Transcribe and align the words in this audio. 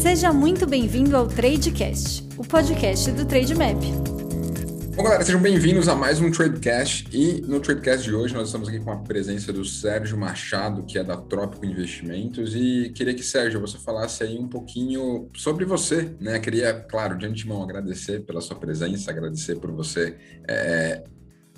Seja 0.00 0.30
muito 0.30 0.66
bem-vindo 0.66 1.16
ao 1.16 1.26
Tradecast, 1.26 2.22
o 2.36 2.44
podcast 2.44 3.10
do 3.12 3.24
Trademap. 3.24 3.80
Bom, 4.94 5.02
galera, 5.02 5.24
sejam 5.24 5.40
bem-vindos 5.40 5.88
a 5.88 5.94
mais 5.94 6.20
um 6.20 6.30
Tradecast. 6.30 7.08
E 7.12 7.40
no 7.40 7.60
Tradecast 7.60 8.04
de 8.04 8.14
hoje 8.14 8.34
nós 8.34 8.48
estamos 8.48 8.68
aqui 8.68 8.78
com 8.78 8.90
a 8.90 8.98
presença 8.98 9.52
do 9.52 9.64
Sérgio 9.64 10.18
Machado, 10.18 10.84
que 10.84 10.98
é 10.98 11.02
da 11.02 11.16
Trópico 11.16 11.64
Investimentos. 11.64 12.54
E 12.54 12.92
queria 12.94 13.14
que, 13.14 13.22
Sérgio, 13.22 13.60
você 13.60 13.78
falasse 13.78 14.22
aí 14.22 14.38
um 14.38 14.48
pouquinho 14.48 15.30
sobre 15.34 15.64
você, 15.64 16.14
né? 16.20 16.38
Queria, 16.38 16.74
claro, 16.74 17.16
de 17.16 17.26
antemão 17.26 17.62
agradecer 17.62 18.20
pela 18.20 18.40
sua 18.40 18.56
presença, 18.56 19.10
agradecer 19.10 19.56
por 19.56 19.72
você 19.72 20.16
é, 20.46 21.04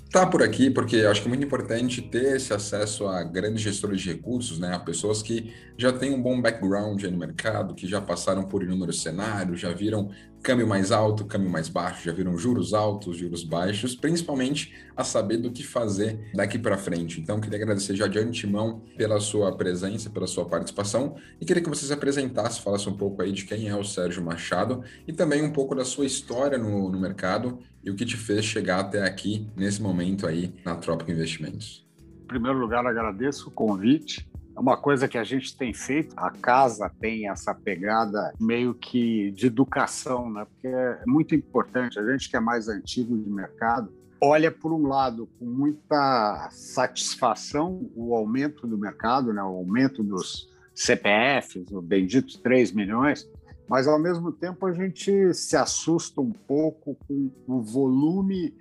tá 0.09 0.25
por 0.25 0.41
aqui 0.41 0.69
porque 0.69 0.97
acho 0.97 1.21
que 1.21 1.27
é 1.27 1.29
muito 1.29 1.45
importante 1.45 2.01
ter 2.01 2.35
esse 2.35 2.53
acesso 2.53 3.07
a 3.07 3.23
grandes 3.23 3.61
gestores 3.61 4.01
de 4.01 4.11
recursos, 4.11 4.59
né, 4.59 4.73
a 4.73 4.79
pessoas 4.79 5.21
que 5.21 5.53
já 5.77 5.93
têm 5.93 6.13
um 6.13 6.21
bom 6.21 6.41
background 6.41 7.03
no 7.03 7.17
mercado, 7.17 7.75
que 7.75 7.87
já 7.87 8.01
passaram 8.01 8.43
por 8.43 8.63
inúmeros 8.63 9.01
cenários, 9.01 9.59
já 9.59 9.71
viram 9.71 10.09
câmbio 10.41 10.67
mais 10.67 10.91
alto, 10.91 11.25
câmbio 11.25 11.49
mais 11.49 11.67
baixo, 11.67 12.05
já 12.05 12.11
viram 12.11 12.37
juros 12.37 12.73
altos, 12.73 13.17
juros 13.17 13.43
baixos, 13.43 13.95
principalmente 13.95 14.73
a 14.95 15.03
saber 15.03 15.37
do 15.37 15.51
que 15.51 15.63
fazer 15.63 16.31
daqui 16.33 16.57
para 16.57 16.77
frente. 16.77 17.19
Então, 17.19 17.39
queria 17.39 17.57
agradecer 17.57 17.95
já 17.95 18.07
de 18.07 18.19
antemão 18.19 18.81
pela 18.97 19.19
sua 19.19 19.55
presença, 19.55 20.09
pela 20.09 20.27
sua 20.27 20.45
participação 20.45 21.15
e 21.39 21.45
queria 21.45 21.61
que 21.61 21.69
você 21.69 21.85
se 21.85 21.93
apresentasse, 21.93 22.61
falasse 22.61 22.87
um 22.89 22.95
pouco 22.95 23.21
aí 23.21 23.31
de 23.31 23.45
quem 23.45 23.67
é 23.67 23.75
o 23.75 23.83
Sérgio 23.83 24.23
Machado 24.23 24.83
e 25.07 25.13
também 25.13 25.43
um 25.43 25.51
pouco 25.51 25.75
da 25.75 25.85
sua 25.85 26.05
história 26.05 26.57
no, 26.57 26.89
no 26.89 26.99
mercado 26.99 27.59
e 27.83 27.89
o 27.89 27.95
que 27.95 28.05
te 28.05 28.17
fez 28.17 28.45
chegar 28.45 28.79
até 28.79 29.03
aqui 29.03 29.47
nesse 29.55 29.81
momento 29.81 30.27
aí 30.27 30.53
na 30.65 30.75
Trópico 30.75 31.11
Investimentos. 31.11 31.87
Em 32.23 32.27
primeiro 32.27 32.59
lugar, 32.59 32.85
agradeço 32.85 33.49
o 33.49 33.51
convite 33.51 34.28
é 34.59 34.61
uma 34.61 34.75
coisa 34.75 35.07
que 35.07 35.17
a 35.17 35.23
gente 35.23 35.55
tem 35.55 35.73
feito. 35.73 36.13
A 36.17 36.29
casa 36.29 36.91
tem 36.99 37.29
essa 37.29 37.55
pegada 37.55 38.33
meio 38.37 38.73
que 38.73 39.31
de 39.31 39.47
educação, 39.47 40.29
né? 40.29 40.45
Porque 40.45 40.67
é 40.67 41.01
muito 41.07 41.33
importante. 41.33 41.97
A 41.97 42.05
gente 42.11 42.29
que 42.29 42.35
é 42.35 42.41
mais 42.41 42.67
antigo 42.67 43.17
de 43.17 43.29
mercado 43.29 43.89
olha 44.21 44.51
por 44.51 44.73
um 44.73 44.85
lado 44.85 45.29
com 45.39 45.45
muita 45.45 46.49
satisfação 46.51 47.89
o 47.95 48.13
aumento 48.13 48.67
do 48.67 48.77
mercado, 48.77 49.31
né? 49.31 49.41
O 49.41 49.55
aumento 49.55 50.03
dos 50.03 50.49
CPFs, 50.75 51.71
o 51.71 51.81
bendito 51.81 52.37
3 52.39 52.73
milhões, 52.73 53.29
mas 53.65 53.87
ao 53.87 53.97
mesmo 53.97 54.29
tempo 54.29 54.65
a 54.65 54.73
gente 54.73 55.33
se 55.33 55.55
assusta 55.55 56.19
um 56.19 56.33
pouco 56.33 56.97
com 57.07 57.31
o 57.47 57.61
volume 57.61 58.53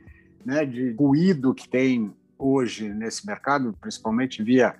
né, 0.44 0.64
de 0.64 0.92
ruído 0.92 1.52
que 1.52 1.68
tem 1.68 2.14
hoje 2.38 2.88
nesse 2.88 3.26
mercado, 3.26 3.74
principalmente 3.80 4.44
via 4.44 4.76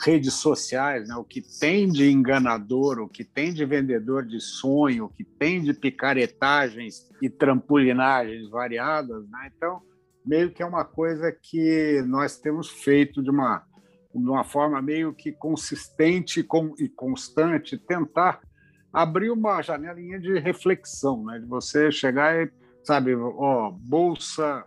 redes 0.00 0.34
sociais, 0.34 1.08
né? 1.08 1.16
o 1.16 1.24
que 1.24 1.42
tem 1.42 1.88
de 1.88 2.10
enganador, 2.10 3.00
o 3.00 3.08
que 3.08 3.24
tem 3.24 3.52
de 3.52 3.64
vendedor 3.64 4.24
de 4.24 4.40
sonho, 4.40 5.06
o 5.06 5.08
que 5.08 5.24
tem 5.24 5.62
de 5.62 5.74
picaretagens 5.74 7.08
e 7.20 7.28
trampolinagens 7.28 8.48
variadas. 8.48 9.28
Né? 9.28 9.50
Então, 9.56 9.82
meio 10.24 10.50
que 10.50 10.62
é 10.62 10.66
uma 10.66 10.84
coisa 10.84 11.32
que 11.32 12.02
nós 12.06 12.38
temos 12.38 12.70
feito 12.70 13.22
de 13.22 13.30
uma, 13.30 13.64
de 14.14 14.28
uma 14.28 14.44
forma 14.44 14.80
meio 14.80 15.12
que 15.12 15.32
consistente 15.32 16.46
e 16.78 16.88
constante, 16.88 17.76
tentar 17.76 18.40
abrir 18.92 19.30
uma 19.30 19.60
janelinha 19.62 20.18
de 20.18 20.38
reflexão, 20.38 21.24
né? 21.24 21.38
de 21.38 21.46
você 21.46 21.90
chegar 21.90 22.36
e, 22.36 22.50
sabe, 22.84 23.14
ó, 23.14 23.70
bolsa 23.70 24.64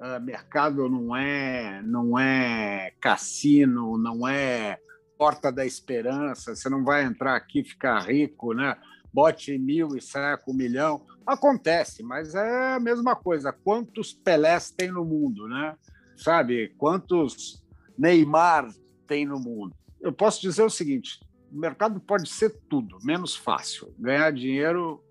uh, 0.00 0.20
mercado 0.22 0.88
não 0.88 1.16
é, 1.16 1.82
não 1.82 2.18
é 2.18 2.92
cassino, 3.00 3.98
não 3.98 4.26
é 4.26 4.78
porta 5.18 5.50
da 5.50 5.64
esperança, 5.64 6.54
você 6.54 6.68
não 6.68 6.84
vai 6.84 7.04
entrar 7.04 7.36
aqui 7.36 7.60
e 7.60 7.64
ficar 7.64 8.00
rico, 8.00 8.52
né? 8.52 8.76
bote 9.16 9.56
mil 9.56 9.96
e 9.96 10.02
saia 10.02 10.36
com 10.36 10.52
um 10.52 10.54
milhão. 10.54 11.06
Acontece, 11.26 12.02
mas 12.02 12.34
é 12.34 12.74
a 12.74 12.78
mesma 12.78 13.16
coisa. 13.16 13.50
Quantos 13.50 14.12
Pelés 14.12 14.70
tem 14.70 14.92
no 14.92 15.06
mundo, 15.06 15.48
né? 15.48 15.74
Sabe? 16.14 16.74
Quantos 16.76 17.64
Neymar 17.98 18.68
tem 19.06 19.24
no 19.24 19.40
mundo? 19.40 19.74
Eu 20.02 20.12
posso 20.12 20.42
dizer 20.42 20.62
o 20.62 20.68
seguinte: 20.68 21.18
o 21.50 21.58
mercado 21.58 21.98
pode 21.98 22.28
ser 22.28 22.50
tudo, 22.68 22.98
menos 23.02 23.34
fácil. 23.34 23.94
Ganhar 23.98 24.30
dinheiro 24.32 25.02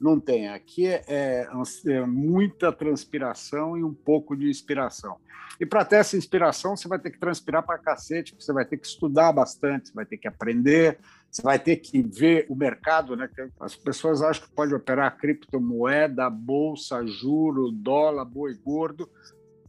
não 0.00 0.18
tem. 0.18 0.48
Aqui 0.48 0.86
é, 0.86 1.04
é, 1.06 2.06
muita 2.06 2.72
transpiração 2.72 3.76
e 3.76 3.84
um 3.84 3.92
pouco 3.92 4.34
de 4.34 4.48
inspiração. 4.48 5.16
E 5.60 5.66
para 5.66 5.84
ter 5.84 5.96
essa 5.96 6.16
inspiração, 6.16 6.74
você 6.74 6.88
vai 6.88 6.98
ter 6.98 7.10
que 7.10 7.18
transpirar 7.18 7.62
para 7.62 7.76
cacete, 7.76 8.34
você 8.38 8.52
vai 8.52 8.64
ter 8.64 8.78
que 8.78 8.86
estudar 8.86 9.30
bastante, 9.30 9.88
você 9.88 9.94
vai 9.94 10.06
ter 10.06 10.16
que 10.16 10.26
aprender, 10.26 10.98
você 11.30 11.42
vai 11.42 11.58
ter 11.58 11.76
que 11.76 12.00
ver 12.00 12.46
o 12.48 12.56
mercado. 12.56 13.14
Né? 13.14 13.28
As 13.60 13.76
pessoas 13.76 14.22
acham 14.22 14.48
que 14.48 14.54
pode 14.54 14.74
operar 14.74 15.18
criptomoeda, 15.18 16.30
bolsa, 16.30 17.06
juro, 17.06 17.70
dólar, 17.70 18.24
boi 18.24 18.54
gordo. 18.54 19.08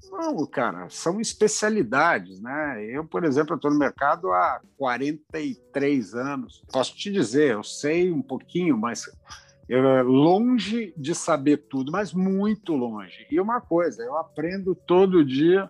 Não, 0.10 0.46
cara, 0.46 0.90
são 0.90 1.22
especialidades, 1.22 2.42
né? 2.42 2.84
Eu, 2.86 3.06
por 3.06 3.24
exemplo, 3.24 3.56
estou 3.56 3.72
no 3.72 3.78
mercado 3.78 4.32
há 4.32 4.60
43 4.78 6.16
anos. 6.16 6.64
Posso 6.72 6.96
te 6.96 7.12
dizer, 7.12 7.52
eu 7.54 7.64
sei 7.64 8.12
um 8.12 8.22
pouquinho, 8.22 8.78
mas 8.78 9.06
longe 9.80 10.94
de 10.98 11.16
saber 11.16 11.58
tudo, 11.70 11.92
mas 11.92 12.14
muito 12.14 12.74
longe. 12.74 13.26
E 13.32 13.40
uma 13.40 13.62
coisa, 13.62 14.04
eu 14.04 14.18
aprendo 14.18 14.76
todo 14.76 15.24
dia 15.24 15.70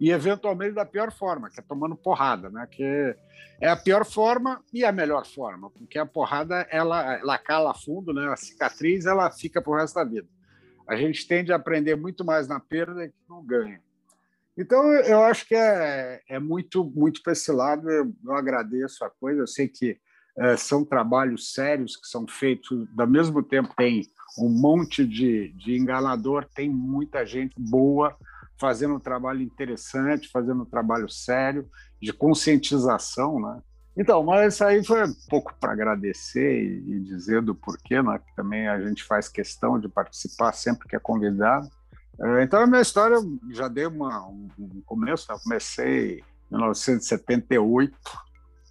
e 0.00 0.10
eventualmente 0.10 0.74
da 0.74 0.84
pior 0.84 1.12
forma, 1.12 1.50
que 1.50 1.58
é 1.58 1.62
tomando 1.62 1.96
porrada, 1.96 2.48
né? 2.48 2.66
Que 2.70 3.16
é 3.60 3.68
a 3.68 3.76
pior 3.76 4.04
forma 4.04 4.62
e 4.72 4.84
a 4.84 4.92
melhor 4.92 5.26
forma, 5.26 5.70
porque 5.70 5.98
a 5.98 6.06
porrada 6.06 6.66
ela, 6.70 7.18
ela 7.18 7.38
cala 7.38 7.74
fundo, 7.74 8.12
né? 8.12 8.28
A 8.28 8.36
cicatriz 8.36 9.04
ela 9.06 9.30
fica 9.30 9.60
pro 9.60 9.74
resto 9.74 9.96
da 9.96 10.04
vida. 10.04 10.28
A 10.88 10.96
gente 10.96 11.26
tende 11.26 11.52
a 11.52 11.56
aprender 11.56 11.96
muito 11.96 12.24
mais 12.24 12.46
na 12.46 12.60
perda 12.60 13.08
que 13.08 13.14
no 13.28 13.42
ganho. 13.42 13.80
Então 14.56 14.92
eu 14.92 15.22
acho 15.22 15.46
que 15.46 15.54
é, 15.54 16.20
é 16.28 16.38
muito 16.38 16.84
muito 16.84 17.22
para 17.22 17.32
esse 17.32 17.50
lado. 17.50 17.90
Eu, 17.90 18.12
eu 18.24 18.32
agradeço 18.32 19.04
a 19.04 19.10
coisa. 19.10 19.40
Eu 19.40 19.46
sei 19.46 19.68
que 19.68 19.92
é, 19.92 19.98
são 20.56 20.84
trabalhos 20.84 21.52
sérios 21.52 21.96
que 21.96 22.06
são 22.06 22.26
feitos, 22.26 22.86
ao 22.98 23.06
mesmo 23.06 23.42
tempo 23.42 23.74
tem 23.76 24.02
um 24.38 24.48
monte 24.48 25.06
de, 25.06 25.52
de 25.52 25.76
enganador, 25.76 26.46
tem 26.54 26.68
muita 26.68 27.26
gente 27.26 27.54
boa 27.58 28.16
fazendo 28.58 28.94
um 28.94 29.00
trabalho 29.00 29.40
interessante, 29.40 30.28
fazendo 30.28 30.62
um 30.62 30.66
trabalho 30.66 31.08
sério, 31.08 31.68
de 32.00 32.12
conscientização, 32.12 33.40
né? 33.40 33.62
Então, 33.96 34.22
mas 34.22 34.54
isso 34.54 34.64
aí 34.64 34.84
foi 34.84 35.04
um 35.04 35.14
pouco 35.28 35.54
para 35.58 35.72
agradecer 35.72 36.62
e, 36.62 36.94
e, 36.94 37.00
dizer 37.00 37.42
do 37.42 37.54
porquê, 37.54 38.02
né? 38.02 38.18
Que 38.18 38.36
também 38.36 38.68
a 38.68 38.80
gente 38.80 39.02
faz 39.02 39.28
questão 39.28 39.80
de 39.80 39.88
participar 39.88 40.52
sempre 40.52 40.86
que 40.86 40.94
é 40.94 40.98
convidado. 40.98 41.68
É, 42.20 42.42
então, 42.42 42.60
a 42.60 42.66
minha 42.66 42.82
história 42.82 43.16
já 43.50 43.66
deu 43.66 43.88
uma, 43.88 44.26
um, 44.28 44.82
começo, 44.84 45.30
eu 45.32 45.38
comecei 45.40 46.18
em 46.50 46.56
1978, 46.56 47.96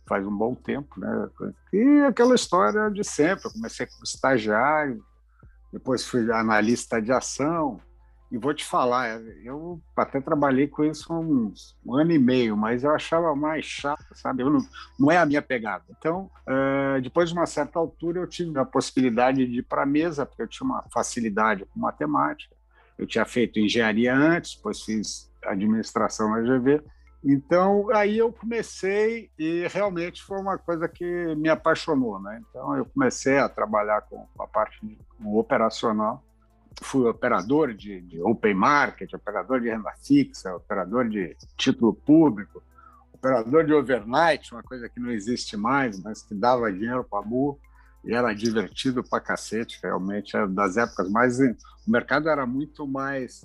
faz 0.09 0.25
um 0.25 0.35
bom 0.35 0.55
tempo, 0.55 0.99
né? 0.99 1.29
E 1.71 2.01
aquela 2.01 2.33
história 2.33 2.89
de 2.89 3.03
sempre. 3.03 3.45
Eu 3.45 3.51
comecei 3.51 3.85
como 3.85 4.03
estagiário, 4.03 5.01
depois 5.71 6.03
fui 6.03 6.29
analista 6.31 6.99
de 6.99 7.11
ação. 7.11 7.79
E 8.31 8.37
vou 8.37 8.53
te 8.53 8.63
falar, 8.63 9.19
eu 9.43 9.81
até 9.97 10.21
trabalhei 10.21 10.67
com 10.67 10.83
isso 10.83 11.11
uns 11.11 11.75
um 11.83 11.95
ano 11.95 12.11
e 12.11 12.19
meio, 12.19 12.55
mas 12.55 12.83
eu 12.83 12.93
achava 12.93 13.35
mais 13.35 13.65
chato, 13.65 14.05
sabe? 14.13 14.43
Eu 14.43 14.51
não, 14.51 14.59
não 14.99 15.11
é 15.11 15.17
a 15.17 15.25
minha 15.25 15.41
pegada. 15.41 15.83
Então, 15.97 16.29
uh, 16.47 17.01
depois 17.01 17.29
de 17.29 17.35
uma 17.35 17.47
certa 17.47 17.79
altura, 17.79 18.19
eu 18.19 18.27
tive 18.27 18.59
a 18.59 18.65
possibilidade 18.65 19.47
de 19.47 19.59
ir 19.59 19.63
para 19.63 19.81
a 19.81 19.85
mesa, 19.85 20.27
porque 20.27 20.43
eu 20.43 20.47
tinha 20.47 20.65
uma 20.65 20.83
facilidade 20.93 21.65
com 21.65 21.79
matemática. 21.79 22.55
Eu 22.99 23.07
tinha 23.07 23.25
feito 23.25 23.59
engenharia 23.59 24.15
antes, 24.15 24.57
depois 24.57 24.83
fiz 24.83 25.31
administração 25.43 26.29
na 26.29 26.41
GV 26.41 26.83
então, 27.23 27.89
aí 27.93 28.17
eu 28.17 28.31
comecei 28.31 29.29
e 29.37 29.67
realmente 29.67 30.23
foi 30.23 30.39
uma 30.39 30.57
coisa 30.57 30.87
que 30.87 31.35
me 31.35 31.49
apaixonou, 31.49 32.19
né? 32.21 32.41
Então, 32.49 32.75
eu 32.77 32.85
comecei 32.85 33.37
a 33.37 33.49
trabalhar 33.49 34.01
com 34.03 34.25
a 34.39 34.47
parte 34.47 34.79
de, 34.85 34.97
com 35.17 35.35
operacional. 35.35 36.23
Fui 36.81 37.05
operador 37.09 37.73
de, 37.73 37.99
de 38.01 38.21
open 38.21 38.53
market, 38.53 39.13
operador 39.13 39.59
de 39.59 39.69
renda 39.69 39.91
fixa, 40.01 40.55
operador 40.55 41.09
de 41.09 41.35
título 41.57 41.93
público, 41.93 42.63
operador 43.13 43.65
de 43.65 43.73
overnight, 43.73 44.53
uma 44.53 44.63
coisa 44.63 44.87
que 44.87 44.99
não 44.99 45.11
existe 45.11 45.57
mais, 45.57 46.01
mas 46.01 46.21
que 46.21 46.33
dava 46.33 46.71
dinheiro 46.71 47.03
para 47.03 47.21
burro 47.21 47.59
e 48.01 48.13
era 48.13 48.33
divertido 48.33 49.03
para 49.03 49.19
cacete, 49.19 49.77
realmente, 49.83 50.37
era 50.37 50.47
das 50.47 50.77
épocas 50.77 51.09
mais... 51.11 51.37
O 51.39 51.91
mercado 51.91 52.29
era 52.29 52.45
muito 52.45 52.87
mais 52.87 53.43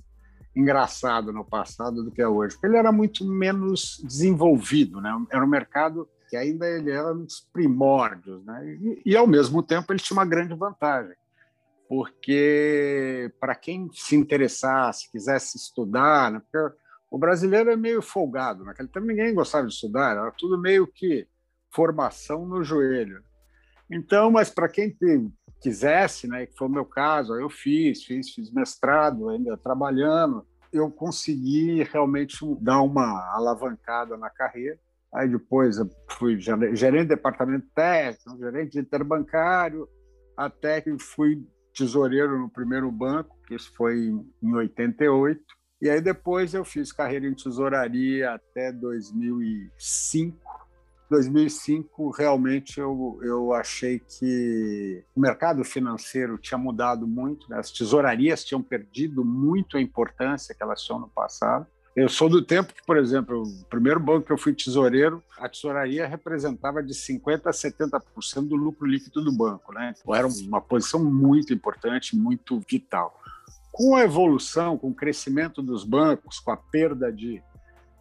engraçado 0.54 1.32
no 1.32 1.44
passado 1.44 2.02
do 2.02 2.10
que 2.10 2.22
é 2.22 2.28
hoje, 2.28 2.56
ele 2.62 2.76
era 2.76 2.92
muito 2.92 3.24
menos 3.24 4.00
desenvolvido, 4.04 5.00
né? 5.00 5.10
Era 5.30 5.44
um 5.44 5.48
mercado 5.48 6.08
que 6.28 6.36
ainda 6.36 6.66
ele 6.66 6.90
era 6.90 7.12
nos 7.12 7.40
primórdios, 7.52 8.44
né? 8.44 8.64
E, 8.80 9.02
e 9.06 9.16
ao 9.16 9.26
mesmo 9.26 9.62
tempo 9.62 9.92
ele 9.92 10.00
tinha 10.00 10.16
uma 10.16 10.24
grande 10.24 10.54
vantagem, 10.54 11.16
porque 11.88 13.32
para 13.40 13.54
quem 13.54 13.90
se 13.92 14.16
interessasse, 14.16 15.10
quisesse 15.10 15.56
estudar, 15.56 16.30
né? 16.30 16.40
Porque 16.40 16.76
o 17.10 17.18
brasileiro 17.18 17.70
é 17.70 17.76
meio 17.76 18.02
folgado, 18.02 18.64
naquele 18.64 18.88
tempo 18.88 19.06
ninguém 19.06 19.34
gostava 19.34 19.66
de 19.66 19.74
estudar, 19.74 20.16
era 20.16 20.32
tudo 20.32 20.60
meio 20.60 20.86
que 20.86 21.26
formação 21.70 22.46
no 22.46 22.62
joelho. 22.62 23.22
Então, 23.90 24.30
mas 24.30 24.50
para 24.50 24.68
quem 24.68 24.90
quisesse, 25.60 26.28
né, 26.28 26.46
que 26.46 26.56
foi 26.56 26.68
o 26.68 26.70
meu 26.70 26.84
caso, 26.84 27.34
eu 27.34 27.48
fiz, 27.48 28.04
fiz, 28.04 28.30
fiz 28.30 28.52
mestrado, 28.52 29.28
ainda 29.30 29.56
trabalhando, 29.56 30.46
eu 30.72 30.90
consegui 30.90 31.82
realmente 31.84 32.38
dar 32.60 32.82
uma 32.82 33.32
alavancada 33.34 34.16
na 34.16 34.28
carreira. 34.28 34.78
Aí 35.14 35.28
depois 35.28 35.76
fui 36.10 36.38
gerente 36.40 37.02
de 37.02 37.04
departamento 37.04 37.66
técnico, 37.74 38.38
gerente 38.38 38.78
interbancário, 38.78 39.88
até 40.36 40.80
que 40.80 40.98
fui 40.98 41.46
tesoureiro 41.72 42.38
no 42.38 42.50
primeiro 42.50 42.90
banco, 42.90 43.36
que 43.46 43.54
isso 43.54 43.72
foi 43.76 44.12
em 44.42 44.54
88. 44.54 45.40
E 45.80 45.88
aí 45.90 46.00
depois 46.00 46.54
eu 46.54 46.64
fiz 46.64 46.92
carreira 46.92 47.26
em 47.26 47.34
tesouraria 47.34 48.32
até 48.32 48.72
2005. 48.72 50.43
2005 51.14 52.10
realmente 52.10 52.80
eu, 52.80 53.20
eu 53.22 53.52
achei 53.52 54.00
que 54.00 55.04
o 55.14 55.20
mercado 55.20 55.64
financeiro 55.64 56.36
tinha 56.38 56.58
mudado 56.58 57.06
muito, 57.06 57.48
né? 57.48 57.58
as 57.58 57.70
tesourarias 57.70 58.44
tinham 58.44 58.62
perdido 58.62 59.24
muito 59.24 59.76
a 59.76 59.80
importância 59.80 60.54
que 60.54 60.62
elas 60.62 60.82
tinham 60.82 60.98
no 60.98 61.08
passado. 61.08 61.66
Eu 61.94 62.08
sou 62.08 62.28
do 62.28 62.42
tempo 62.42 62.74
que, 62.74 62.84
por 62.84 62.96
exemplo, 62.96 63.44
o 63.44 63.64
primeiro 63.66 64.00
banco 64.00 64.26
que 64.26 64.32
eu 64.32 64.38
fui 64.38 64.52
tesoureiro, 64.52 65.22
a 65.38 65.48
tesouraria 65.48 66.08
representava 66.08 66.82
de 66.82 66.92
50% 66.92 67.42
a 67.46 67.50
70% 67.50 68.48
do 68.48 68.56
lucro 68.56 68.84
líquido 68.84 69.22
do 69.22 69.30
banco. 69.30 69.72
Né? 69.72 69.94
Então, 69.96 70.12
era 70.12 70.26
uma 70.26 70.60
posição 70.60 71.04
muito 71.04 71.54
importante, 71.54 72.16
muito 72.16 72.60
vital. 72.68 73.16
Com 73.70 73.94
a 73.94 74.02
evolução, 74.02 74.76
com 74.76 74.88
o 74.88 74.94
crescimento 74.94 75.62
dos 75.62 75.84
bancos, 75.84 76.40
com 76.40 76.50
a 76.50 76.56
perda 76.56 77.12
de, 77.12 77.40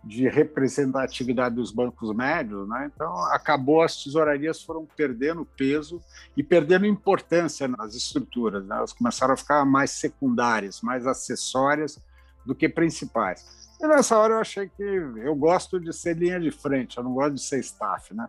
de 0.04 0.28
representatividade 0.28 1.56
dos 1.56 1.72
bancos 1.72 2.14
médios, 2.14 2.68
né? 2.68 2.92
então 2.94 3.16
acabou, 3.28 3.82
as 3.82 4.04
tesourarias 4.04 4.62
foram 4.62 4.86
perdendo 4.98 5.46
peso 5.46 6.02
e 6.36 6.44
perdendo 6.44 6.86
importância 6.86 7.68
nas 7.68 7.96
estruturas. 7.96 8.66
Né? 8.66 8.76
Elas 8.76 8.92
começaram 8.92 9.34
a 9.34 9.38
ficar 9.38 9.64
mais 9.64 9.92
secundárias, 9.92 10.82
mais 10.82 11.08
acessórias 11.08 12.04
do 12.46 12.54
que 12.54 12.68
principais. 12.68 13.64
E 13.80 13.88
nessa 13.88 14.18
hora 14.18 14.36
eu 14.36 14.40
achei 14.40 14.68
que 14.68 14.84
eu 14.84 15.36
gosto 15.36 15.80
de 15.80 15.94
ser 15.94 16.18
linha 16.18 16.40
de 16.40 16.52
frente, 16.52 16.98
eu 16.98 17.04
não 17.04 17.14
gosto 17.14 17.36
de 17.36 17.42
ser 17.42 17.60
staff, 17.60 18.14
né? 18.14 18.28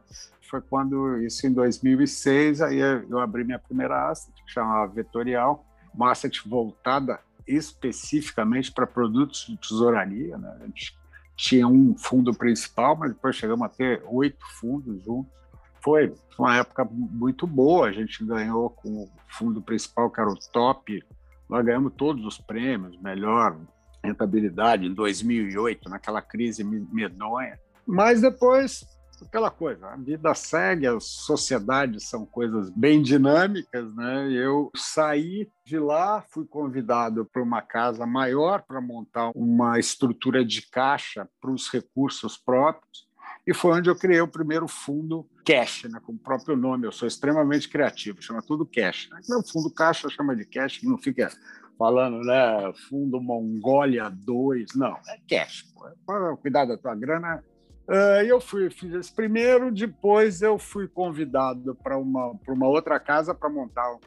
Foi 0.49 0.61
quando, 0.61 1.19
isso 1.23 1.47
em 1.47 1.53
2006, 1.53 2.61
aí 2.61 2.79
eu 2.79 3.19
abri 3.19 3.45
minha 3.45 3.59
primeira 3.59 4.11
asset, 4.11 4.33
que 4.45 4.53
chamava 4.53 4.93
Vetorial, 4.93 5.65
uma 5.93 6.13
asset 6.13 6.49
voltada 6.49 7.19
especificamente 7.47 8.73
para 8.73 8.87
produtos 8.87 9.47
de 9.47 9.57
tesouraria, 9.57 10.39
né? 10.39 10.57
A 10.61 10.67
gente 10.67 10.97
tinha 11.37 11.67
um 11.67 11.97
fundo 11.97 12.33
principal, 12.33 12.97
mas 12.97 13.13
depois 13.13 13.37
chegamos 13.37 13.65
a 13.65 13.69
ter 13.69 14.03
oito 14.07 14.45
fundos 14.59 15.03
juntos. 15.05 15.33
Foi 15.83 16.15
uma 16.39 16.57
época 16.57 16.85
muito 16.91 17.47
boa, 17.47 17.89
a 17.89 17.93
gente 17.93 18.25
ganhou 18.25 18.71
com 18.71 19.05
o 19.05 19.11
fundo 19.29 19.61
principal, 19.61 20.11
que 20.11 20.21
era 20.21 20.31
o 20.31 20.39
top, 20.53 21.05
nós 21.49 21.65
ganhamos 21.65 21.93
todos 21.97 22.25
os 22.25 22.39
prêmios, 22.39 22.99
melhor 23.01 23.59
rentabilidade 24.03 24.87
em 24.87 24.95
2008, 24.95 25.89
naquela 25.89 26.23
crise 26.23 26.65
medonha. 26.65 27.59
Mas 27.87 28.21
depois, 28.21 28.85
aquela 29.27 29.51
coisa, 29.51 29.89
a 29.89 29.97
vida 29.97 30.35
segue, 30.35 30.87
as 30.87 31.05
sociedades 31.05 32.09
são 32.09 32.25
coisas 32.25 32.71
bem 32.71 33.03
dinâmicas, 33.03 33.95
né? 33.95 34.31
Eu 34.33 34.71
saí 34.77 35.49
de 35.65 35.79
lá, 35.79 36.23
fui 36.31 36.47
convidado 36.47 37.25
para 37.25 37.43
uma 37.43 37.63
casa 37.63 38.07
maior 38.07 38.63
para 38.63 38.81
montar 38.81 39.31
uma 39.35 39.79
estrutura 39.79 40.45
de 40.45 40.69
caixa 40.71 41.29
para 41.41 41.51
os 41.51 41.69
recursos 41.71 42.37
próprios. 42.37 43.09
E 43.47 43.53
foi 43.53 43.73
onde 43.73 43.91
eu 43.91 43.97
criei 43.97 44.21
o 44.21 44.29
primeiro 44.29 44.67
fundo 44.67 45.29
cash, 45.45 45.85
né, 45.85 46.01
com 46.03 46.13
o 46.13 46.19
próprio 46.19 46.57
nome. 46.57 46.87
Eu 46.87 46.93
sou 46.93 47.07
extremamente 47.07 47.69
criativo, 47.69 48.23
chama 48.23 48.41
tudo 48.41 48.65
cash. 48.65 49.11
Né? 49.11 49.37
O 49.37 49.47
fundo 49.47 49.71
caixa 49.71 50.09
chama 50.09 50.35
de 50.35 50.47
cash, 50.47 50.83
não 50.83 50.97
fica 50.97 51.31
falando, 51.79 52.21
né, 52.21 52.73
fundo 52.89 53.21
Mongólia 53.21 54.09
2, 54.09 54.75
não, 54.75 54.97
é 55.09 55.19
cash, 55.29 55.65
pô, 55.75 55.89
para 56.07 56.37
cuidar 56.37 56.65
da 56.65 56.79
tua 56.79 56.95
grana. 56.95 57.45
Uh, 57.89 58.25
eu 58.27 58.41
fui, 58.41 58.71
fiz 58.71 58.93
esse 58.95 59.13
primeiro, 59.13 59.71
depois 59.71 60.41
eu 60.41 60.59
fui 60.59 60.89
convidado 60.89 61.75
para 61.75 61.99
uma, 61.99 62.35
uma 62.49 62.67
outra 62.67 62.99
casa 62.99 63.35
para 63.35 63.49
montar 63.51 63.95
um 63.95 64.01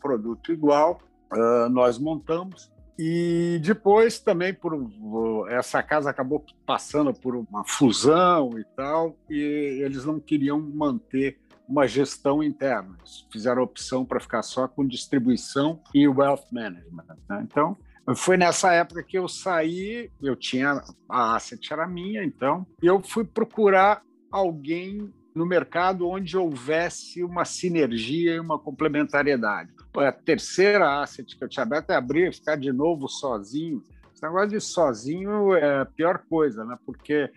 produto 0.00 0.52
igual, 0.52 1.00
uh, 1.32 1.68
nós 1.70 1.98
montamos, 1.98 2.70
e 2.98 3.58
depois 3.62 4.18
também 4.20 4.52
por 4.52 5.48
essa 5.48 5.82
casa 5.82 6.10
acabou 6.10 6.44
passando 6.66 7.12
por 7.14 7.34
uma 7.34 7.64
fusão 7.64 8.50
e 8.58 8.64
tal, 8.76 9.16
e 9.30 9.80
eles 9.82 10.04
não 10.04 10.20
queriam 10.20 10.60
manter 10.60 11.38
uma 11.66 11.86
gestão 11.86 12.42
interna. 12.42 12.94
Eles 12.98 13.26
fizeram 13.32 13.62
opção 13.62 14.04
para 14.04 14.20
ficar 14.20 14.42
só 14.42 14.68
com 14.68 14.86
distribuição 14.86 15.80
e 15.94 16.06
wealth 16.06 16.44
management. 16.52 17.04
Né? 17.28 17.40
Então, 17.42 17.76
foi 18.16 18.36
nessa 18.36 18.72
época 18.72 19.02
que 19.02 19.16
eu 19.16 19.28
saí, 19.28 20.10
eu 20.20 20.34
tinha 20.34 20.82
a 21.08 21.36
asset 21.36 21.72
era 21.72 21.86
minha, 21.86 22.24
então, 22.24 22.66
eu 22.82 23.00
fui 23.00 23.24
procurar 23.24 24.02
alguém 24.30 25.12
no 25.34 25.46
mercado 25.46 26.08
onde 26.08 26.36
houvesse 26.36 27.22
uma 27.22 27.44
sinergia 27.44 28.34
e 28.34 28.40
uma 28.40 28.58
complementariedade. 28.58 29.70
A 29.96 30.12
terceira 30.12 31.00
asset 31.00 31.36
que 31.36 31.42
eu 31.42 31.48
tinha 31.48 31.62
aberto 31.62 31.90
é 31.90 31.94
abrir, 31.94 32.34
ficar 32.34 32.56
de 32.56 32.72
novo 32.72 33.08
sozinho. 33.08 33.82
Esse 34.14 34.22
negócio 34.22 34.50
de 34.50 34.60
sozinho 34.60 35.54
é 35.54 35.80
a 35.80 35.86
pior 35.86 36.22
coisa, 36.28 36.64
né? 36.64 36.76
Porque 36.84 37.30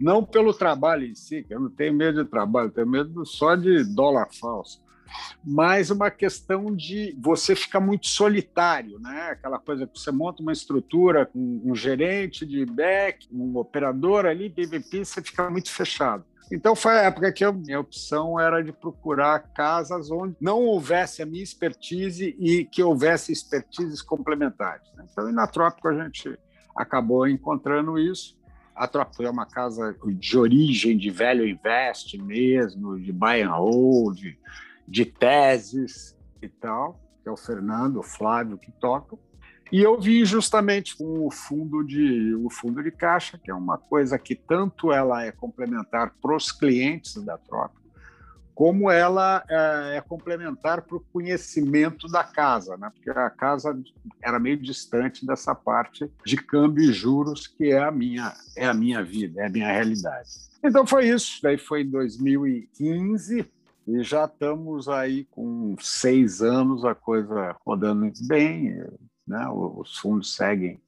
não 0.00 0.24
pelo 0.24 0.54
trabalho 0.54 1.06
em 1.06 1.14
si, 1.14 1.42
que 1.42 1.54
eu 1.54 1.60
não 1.60 1.70
tenho 1.70 1.94
medo 1.94 2.22
de 2.22 2.30
trabalho, 2.30 2.70
tenho 2.70 2.86
medo 2.86 3.24
só 3.24 3.56
de 3.56 3.84
dólar 3.94 4.28
falso, 4.38 4.80
mas 5.44 5.90
uma 5.90 6.10
questão 6.10 6.74
de 6.74 7.16
você 7.18 7.54
ficar 7.54 7.80
muito 7.80 8.08
solitário, 8.08 8.98
né? 8.98 9.30
Aquela 9.30 9.58
coisa 9.58 9.86
que 9.86 9.98
você 9.98 10.10
monta 10.10 10.42
uma 10.42 10.52
estrutura 10.52 11.26
com 11.26 11.60
um 11.64 11.74
gerente 11.74 12.46
de 12.46 12.64
back, 12.64 13.28
um 13.32 13.56
operador 13.56 14.26
ali, 14.26 14.50
PVP, 14.50 15.04
você 15.04 15.22
fica 15.22 15.48
muito 15.50 15.70
fechado. 15.70 16.24
Então 16.50 16.74
foi 16.74 16.92
a 16.92 17.02
época 17.02 17.30
que 17.30 17.44
a 17.44 17.52
minha 17.52 17.78
opção 17.78 18.40
era 18.40 18.62
de 18.62 18.72
procurar 18.72 19.38
casas 19.52 20.10
onde 20.10 20.34
não 20.40 20.62
houvesse 20.64 21.20
a 21.22 21.26
minha 21.26 21.42
expertise 21.42 22.34
e 22.38 22.64
que 22.64 22.82
houvesse 22.82 23.32
expertises 23.32 24.00
complementares. 24.00 24.90
Né? 24.94 25.04
Então, 25.10 25.30
na 25.30 25.46
Trópico 25.46 25.88
a 25.88 26.02
gente 26.04 26.38
acabou 26.74 27.28
encontrando 27.28 27.98
isso 27.98 28.38
a 28.78 28.86
Trópico 28.86 29.24
é 29.24 29.30
uma 29.30 29.44
casa 29.44 29.96
de 30.06 30.38
origem 30.38 30.96
de 30.96 31.10
velho 31.10 31.46
invest 31.46 32.16
mesmo, 32.16 32.98
de 32.98 33.12
buy 33.12 33.42
and 33.42 33.50
hold, 33.50 34.20
de 34.88 35.04
teses 35.04 36.16
e 36.40 36.48
tal, 36.48 36.98
que 37.22 37.28
é 37.28 37.32
o 37.32 37.36
Fernando, 37.36 37.98
o 37.98 38.02
Flávio 38.02 38.58
que 38.58 38.72
tocam. 38.72 39.18
E 39.70 39.82
eu 39.82 40.00
vi 40.00 40.24
justamente 40.24 40.96
com 40.96 41.26
o 41.26 41.30
fundo 41.30 41.84
de 41.84 42.34
o 42.36 42.48
fundo 42.48 42.82
de 42.82 42.90
caixa, 42.90 43.38
que 43.38 43.50
é 43.50 43.54
uma 43.54 43.76
coisa 43.76 44.18
que 44.18 44.34
tanto 44.34 44.90
ela 44.90 45.22
é 45.22 45.30
complementar 45.30 46.14
para 46.22 46.34
os 46.34 46.50
clientes 46.50 47.22
da 47.22 47.36
Trópico, 47.36 47.82
como 48.54 48.90
ela 48.90 49.44
é, 49.46 49.98
é 49.98 50.00
complementar 50.00 50.82
para 50.82 50.96
o 50.96 51.04
conhecimento 51.12 52.08
da 52.08 52.24
casa, 52.24 52.78
né? 52.78 52.90
porque 52.94 53.10
a 53.10 53.28
casa 53.28 53.78
era 54.22 54.38
meio 54.38 54.56
distante 54.56 55.26
dessa 55.26 55.54
parte 55.54 56.10
de 56.24 56.36
câmbio 56.38 56.90
e 56.90 56.92
juros 56.92 57.46
que 57.46 57.70
é 57.70 57.82
a 57.82 57.90
minha 57.90 58.34
é 58.56 58.66
a 58.66 58.74
minha 58.74 59.04
vida, 59.04 59.42
é 59.42 59.46
a 59.46 59.50
minha 59.50 59.70
realidade. 59.70 60.30
Então 60.64 60.86
foi 60.86 61.08
isso. 61.08 61.40
Daí 61.42 61.58
foi 61.58 61.82
em 61.82 61.90
2015 61.90 63.57
e 63.88 64.02
já 64.02 64.26
estamos 64.26 64.86
aí 64.86 65.24
com 65.24 65.74
seis 65.80 66.42
anos 66.42 66.84
a 66.84 66.94
coisa 66.94 67.56
rodando 67.66 68.12
bem, 68.26 68.84
né? 69.26 69.48
Os 69.48 69.96
fundos 69.96 70.34
seguem 70.34 70.78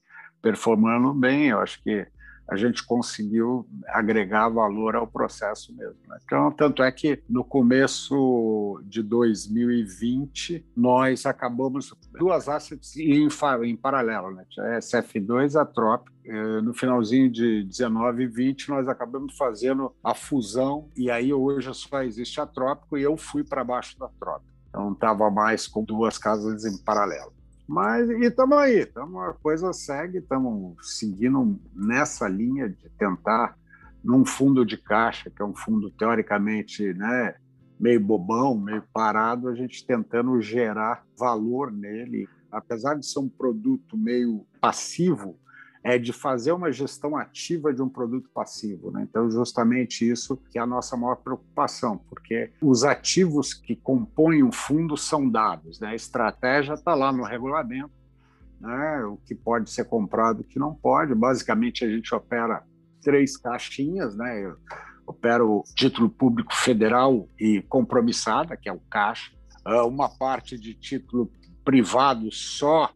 performando 0.42 1.14
bem. 1.14 1.48
Eu 1.48 1.60
acho 1.60 1.82
que 1.82 2.06
a 2.50 2.56
gente 2.56 2.84
conseguiu 2.84 3.64
agregar 3.86 4.48
valor 4.48 4.96
ao 4.96 5.06
processo 5.06 5.72
mesmo. 5.74 5.96
Né? 6.08 6.18
Então, 6.24 6.50
tanto 6.50 6.82
é 6.82 6.90
que 6.90 7.22
no 7.28 7.44
começo 7.44 8.82
de 8.84 9.02
2020 9.02 10.66
nós 10.76 11.26
acabamos 11.26 11.94
duas 12.18 12.48
assets 12.48 12.96
em, 12.96 13.28
em 13.64 13.76
paralelo, 13.76 14.32
né? 14.32 14.44
a 14.58 14.78
SF2 14.78 15.54
e 15.54 15.58
a 15.58 15.64
Trop. 15.64 16.10
Eh, 16.24 16.60
no 16.60 16.74
finalzinho 16.74 17.30
de 17.30 17.64
19 17.64 18.24
e 18.24 18.26
20 18.26 18.68
nós 18.68 18.88
acabamos 18.88 19.36
fazendo 19.38 19.94
a 20.04 20.14
fusão 20.14 20.88
e 20.94 21.10
aí 21.10 21.32
hoje 21.32 21.72
só 21.72 22.02
existe 22.02 22.40
a 22.40 22.46
Trópico 22.46 22.98
e 22.98 23.02
eu 23.02 23.16
fui 23.16 23.42
para 23.42 23.64
baixo 23.64 23.98
da 23.98 24.08
Trópico. 24.20 24.50
Então 24.68 24.92
estava 24.92 25.30
mais 25.30 25.66
com 25.66 25.82
duas 25.82 26.18
casas 26.18 26.64
em 26.64 26.76
paralelo. 26.84 27.32
Mas 27.70 28.10
e 28.10 28.24
estamos 28.24 28.58
aí, 28.58 28.84
tamo, 28.84 29.20
a 29.20 29.32
coisa 29.32 29.72
segue, 29.72 30.18
estamos 30.18 30.74
seguindo 30.98 31.56
nessa 31.72 32.26
linha 32.26 32.68
de 32.68 32.90
tentar, 32.98 33.56
num 34.02 34.24
fundo 34.24 34.66
de 34.66 34.76
caixa, 34.76 35.30
que 35.30 35.40
é 35.40 35.44
um 35.44 35.54
fundo 35.54 35.88
teoricamente 35.88 36.92
né, 36.94 37.36
meio 37.78 38.00
bobão, 38.00 38.58
meio 38.58 38.82
parado, 38.92 39.46
a 39.46 39.54
gente 39.54 39.86
tentando 39.86 40.40
gerar 40.40 41.04
valor 41.16 41.70
nele. 41.70 42.28
Apesar 42.50 42.96
de 42.96 43.06
ser 43.06 43.20
um 43.20 43.28
produto 43.28 43.96
meio 43.96 44.44
passivo, 44.60 45.38
é 45.82 45.98
de 45.98 46.12
fazer 46.12 46.52
uma 46.52 46.70
gestão 46.70 47.16
ativa 47.16 47.72
de 47.72 47.80
um 47.80 47.88
produto 47.88 48.28
passivo. 48.34 48.90
Né? 48.90 49.06
Então, 49.08 49.30
justamente 49.30 50.08
isso 50.08 50.36
que 50.50 50.58
é 50.58 50.62
a 50.62 50.66
nossa 50.66 50.96
maior 50.96 51.16
preocupação, 51.16 51.98
porque 52.08 52.52
os 52.60 52.84
ativos 52.84 53.54
que 53.54 53.74
compõem 53.74 54.42
o 54.42 54.52
fundo 54.52 54.96
são 54.96 55.28
dados, 55.28 55.80
né? 55.80 55.88
a 55.88 55.94
estratégia 55.94 56.74
está 56.74 56.94
lá 56.94 57.10
no 57.10 57.22
regulamento, 57.22 57.90
né? 58.60 59.04
o 59.04 59.16
que 59.24 59.34
pode 59.34 59.70
ser 59.70 59.84
comprado, 59.84 60.40
o 60.40 60.44
que 60.44 60.58
não 60.58 60.74
pode. 60.74 61.14
Basicamente, 61.14 61.84
a 61.84 61.88
gente 61.88 62.14
opera 62.14 62.62
três 63.02 63.36
caixinhas, 63.36 64.14
né? 64.14 64.44
Eu 64.44 64.56
opero 65.06 65.64
título 65.74 66.08
público 66.08 66.54
federal 66.54 67.26
e 67.38 67.62
compromissada, 67.62 68.56
que 68.56 68.68
é 68.68 68.72
o 68.72 68.80
caixa, 68.90 69.32
ah, 69.64 69.84
uma 69.84 70.08
parte 70.08 70.58
de 70.58 70.74
título 70.74 71.30
privado 71.64 72.30
só 72.32 72.90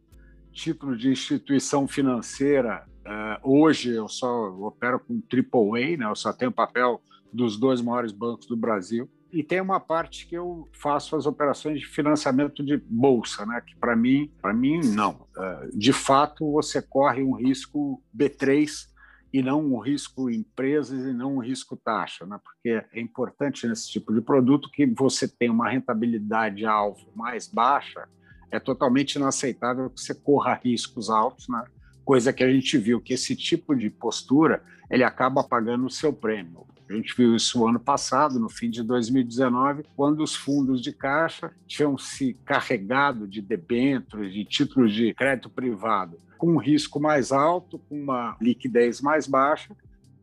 título 0.54 0.96
de 0.96 1.10
instituição 1.10 1.86
financeira, 1.86 2.86
uh, 3.04 3.50
hoje 3.50 3.90
eu 3.90 4.08
só 4.08 4.48
opero 4.50 5.00
com 5.00 5.20
AAA, 5.30 5.96
né? 5.98 6.06
eu 6.06 6.14
só 6.14 6.32
tenho 6.32 6.52
papel 6.52 7.02
dos 7.32 7.58
dois 7.58 7.82
maiores 7.82 8.12
bancos 8.12 8.46
do 8.46 8.56
Brasil. 8.56 9.10
E 9.32 9.42
tem 9.42 9.60
uma 9.60 9.80
parte 9.80 10.28
que 10.28 10.36
eu 10.36 10.68
faço 10.72 11.16
as 11.16 11.26
operações 11.26 11.80
de 11.80 11.86
financiamento 11.86 12.64
de 12.64 12.76
bolsa, 12.76 13.44
né? 13.44 13.60
que 13.60 13.74
para 13.76 13.96
mim, 13.96 14.30
para 14.40 14.54
mim 14.54 14.80
não. 14.94 15.26
Uh, 15.36 15.76
de 15.76 15.92
fato, 15.92 16.52
você 16.52 16.80
corre 16.80 17.22
um 17.22 17.34
risco 17.34 18.00
B3 18.16 18.86
e 19.32 19.42
não 19.42 19.60
um 19.60 19.80
risco 19.80 20.30
empresas 20.30 21.04
e 21.04 21.12
não 21.12 21.34
um 21.34 21.38
risco 21.40 21.76
taxa, 21.76 22.24
né? 22.24 22.38
porque 22.44 22.80
é 22.92 23.00
importante 23.00 23.66
nesse 23.66 23.90
tipo 23.90 24.14
de 24.14 24.20
produto 24.20 24.70
que 24.70 24.86
você 24.86 25.26
tenha 25.26 25.52
uma 25.52 25.68
rentabilidade 25.68 26.64
alvo 26.64 27.10
mais 27.16 27.48
baixa 27.48 28.08
é 28.54 28.60
totalmente 28.60 29.14
inaceitável 29.16 29.90
que 29.90 30.00
você 30.00 30.14
corra 30.14 30.60
riscos 30.62 31.10
altos, 31.10 31.48
né? 31.48 31.64
coisa 32.04 32.32
que 32.32 32.44
a 32.44 32.52
gente 32.52 32.76
viu 32.78 33.00
que 33.00 33.14
esse 33.14 33.34
tipo 33.34 33.74
de 33.74 33.88
postura 33.88 34.62
ele 34.90 35.02
acaba 35.02 35.42
pagando 35.42 35.86
o 35.86 35.90
seu 35.90 36.12
prêmio. 36.12 36.66
A 36.88 36.92
gente 36.92 37.16
viu 37.16 37.34
isso 37.34 37.66
ano 37.66 37.80
passado, 37.80 38.38
no 38.38 38.50
fim 38.50 38.68
de 38.68 38.82
2019, 38.82 39.84
quando 39.96 40.22
os 40.22 40.36
fundos 40.36 40.82
de 40.82 40.92
caixa 40.92 41.50
tinham 41.66 41.96
se 41.96 42.34
carregado 42.44 43.26
de 43.26 43.40
debêntures, 43.40 44.34
de 44.34 44.44
títulos 44.44 44.92
de 44.92 45.14
crédito 45.14 45.48
privado, 45.48 46.18
com 46.36 46.52
um 46.52 46.58
risco 46.58 47.00
mais 47.00 47.32
alto, 47.32 47.78
com 47.88 48.02
uma 48.02 48.36
liquidez 48.38 49.00
mais 49.00 49.26
baixa, 49.26 49.74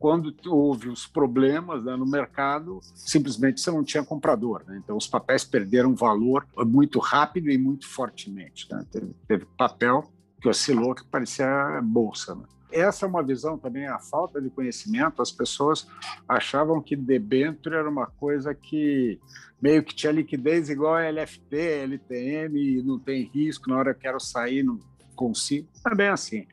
quando 0.02 0.34
houve 0.48 0.90
os 0.90 1.06
problemas 1.06 1.84
né, 1.84 1.96
no 1.96 2.08
mercado, 2.08 2.80
simplesmente 2.96 3.62
você 3.62 3.70
não 3.70 3.84
tinha 3.84 4.04
comprador. 4.04 4.64
Né? 4.66 4.82
Então, 4.84 4.98
os 4.98 5.06
papéis 5.06 5.44
perderam 5.44 5.94
valor 5.94 6.48
muito 6.66 6.98
rápido 6.98 7.52
e 7.52 7.58
muito 7.58 7.88
fortemente. 7.88 8.68
Né? 8.72 8.84
Teve, 8.92 9.16
teve, 9.28 9.46
papel 9.56 10.12
que 10.42 10.50
oscilou 10.50 10.96
que 10.96 11.06
parecia 11.06 11.80
bolsa. 11.84 12.34
Né? 12.34 12.42
Essa 12.72 13.06
é 13.06 13.10
uma 13.10 13.22
visão 13.22 13.60
também, 13.60 13.86
a 13.86 14.00
falta 14.00 14.42
de 14.42 14.50
conhecimento. 14.50 15.22
As 15.22 15.32
pessoas 15.32 15.86
achavam 16.28 16.82
que 16.82 16.96
debênture 16.96 17.76
era 17.76 17.88
uma 17.88 18.08
coisa 18.08 18.56
que 18.56 19.20
meio 19.62 19.84
que 19.84 19.94
tinha 19.94 20.12
liquidez 20.12 20.68
igual 20.68 20.96
a 20.96 21.08
LFT, 21.12 21.56
LTM, 21.56 22.82
não 22.82 22.98
tem 22.98 23.30
risco, 23.32 23.70
na 23.70 23.78
hora 23.78 23.94
que 23.94 24.00
quero 24.00 24.20
sair, 24.20 24.64
não 24.64 24.80
consigo. 25.16 25.68
É 25.86 25.94
bem 25.94 26.08
assim. 26.08 26.48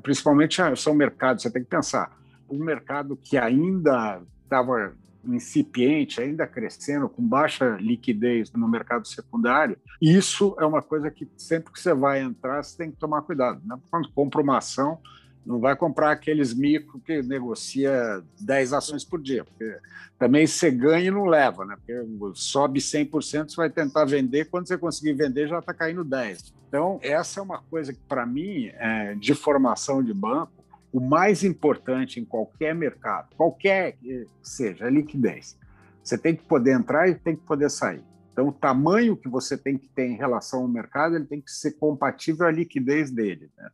Principalmente 0.00 0.62
ah, 0.62 0.76
são 0.76 0.94
mercados, 0.94 1.42
você 1.42 1.50
tem 1.50 1.64
que 1.64 1.68
pensar 1.68 2.22
um 2.54 2.64
mercado 2.64 3.16
que 3.16 3.36
ainda 3.36 4.22
estava 4.42 4.92
incipiente, 5.26 6.20
ainda 6.20 6.46
crescendo, 6.46 7.08
com 7.08 7.22
baixa 7.22 7.76
liquidez 7.80 8.52
no 8.52 8.68
mercado 8.68 9.06
secundário, 9.08 9.76
isso 10.00 10.54
é 10.58 10.66
uma 10.66 10.82
coisa 10.82 11.10
que 11.10 11.26
sempre 11.36 11.72
que 11.72 11.80
você 11.80 11.94
vai 11.94 12.20
entrar, 12.20 12.62
você 12.62 12.76
tem 12.76 12.90
que 12.90 12.96
tomar 12.98 13.22
cuidado. 13.22 13.60
Né? 13.64 13.76
Quando 13.90 14.10
compra 14.12 14.42
uma 14.42 14.58
ação, 14.58 14.98
não 15.44 15.60
vai 15.60 15.76
comprar 15.76 16.10
aqueles 16.10 16.54
micro 16.54 16.98
que 17.00 17.22
negocia 17.22 18.22
10 18.40 18.72
ações 18.72 19.04
por 19.04 19.20
dia, 19.20 19.44
porque 19.44 19.78
também 20.18 20.46
você 20.46 20.70
ganha 20.70 21.08
e 21.08 21.10
não 21.10 21.26
leva, 21.26 21.66
né? 21.66 21.76
Porque 21.76 21.92
sobe 22.34 22.80
100%, 22.80 23.50
você 23.50 23.56
vai 23.56 23.68
tentar 23.68 24.06
vender, 24.06 24.46
quando 24.46 24.66
você 24.66 24.78
conseguir 24.78 25.12
vender 25.12 25.46
já 25.46 25.58
está 25.58 25.74
caindo 25.74 26.02
10. 26.02 26.54
Então, 26.68 26.98
essa 27.02 27.40
é 27.40 27.42
uma 27.42 27.58
coisa 27.58 27.92
que, 27.92 28.00
para 28.08 28.24
mim, 28.24 28.70
é, 28.74 29.14
de 29.14 29.34
formação 29.34 30.02
de 30.02 30.14
banco, 30.14 30.52
o 30.94 31.00
mais 31.00 31.42
importante 31.42 32.20
em 32.20 32.24
qualquer 32.24 32.72
mercado, 32.72 33.34
qualquer 33.34 33.96
que 33.96 34.28
seja, 34.40 34.86
é 34.86 34.90
liquidez. 34.90 35.58
Você 36.00 36.16
tem 36.16 36.36
que 36.36 36.44
poder 36.44 36.70
entrar 36.70 37.08
e 37.08 37.16
tem 37.16 37.34
que 37.34 37.42
poder 37.42 37.68
sair. 37.68 38.04
Então, 38.30 38.46
o 38.46 38.52
tamanho 38.52 39.16
que 39.16 39.28
você 39.28 39.58
tem 39.58 39.76
que 39.76 39.88
ter 39.88 40.06
em 40.06 40.16
relação 40.16 40.60
ao 40.60 40.68
mercado, 40.68 41.16
ele 41.16 41.24
tem 41.24 41.40
que 41.40 41.50
ser 41.50 41.72
compatível 41.72 42.46
à 42.46 42.50
liquidez 42.52 43.10
dele. 43.10 43.50
Né? 43.58 43.70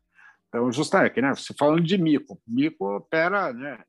Então, 0.49 0.73
justamente, 0.73 1.21
né? 1.21 1.35
você 1.35 1.53
falando 1.53 1.83
de 1.83 1.99
mico, 1.99 2.41
mico 2.49 2.97
opera 2.97 3.53
né, 3.53 3.81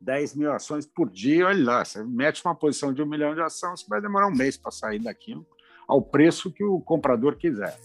10 0.00 0.34
mil 0.34 0.50
ações 0.50 0.84
por 0.84 1.08
dia, 1.08 1.46
olha 1.46 1.64
lá, 1.64 1.84
você 1.84 2.02
mete 2.02 2.44
uma 2.44 2.56
posição 2.56 2.92
de 2.92 3.00
um 3.00 3.06
milhão 3.06 3.36
de 3.36 3.40
ações, 3.40 3.82
você 3.82 3.86
vai 3.88 4.00
demorar 4.00 4.26
um 4.26 4.34
mês 4.34 4.56
para 4.56 4.72
sair 4.72 4.98
daquilo 4.98 5.46
ao 5.86 6.02
preço 6.02 6.50
que 6.50 6.64
o 6.64 6.80
comprador 6.80 7.36
quiser 7.36 7.78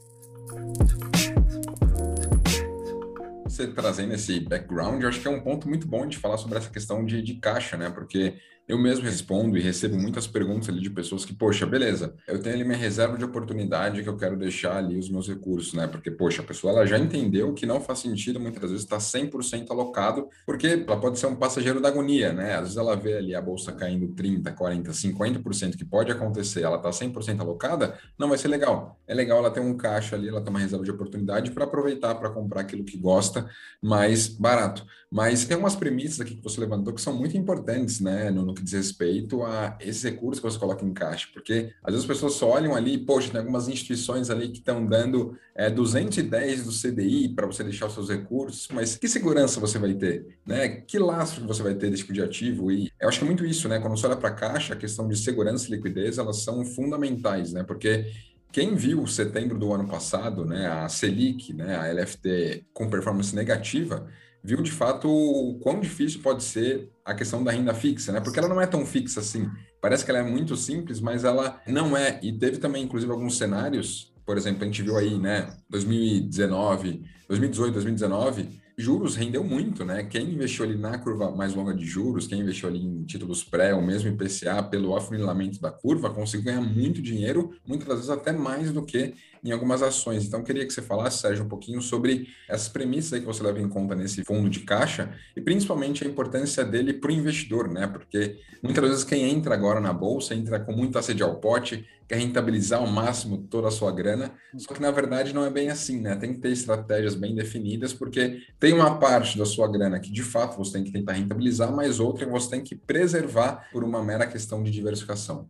você 3.56 3.68
trazendo 3.68 4.14
esse 4.14 4.40
background, 4.40 5.02
eu 5.02 5.10
acho 5.10 5.22
que 5.22 5.28
é 5.28 5.32
um 5.32 5.42
ponto 5.42 5.68
muito 5.68 5.88
bom 5.88 6.06
de 6.06 6.18
falar 6.18 6.38
sobre 6.38 6.58
essa 6.58 6.70
questão 6.70 7.06
de, 7.06 7.22
de 7.22 7.36
caixa, 7.36 7.78
né? 7.78 7.90
Porque 7.90 8.36
eu 8.68 8.78
mesmo 8.80 9.06
respondo 9.06 9.58
e 9.58 9.62
recebo 9.62 9.96
muitas 9.96 10.26
perguntas 10.26 10.70
ali 10.70 10.82
de 10.82 10.90
pessoas 10.90 11.24
que, 11.24 11.34
poxa, 11.34 11.66
beleza, 11.66 12.16
eu 12.28 12.42
tenho 12.42 12.56
ali 12.56 12.64
minha 12.64 12.78
reserva 12.78 13.18
de 13.18 13.24
oportunidade 13.24 14.02
que 14.02 14.10
eu 14.10 14.18
quero 14.18 14.36
deixar 14.36 14.78
ali 14.78 14.98
os 14.98 15.10
meus 15.10 15.28
recursos, 15.28 15.74
né? 15.74 15.88
Porque, 15.88 16.10
poxa, 16.10 16.42
a 16.42 16.46
pessoa 16.46 16.74
ela 16.74 16.86
já 16.86 16.98
entendeu 16.98 17.54
que 17.54 17.66
não 17.66 17.80
faz 17.80 18.00
sentido 18.00 18.40
muitas 18.40 18.72
vezes 18.72 18.84
estar 18.84 19.00
100% 19.00 19.70
alocado, 19.70 20.28
porque 20.46 20.84
ela 20.88 21.00
pode 21.00 21.20
ser 21.20 21.28
um 21.28 21.36
passageiro 21.36 21.80
da 21.80 21.90
agonia, 21.90 22.34
né? 22.34 22.56
Às 22.56 22.62
vezes 22.62 22.78
ela 22.78 22.96
vê 22.96 23.18
ali 23.18 23.36
a 23.36 23.42
bolsa 23.42 23.72
caindo 23.72 24.08
30, 24.16 24.52
40, 24.52 24.92
50%, 24.92 25.78
que 25.78 25.86
pode 25.86 26.12
acontecer, 26.12 26.64
ela 26.64 26.78
está 26.78 26.90
100% 26.90 27.42
alocada, 27.42 28.00
não 28.18 28.30
vai 28.30 28.38
ser 28.38 28.48
legal. 28.48 29.00
É 29.08 29.14
legal 29.14 29.40
ela 29.40 29.52
ter 29.52 29.60
um 29.60 29.78
caixa 29.78 30.16
ali, 30.16 30.28
ela 30.28 30.42
ter 30.42 30.50
uma 30.50 30.60
reserva 30.60 30.84
de 30.84 30.92
oportunidade 30.92 31.52
para 31.52 31.66
aproveitar 31.66 32.16
para 32.16 32.32
comprar 32.32 32.62
aquilo 32.62 32.84
que 32.84 32.98
gosta 32.98 33.48
mais 33.82 34.28
barato. 34.28 34.86
Mas 35.16 35.46
tem 35.46 35.56
umas 35.56 35.78
premissas 35.78 36.20
aqui 36.20 36.36
que 36.36 36.44
você 36.44 36.60
levantou 36.60 36.94
que 36.94 37.00
são 37.00 37.16
muito 37.16 37.38
importantes, 37.38 38.02
né? 38.02 38.30
No, 38.30 38.44
no 38.44 38.54
que 38.54 38.62
diz 38.62 38.74
respeito 38.74 39.44
a 39.44 39.78
esses 39.80 40.04
recursos 40.04 40.42
que 40.42 40.52
você 40.52 40.60
coloca 40.60 40.84
em 40.84 40.92
caixa, 40.92 41.30
porque 41.32 41.72
às 41.82 41.94
vezes 41.94 42.02
as 42.02 42.06
pessoas 42.06 42.34
só 42.34 42.50
olham 42.50 42.76
ali, 42.76 42.98
poxa, 42.98 43.30
tem 43.30 43.40
algumas 43.40 43.70
instituições 43.70 44.30
ali 44.30 44.50
que 44.50 44.58
estão 44.58 44.86
dando 44.86 45.38
é, 45.56 45.70
210 45.70 46.66
do 46.66 46.72
CDI 46.74 47.30
para 47.30 47.48
você 47.48 47.64
deixar 47.64 47.86
os 47.86 47.94
seus 47.94 48.10
recursos, 48.10 48.68
mas 48.74 48.98
que 48.98 49.08
segurança 49.08 49.58
você 49.58 49.80
vai 49.80 49.94
ter, 49.94 50.38
né? 50.46 50.68
Que 50.68 51.00
lastro 51.00 51.48
você 51.48 51.64
vai 51.64 51.76
ter 51.76 51.90
desse 51.90 52.02
tipo 52.02 52.12
de 52.12 52.22
ativo? 52.22 52.70
E 52.70 52.92
eu 53.00 53.08
acho 53.08 53.18
que 53.18 53.24
é 53.24 53.28
muito 53.28 53.46
isso, 53.46 53.70
né? 53.70 53.80
Quando 53.80 53.98
você 53.98 54.08
olha 54.08 54.18
para 54.18 54.28
a 54.28 54.34
caixa, 54.34 54.74
a 54.74 54.78
questão 54.78 55.08
de 55.08 55.16
segurança 55.16 55.66
e 55.70 55.78
liquidez, 55.78 56.18
elas 56.18 56.44
são 56.44 56.66
fundamentais, 56.66 57.54
né? 57.54 57.64
Porque 57.64 58.12
quem 58.52 58.76
viu 58.76 59.08
setembro 59.08 59.58
do 59.58 59.74
ano 59.74 59.88
passado, 59.88 60.44
né, 60.46 60.68
a 60.68 60.88
Selic, 60.88 61.54
né, 61.54 61.76
a 61.76 61.92
LFT 61.92 62.66
com 62.74 62.90
performance 62.90 63.36
negativa, 63.36 64.08
viu 64.46 64.62
de 64.62 64.72
fato 64.72 65.10
o 65.10 65.58
quão 65.60 65.80
difícil 65.80 66.22
pode 66.22 66.44
ser 66.44 66.88
a 67.04 67.16
questão 67.16 67.44
da 67.44 67.52
renda 67.52 67.74
fixa, 67.74 68.12
né? 68.12 68.22
Porque 68.22 68.38
ela 68.38 68.48
não 68.48 68.62
é 68.62 68.68
tão 68.68 68.86
fixa 68.86 69.20
assim. 69.20 69.50
Parece 69.82 70.06
que 70.06 70.12
ela 70.12 70.20
é 70.20 70.24
muito 70.24 70.56
simples, 70.56 71.00
mas 71.00 71.24
ela 71.24 71.60
não 71.68 71.98
é. 71.98 72.20
E 72.22 72.32
teve 72.32 72.58
também, 72.58 72.84
inclusive, 72.84 73.12
alguns 73.12 73.38
cenários, 73.38 74.14
por 74.24 74.38
exemplo, 74.38 74.62
a 74.62 74.66
gente 74.66 74.84
viu 74.84 74.98
aí, 74.98 75.18
né, 75.18 75.52
2019, 75.70 77.02
2018, 77.28 77.74
2019, 77.74 78.50
juros 78.78 79.16
rendeu 79.16 79.44
muito, 79.44 79.84
né? 79.84 80.04
Quem 80.04 80.34
investiu 80.34 80.66
ali 80.66 80.78
na 80.78 80.98
curva 80.98 81.32
mais 81.32 81.56
longa 81.56 81.74
de 81.74 81.86
juros, 81.86 82.28
quem 82.28 82.42
investiu 82.42 82.70
ali 82.70 82.84
em 82.84 83.04
títulos 83.04 83.44
pré 83.44 83.74
ou 83.74 83.82
mesmo 83.82 84.10
em 84.10 84.18
PCA 84.18 84.62
pelo 84.62 84.96
afunilamento 84.96 85.60
da 85.62 85.72
curva, 85.72 86.10
conseguiu 86.10 86.46
ganhar 86.46 86.62
muito 86.62 87.02
dinheiro, 87.02 87.56
muitas 87.66 87.88
vezes 87.88 88.10
até 88.10 88.32
mais 88.32 88.72
do 88.72 88.84
que 88.84 89.14
em 89.46 89.52
algumas 89.52 89.84
ações. 89.84 90.26
Então, 90.26 90.44
queria 90.44 90.66
que 90.66 90.74
você 90.74 90.82
falasse, 90.82 91.20
Sérgio, 91.20 91.46
um 91.46 91.48
pouquinho 91.48 91.80
sobre 91.82 92.28
essas 92.50 92.68
premissas 92.68 93.20
que 93.20 93.26
você 93.26 93.44
leva 93.44 93.62
em 93.62 93.70
conta 93.70 93.96
nesse 93.96 94.24
fundo 94.24 94.50
de 94.50 94.62
caixa 94.62 95.14
e 95.36 95.42
principalmente 95.42 96.04
a 96.04 96.08
importância 96.08 96.66
dele 96.66 96.94
para 96.94 97.12
o 97.12 97.14
investidor, 97.14 97.72
né? 97.72 97.86
Porque 97.86 98.40
muitas 98.64 98.84
vezes 98.84 99.04
quem 99.04 99.30
entra 99.30 99.54
agora 99.54 99.80
na 99.80 99.94
bolsa 99.94 100.34
entra 100.34 100.60
com 100.60 100.72
muita 100.72 101.00
sede 101.02 101.22
ao 101.22 101.36
pote, 101.36 101.88
quer 102.08 102.18
rentabilizar 102.18 102.80
ao 102.80 102.88
máximo 102.88 103.38
toda 103.50 103.68
a 103.68 103.72
sua 103.72 103.92
grana, 103.92 104.32
só 104.58 104.74
que 104.74 104.82
na 104.82 104.92
verdade 104.92 105.34
não 105.34 105.46
é 105.46 105.50
bem 105.50 105.70
assim, 105.70 106.02
né? 106.02 106.16
Tem 106.16 106.34
que 106.34 106.40
ter 106.40 106.50
estratégias 106.50 107.14
bem 107.14 107.36
definidas, 107.36 107.94
porque 107.94 108.42
tem 108.60 108.74
uma 108.74 108.98
parte 109.00 109.38
da 109.38 109.46
sua 109.46 109.72
grana 109.72 110.00
que 110.00 110.12
de 110.12 110.24
fato 110.24 110.58
você 110.58 110.74
tem 110.74 110.84
que 110.84 110.92
tentar 110.92 111.14
rentabilizar, 111.14 111.72
mas 111.72 112.00
outra 112.00 112.26
você 112.28 112.50
tem 112.50 112.64
que 112.64 112.76
preservar 112.76 113.70
por 113.72 113.84
uma 113.84 114.04
mera 114.04 114.26
questão 114.26 114.64
de 114.64 114.72
diversificação. 114.72 115.48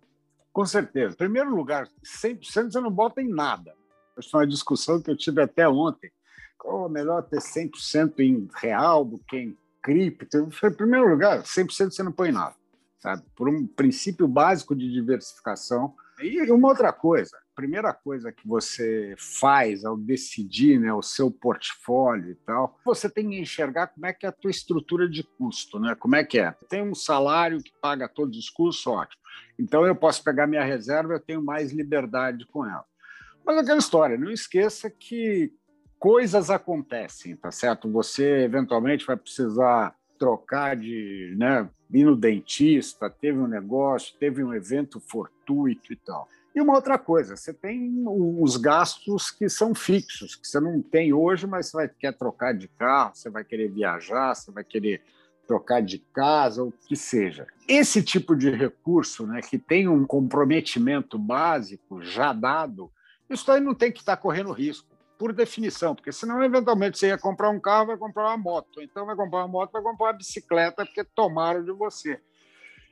Com 0.52 0.66
certeza. 0.66 1.14
Em 1.14 1.18
primeiro 1.18 1.54
lugar, 1.54 1.90
100% 2.02 2.72
você 2.72 2.80
não 2.80 2.90
bota 2.90 3.22
em 3.22 3.28
nada. 3.28 3.74
Essa 4.18 4.30
foi 4.30 4.40
uma 4.42 4.48
discussão 4.48 5.02
que 5.02 5.12
eu 5.12 5.18
tive 5.18 5.42
até 5.42 5.68
ontem. 5.68 6.12
É 6.66 6.90
melhor 6.90 7.22
ter 7.24 7.40
100% 7.40 8.20
em 8.20 8.48
real 8.56 9.06
do 9.06 9.20
que 9.20 9.38
em 9.38 9.58
cripto? 9.84 10.50
Em 10.64 10.72
primeiro 10.72 11.08
lugar, 11.08 11.44
100% 11.44 11.92
você 11.92 12.02
não 12.02 12.12
põe 12.12 12.32
nada, 12.32 12.56
sabe? 13.00 13.24
Por 13.36 13.48
um 13.48 13.68
princípio 13.68 14.28
básico 14.28 14.76
de 14.76 14.92
diversificação. 14.92 15.94
E 16.20 16.50
uma 16.52 16.70
outra 16.70 16.92
coisa, 16.92 17.38
primeira 17.56 17.94
coisa 17.94 18.32
que 18.32 18.48
você 18.48 19.16
faz 19.18 19.86
ao 19.86 19.98
decidir 19.98 20.80
né, 20.80 20.94
o 20.94 21.02
seu 21.02 21.30
portfólio 21.30 22.32
e 22.32 22.36
tal, 22.36 22.80
você 22.84 23.10
tem 23.10 23.30
que 23.30 23.40
enxergar 23.40 23.88
como 23.88 24.06
é 24.06 24.14
que 24.14 24.26
é 24.26 24.30
a 24.30 24.32
tua 24.32 24.50
estrutura 24.50 25.10
de 25.10 25.24
custo, 25.24 25.78
né? 25.78 25.94
Como 25.94 26.16
é 26.16 26.24
que 26.24 26.40
é? 26.40 26.52
Tem 26.70 26.82
um 26.82 26.96
salário 26.96 27.62
que 27.62 27.72
paga 27.82 28.08
todos 28.08 28.38
os 28.40 28.50
custos, 28.50 28.88
ótimo. 28.88 29.22
Então 29.60 29.86
eu 29.86 29.96
posso 29.96 30.24
pegar 30.24 30.48
minha 30.48 30.64
reserva, 30.64 31.14
eu 31.14 31.20
tenho 31.20 31.44
mais 31.44 31.72
liberdade 31.72 32.46
com 32.48 32.66
ela. 32.66 32.86
Mas 33.46 33.58
aquela 33.58 33.80
história, 33.80 34.18
não 34.18 34.32
esqueça 34.32 34.90
que 34.90 35.54
coisas 36.00 36.50
acontecem, 36.50 37.36
tá 37.36 37.52
certo? 37.52 37.92
Você 37.92 38.44
eventualmente 38.44 39.06
vai 39.06 39.16
precisar 39.16 39.96
trocar 40.18 40.76
de, 40.76 41.36
né, 41.38 41.70
ir 41.92 42.06
no 42.06 42.16
dentista, 42.16 43.10
teve 43.10 43.38
um 43.38 43.48
negócio, 43.48 44.16
teve 44.20 44.44
um 44.44 44.54
evento 44.54 45.00
fortuito 45.00 45.94
e 45.94 45.96
tal. 45.96 46.28
E 46.56 46.62
uma 46.62 46.74
outra 46.74 46.98
coisa, 46.98 47.36
você 47.36 47.54
tem 47.54 48.04
os 48.08 48.56
gastos 48.56 49.30
que 49.30 49.50
são 49.50 49.76
fixos, 49.76 50.36
que 50.36 50.48
você 50.48 50.60
não 50.60 50.82
tem 50.82 51.12
hoje, 51.12 51.46
mas 51.46 51.68
você 51.68 51.78
vai 51.78 51.90
quer 51.90 52.14
trocar 52.14 52.54
de 52.54 52.70
carro, 52.70 53.12
você 53.14 53.30
vai 53.30 53.44
querer 53.44 53.70
viajar, 53.70 54.34
você 54.34 54.52
vai 54.52 54.64
querer 54.64 55.02
trocar 55.46 55.82
de 55.82 56.00
casa, 56.00 56.64
o 56.64 56.72
que 56.72 56.96
seja. 56.96 57.46
Esse 57.68 58.02
tipo 58.02 58.36
de 58.36 58.50
recurso, 58.50 59.28
né, 59.28 59.42
que 59.42 59.60
tem 59.60 59.88
um 59.88 60.06
comprometimento 60.06 61.20
básico 61.20 62.02
já 62.02 62.32
dado, 62.32 62.90
isso 63.30 63.52
aí 63.52 63.60
não 63.60 63.74
tem 63.74 63.92
que 63.92 64.00
estar 64.00 64.18
correndo 64.18 64.52
risco 64.52 64.88
por 65.18 65.34
definição, 65.34 65.96
porque 65.96 66.12
senão, 66.12 66.44
eventualmente, 66.44 66.98
você 66.98 67.08
ia 67.08 67.18
comprar 67.18 67.50
um 67.50 67.60
carro, 67.60 67.88
vai 67.88 67.98
comprar 67.98 68.28
uma 68.28 68.38
moto. 68.38 68.82
Então, 68.82 69.06
vai 69.06 69.16
comprar 69.16 69.40
uma 69.40 69.48
moto, 69.48 69.72
vai 69.72 69.82
comprar 69.82 70.08
uma 70.08 70.14
bicicleta, 70.14 70.86
porque 70.86 71.04
tomaram 71.04 71.64
de 71.64 71.72
você. 71.72 72.20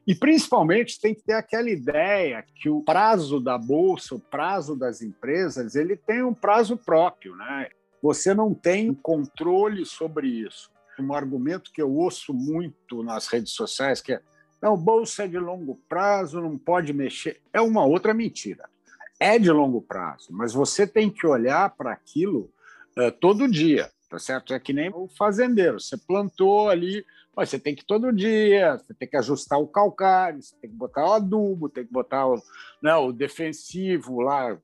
E, 0.07 0.15
principalmente, 0.15 0.99
tem 0.99 1.13
que 1.13 1.21
ter 1.21 1.33
aquela 1.33 1.69
ideia 1.69 2.43
que 2.55 2.69
o 2.69 2.81
prazo 2.81 3.39
da 3.39 3.57
bolsa, 3.57 4.15
o 4.15 4.19
prazo 4.19 4.75
das 4.75 5.01
empresas, 5.01 5.75
ele 5.75 5.95
tem 5.95 6.23
um 6.23 6.33
prazo 6.33 6.77
próprio. 6.77 7.35
Né? 7.35 7.69
Você 8.01 8.33
não 8.33 8.53
tem 8.53 8.93
controle 8.93 9.85
sobre 9.85 10.27
isso. 10.27 10.69
Um 10.99 11.13
argumento 11.13 11.71
que 11.73 11.81
eu 11.81 11.91
ouço 11.91 12.33
muito 12.33 13.03
nas 13.03 13.27
redes 13.27 13.53
sociais, 13.53 14.01
que 14.01 14.13
é 14.13 14.21
não, 14.61 14.77
bolsa 14.77 15.25
é 15.25 15.27
de 15.27 15.37
longo 15.37 15.77
prazo, 15.89 16.39
não 16.39 16.57
pode 16.57 16.93
mexer, 16.93 17.41
é 17.51 17.59
uma 17.59 17.85
outra 17.85 18.13
mentira 18.13 18.69
é 19.19 19.39
de 19.39 19.51
longo 19.51 19.81
prazo, 19.81 20.27
mas 20.31 20.53
você 20.53 20.85
tem 20.85 21.09
que 21.09 21.25
olhar 21.25 21.69
para 21.71 21.91
aquilo 21.91 22.51
uh, 22.97 23.11
todo 23.11 23.49
dia, 23.49 23.89
tá 24.09 24.19
certo? 24.19 24.53
É 24.53 24.59
que 24.59 24.73
nem 24.73 24.89
o 24.93 25.07
fazendeiro, 25.07 25.79
você 25.79 25.97
plantou 25.97 26.69
ali, 26.69 27.05
mas 27.35 27.49
você 27.49 27.57
tem 27.57 27.75
que 27.75 27.85
todo 27.85 28.13
dia, 28.13 28.77
você 28.77 28.93
tem 28.93 29.07
que 29.07 29.17
ajustar 29.17 29.59
o 29.59 29.67
calcário, 29.67 30.41
você 30.41 30.55
tem 30.61 30.69
que 30.69 30.75
botar 30.75 31.05
o 31.05 31.13
adubo, 31.13 31.69
tem 31.69 31.85
que 31.85 31.91
botar 31.91 32.27
o, 32.27 32.41
né, 32.81 32.95
o 32.95 33.11
defensivo 33.11 34.21
lá, 34.21 34.57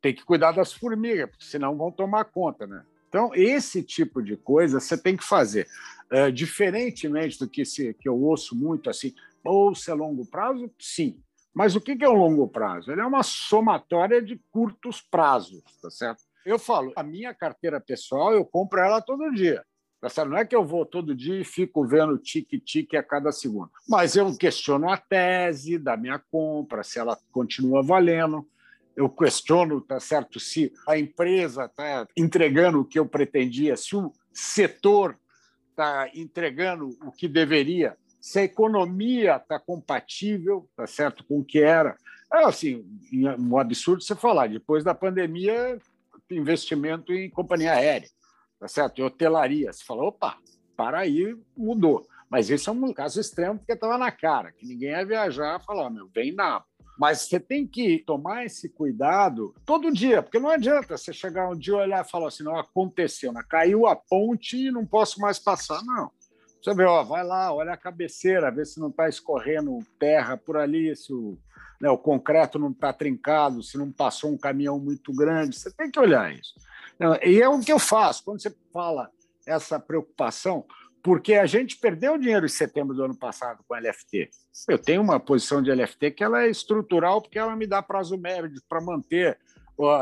tem 0.00 0.14
que 0.14 0.24
cuidar 0.24 0.52
das 0.52 0.72
formigas, 0.72 1.30
porque 1.30 1.44
senão 1.44 1.76
vão 1.76 1.92
tomar 1.92 2.24
conta, 2.24 2.66
né? 2.66 2.82
Então, 3.08 3.32
esse 3.34 3.82
tipo 3.82 4.22
de 4.22 4.36
coisa 4.36 4.78
você 4.78 4.96
tem 4.96 5.16
que 5.16 5.24
fazer. 5.24 5.66
Uh, 6.12 6.30
diferentemente 6.30 7.38
do 7.38 7.48
que, 7.48 7.64
se, 7.64 7.92
que 7.94 8.08
eu 8.08 8.16
ouço 8.16 8.54
muito 8.54 8.88
assim, 8.88 9.12
bolsa 9.42 9.92
a 9.92 9.94
longo 9.94 10.24
prazo, 10.26 10.70
sim. 10.78 11.20
Mas 11.54 11.74
o 11.74 11.80
que 11.80 11.96
é 12.02 12.08
o 12.08 12.14
longo 12.14 12.48
prazo? 12.48 12.92
Ele 12.92 13.00
é 13.00 13.06
uma 13.06 13.22
somatória 13.22 14.22
de 14.22 14.40
curtos 14.50 15.00
prazos, 15.00 15.62
tá 15.82 15.90
certo? 15.90 16.22
Eu 16.44 16.58
falo, 16.58 16.92
a 16.96 17.02
minha 17.02 17.34
carteira 17.34 17.80
pessoal, 17.80 18.32
eu 18.32 18.44
compro 18.44 18.80
ela 18.80 19.00
todo 19.00 19.32
dia. 19.32 19.64
Tá 20.00 20.08
certo? 20.08 20.30
Não 20.30 20.38
é 20.38 20.46
que 20.46 20.56
eu 20.56 20.64
vou 20.64 20.86
todo 20.86 21.14
dia 21.14 21.38
e 21.38 21.44
fico 21.44 21.86
vendo 21.86 22.16
tique-tique 22.16 22.96
a 22.96 23.02
cada 23.02 23.30
segundo. 23.30 23.70
Mas 23.86 24.16
eu 24.16 24.34
questiono 24.34 24.88
a 24.88 24.96
tese 24.96 25.78
da 25.78 25.94
minha 25.94 26.18
compra, 26.18 26.82
se 26.82 26.98
ela 26.98 27.18
continua 27.30 27.82
valendo. 27.82 28.48
Eu 28.96 29.10
questiono, 29.10 29.80
tá 29.80 30.00
certo, 30.00 30.40
se 30.40 30.72
a 30.88 30.98
empresa 30.98 31.66
está 31.66 32.06
entregando 32.16 32.80
o 32.80 32.84
que 32.84 32.98
eu 32.98 33.06
pretendia, 33.06 33.76
se 33.76 33.94
o 33.94 34.10
setor 34.32 35.18
está 35.68 36.10
entregando 36.14 36.96
o 37.04 37.12
que 37.12 37.28
deveria 37.28 37.96
se 38.20 38.38
a 38.38 38.44
economia 38.44 39.36
está 39.36 39.58
compatível, 39.58 40.68
tá 40.76 40.86
certo, 40.86 41.24
com 41.24 41.40
o 41.40 41.44
que 41.44 41.60
era. 41.60 41.96
É 42.32 42.44
assim, 42.44 42.84
um 43.38 43.58
absurdo 43.58 44.02
você 44.02 44.14
falar, 44.14 44.48
depois 44.48 44.84
da 44.84 44.94
pandemia, 44.94 45.78
investimento 46.30 47.12
em 47.12 47.30
companhia 47.30 47.72
aérea, 47.72 48.08
tá 48.58 48.68
certo, 48.68 49.00
e 49.00 49.02
hotelaria. 49.02 49.72
Você 49.72 49.84
fala, 49.84 50.04
opa, 50.04 50.38
para 50.76 51.00
aí, 51.00 51.36
mudou. 51.56 52.06
Mas 52.28 52.48
esse 52.48 52.68
é 52.68 52.72
um 52.72 52.92
caso 52.92 53.20
extremo 53.20 53.58
porque 53.58 53.72
estava 53.72 53.98
na 53.98 54.12
cara, 54.12 54.52
que 54.52 54.64
ninguém 54.64 54.90
ia 54.90 55.04
viajar 55.04 55.60
e 55.60 55.64
falar, 55.64 55.90
meu, 55.90 56.08
vem 56.14 56.32
na 56.32 56.62
mas 57.00 57.22
você 57.22 57.40
tem 57.40 57.66
que 57.66 58.00
tomar 58.00 58.44
esse 58.44 58.68
cuidado 58.68 59.54
todo 59.64 59.90
dia, 59.90 60.22
porque 60.22 60.38
não 60.38 60.50
adianta 60.50 60.98
você 60.98 61.14
chegar 61.14 61.48
um 61.48 61.56
dia 61.56 61.74
olhar 61.74 62.04
e 62.04 62.10
falar 62.10 62.28
assim: 62.28 62.42
não 62.42 62.58
aconteceu, 62.58 63.32
né? 63.32 63.42
caiu 63.48 63.86
a 63.86 63.96
ponte 63.96 64.66
e 64.66 64.70
não 64.70 64.84
posso 64.84 65.18
mais 65.18 65.38
passar. 65.38 65.82
Não. 65.82 66.10
Você 66.62 66.74
vê, 66.74 66.84
ó, 66.84 67.02
vai 67.02 67.24
lá, 67.24 67.52
olha 67.52 67.72
a 67.72 67.76
cabeceira, 67.76 68.50
vê 68.50 68.64
se 68.64 68.78
não 68.78 68.88
está 68.88 69.08
escorrendo 69.08 69.78
terra 69.98 70.36
por 70.36 70.56
ali, 70.56 70.94
se 70.94 71.12
o, 71.12 71.38
né, 71.80 71.88
o 71.88 71.96
concreto 71.96 72.58
não 72.58 72.70
está 72.70 72.92
trincado, 72.92 73.62
se 73.62 73.78
não 73.78 73.90
passou 73.90 74.30
um 74.30 74.38
caminhão 74.38 74.78
muito 74.78 75.12
grande. 75.12 75.56
Você 75.56 75.70
tem 75.70 75.90
que 75.90 75.98
olhar 75.98 76.32
isso. 76.32 76.54
E 77.24 77.40
é 77.40 77.48
o 77.48 77.60
que 77.60 77.72
eu 77.72 77.78
faço. 77.78 78.22
Quando 78.24 78.42
você 78.42 78.54
fala 78.72 79.10
essa 79.46 79.80
preocupação, 79.80 80.66
porque 81.02 81.34
a 81.34 81.46
gente 81.46 81.78
perdeu 81.78 82.18
dinheiro 82.18 82.44
em 82.44 82.50
setembro 82.50 82.94
do 82.94 83.04
ano 83.04 83.16
passado 83.16 83.64
com 83.66 83.74
LFT. 83.74 84.28
Eu 84.68 84.78
tenho 84.78 85.00
uma 85.00 85.18
posição 85.18 85.62
de 85.62 85.72
LFT 85.72 86.10
que 86.10 86.22
ela 86.22 86.42
é 86.42 86.50
estrutural, 86.50 87.22
porque 87.22 87.38
ela 87.38 87.56
me 87.56 87.66
dá 87.66 87.82
prazo 87.82 88.18
médio 88.18 88.60
para 88.68 88.82
manter 88.82 89.38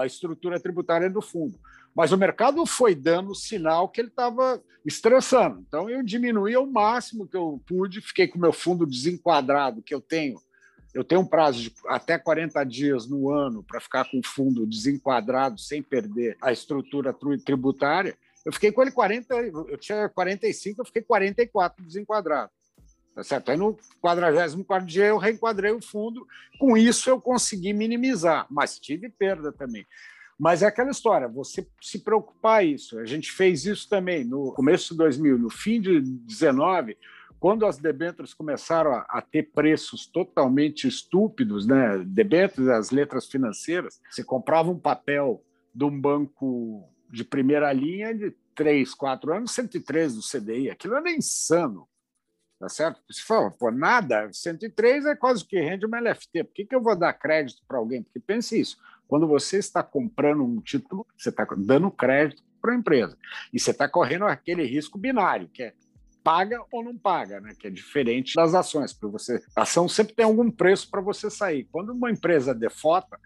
a 0.01 0.05
estrutura 0.05 0.59
tributária 0.59 1.09
do 1.09 1.23
fundo. 1.23 1.57
Mas 1.94 2.12
o 2.12 2.18
mercado 2.18 2.64
foi 2.64 2.94
dando 2.94 3.35
sinal 3.35 3.88
que 3.88 4.01
ele 4.01 4.09
estava 4.09 4.62
estressando. 4.85 5.64
Então, 5.66 5.90
eu 5.90 6.03
diminuí 6.03 6.55
ao 6.55 6.66
máximo 6.66 7.27
que 7.27 7.37
eu 7.37 7.61
pude, 7.66 8.01
fiquei 8.01 8.27
com 8.27 8.38
o 8.38 8.40
meu 8.40 8.53
fundo 8.53 8.87
desenquadrado, 8.87 9.83
que 9.83 9.94
eu 9.94 10.01
tenho. 10.01 10.40
Eu 10.94 11.05
tenho 11.05 11.20
um 11.20 11.27
prazo 11.27 11.61
de 11.61 11.74
até 11.87 12.18
40 12.18 12.64
dias 12.64 13.07
no 13.07 13.31
ano 13.31 13.62
para 13.62 13.81
ficar 13.81 14.11
com 14.11 14.18
o 14.18 14.27
fundo 14.27 14.66
desenquadrado, 14.66 15.61
sem 15.61 15.83
perder 15.83 16.37
a 16.40 16.51
estrutura 16.51 17.14
tributária. 17.44 18.16
Eu 18.44 18.53
fiquei 18.53 18.72
com 18.72 18.81
ele 18.81 18.90
40, 18.90 19.35
eu 19.35 19.77
tinha 19.77 20.09
45, 20.09 20.81
eu 20.81 20.85
fiquei 20.87 21.03
44 21.03 21.85
desenquadrado. 21.85 22.51
Tá 23.14 23.22
certo? 23.22 23.51
Aí 23.51 23.57
no 23.57 23.77
44 24.01 24.87
dia 24.87 25.07
eu 25.07 25.18
reenquadrei 25.18 25.72
o 25.72 25.83
fundo, 25.83 26.27
com 26.59 26.77
isso 26.77 27.11
eu 27.11 27.20
consegui 27.20 27.72
minimizar, 27.72 28.46
mas 28.48 28.79
tive 28.79 29.11
perda 29.11 29.53
também. 29.53 29.85
Mas 30.38 30.62
é 30.62 30.66
aquela 30.66 30.90
história, 30.90 31.27
você 31.27 31.66
se 31.83 31.98
preocupar 31.98 32.64
isso. 32.64 32.98
A 32.98 33.05
gente 33.05 33.33
fez 33.33 33.66
isso 33.66 33.88
também 33.88 34.24
no 34.24 34.53
começo 34.53 34.92
de 34.94 34.98
2000, 34.98 35.38
no 35.38 35.51
fim 35.51 35.81
de 35.81 36.01
19, 36.01 36.96
quando 37.40 37.66
as 37.66 37.79
debêntures 37.79 38.35
começaram 38.35 38.92
a, 38.92 39.07
a, 39.09 39.20
ter 39.20 39.51
preços 39.51 40.07
totalmente 40.07 40.87
estúpidos, 40.87 41.66
né? 41.66 41.98
Debêntures, 42.07 42.68
as 42.68 42.90
letras 42.90 43.27
financeiras, 43.27 44.01
você 44.11 44.22
comprava 44.22 44.70
um 44.70 44.79
papel 44.79 45.42
de 45.74 45.85
um 45.85 46.01
banco 46.01 46.88
de 47.11 47.24
primeira 47.24 47.72
linha 47.72 48.14
de 48.14 48.35
3, 48.55 48.94
4 48.94 49.35
anos, 49.35 49.53
103 49.53 50.16
do 50.16 50.20
CDI. 50.20 50.70
Aquilo 50.70 50.96
era 50.96 51.11
insano. 51.11 51.88
Tá 52.59 52.68
certo? 52.68 53.01
Você 53.09 53.22
fala, 53.22 53.53
pô, 53.53 53.70
nada, 53.70 54.29
103 54.33 55.07
é 55.07 55.14
quase 55.14 55.44
que 55.44 55.61
rende 55.61 55.87
uma 55.87 56.01
LFT. 56.01 56.42
Por 56.42 56.53
que, 56.53 56.64
que 56.64 56.74
eu 56.74 56.83
vou 56.83 56.96
dar 56.96 57.12
crédito 57.12 57.62
para 57.68 57.79
alguém? 57.79 58.03
Porque 58.03 58.18
pense 58.18 58.59
isso: 58.59 58.77
quando 59.09 59.27
você 59.27 59.59
está 59.59 59.83
comprando 59.83 60.44
um 60.44 60.61
título, 60.61 61.07
você 61.16 61.31
está 61.31 61.47
dando 61.57 61.90
crédito 61.90 62.42
para 62.61 62.73
a 62.73 62.77
empresa. 62.77 63.16
E 63.53 63.59
você 63.59 63.71
está 63.71 63.88
correndo 63.88 64.27
aquele 64.27 64.64
risco 64.64 64.99
binário, 64.99 65.49
que 65.49 65.62
é 65.62 65.73
paga 66.23 66.62
ou 66.71 66.85
não 66.85 66.97
paga, 66.97 67.40
né? 67.40 67.55
que 67.59 67.66
é 67.66 67.71
diferente 67.71 68.35
das 68.35 68.55
ações, 68.55 68.92
porque 68.92 69.11
você, 69.11 69.42
a 69.57 69.62
ação 69.62 69.88
sempre 69.88 70.14
tem 70.14 70.27
algum 70.27 70.51
preço 70.51 70.90
para 70.90 71.01
você 71.01 71.31
sair. 71.31 71.66
Quando 71.73 71.90
uma 71.90 72.11
empresa 72.11 72.55
defota 72.55 73.18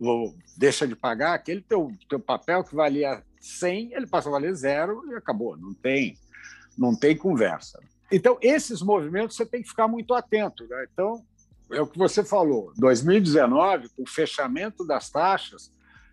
ou 0.00 0.34
deixa 0.56 0.86
de 0.86 0.96
pagar, 0.96 1.34
aquele 1.34 1.60
teu, 1.60 1.92
teu 2.08 2.18
papel 2.18 2.64
que 2.64 2.74
valia 2.74 3.22
100, 3.40 3.94
ele 3.94 4.06
passa 4.06 4.28
a 4.28 4.32
valer 4.32 4.54
zero 4.54 5.04
e 5.08 5.14
acabou. 5.14 5.56
Não 5.56 5.72
tem, 5.72 6.16
não 6.76 6.96
tem 6.96 7.16
conversa. 7.16 7.80
Então, 8.10 8.38
esses 8.40 8.82
movimentos 8.82 9.36
você 9.36 9.46
tem 9.46 9.62
que 9.62 9.68
ficar 9.68 9.86
muito 9.86 10.14
atento. 10.14 10.66
Né? 10.66 10.86
Então, 10.92 11.24
é 11.70 11.80
o 11.80 11.86
que 11.86 11.98
você 11.98 12.24
falou. 12.24 12.72
2019, 12.76 13.88
com 13.90 14.02
o 14.02 14.08
fechamento 14.08 14.86
das 14.86 15.10
taxas, 15.10 15.72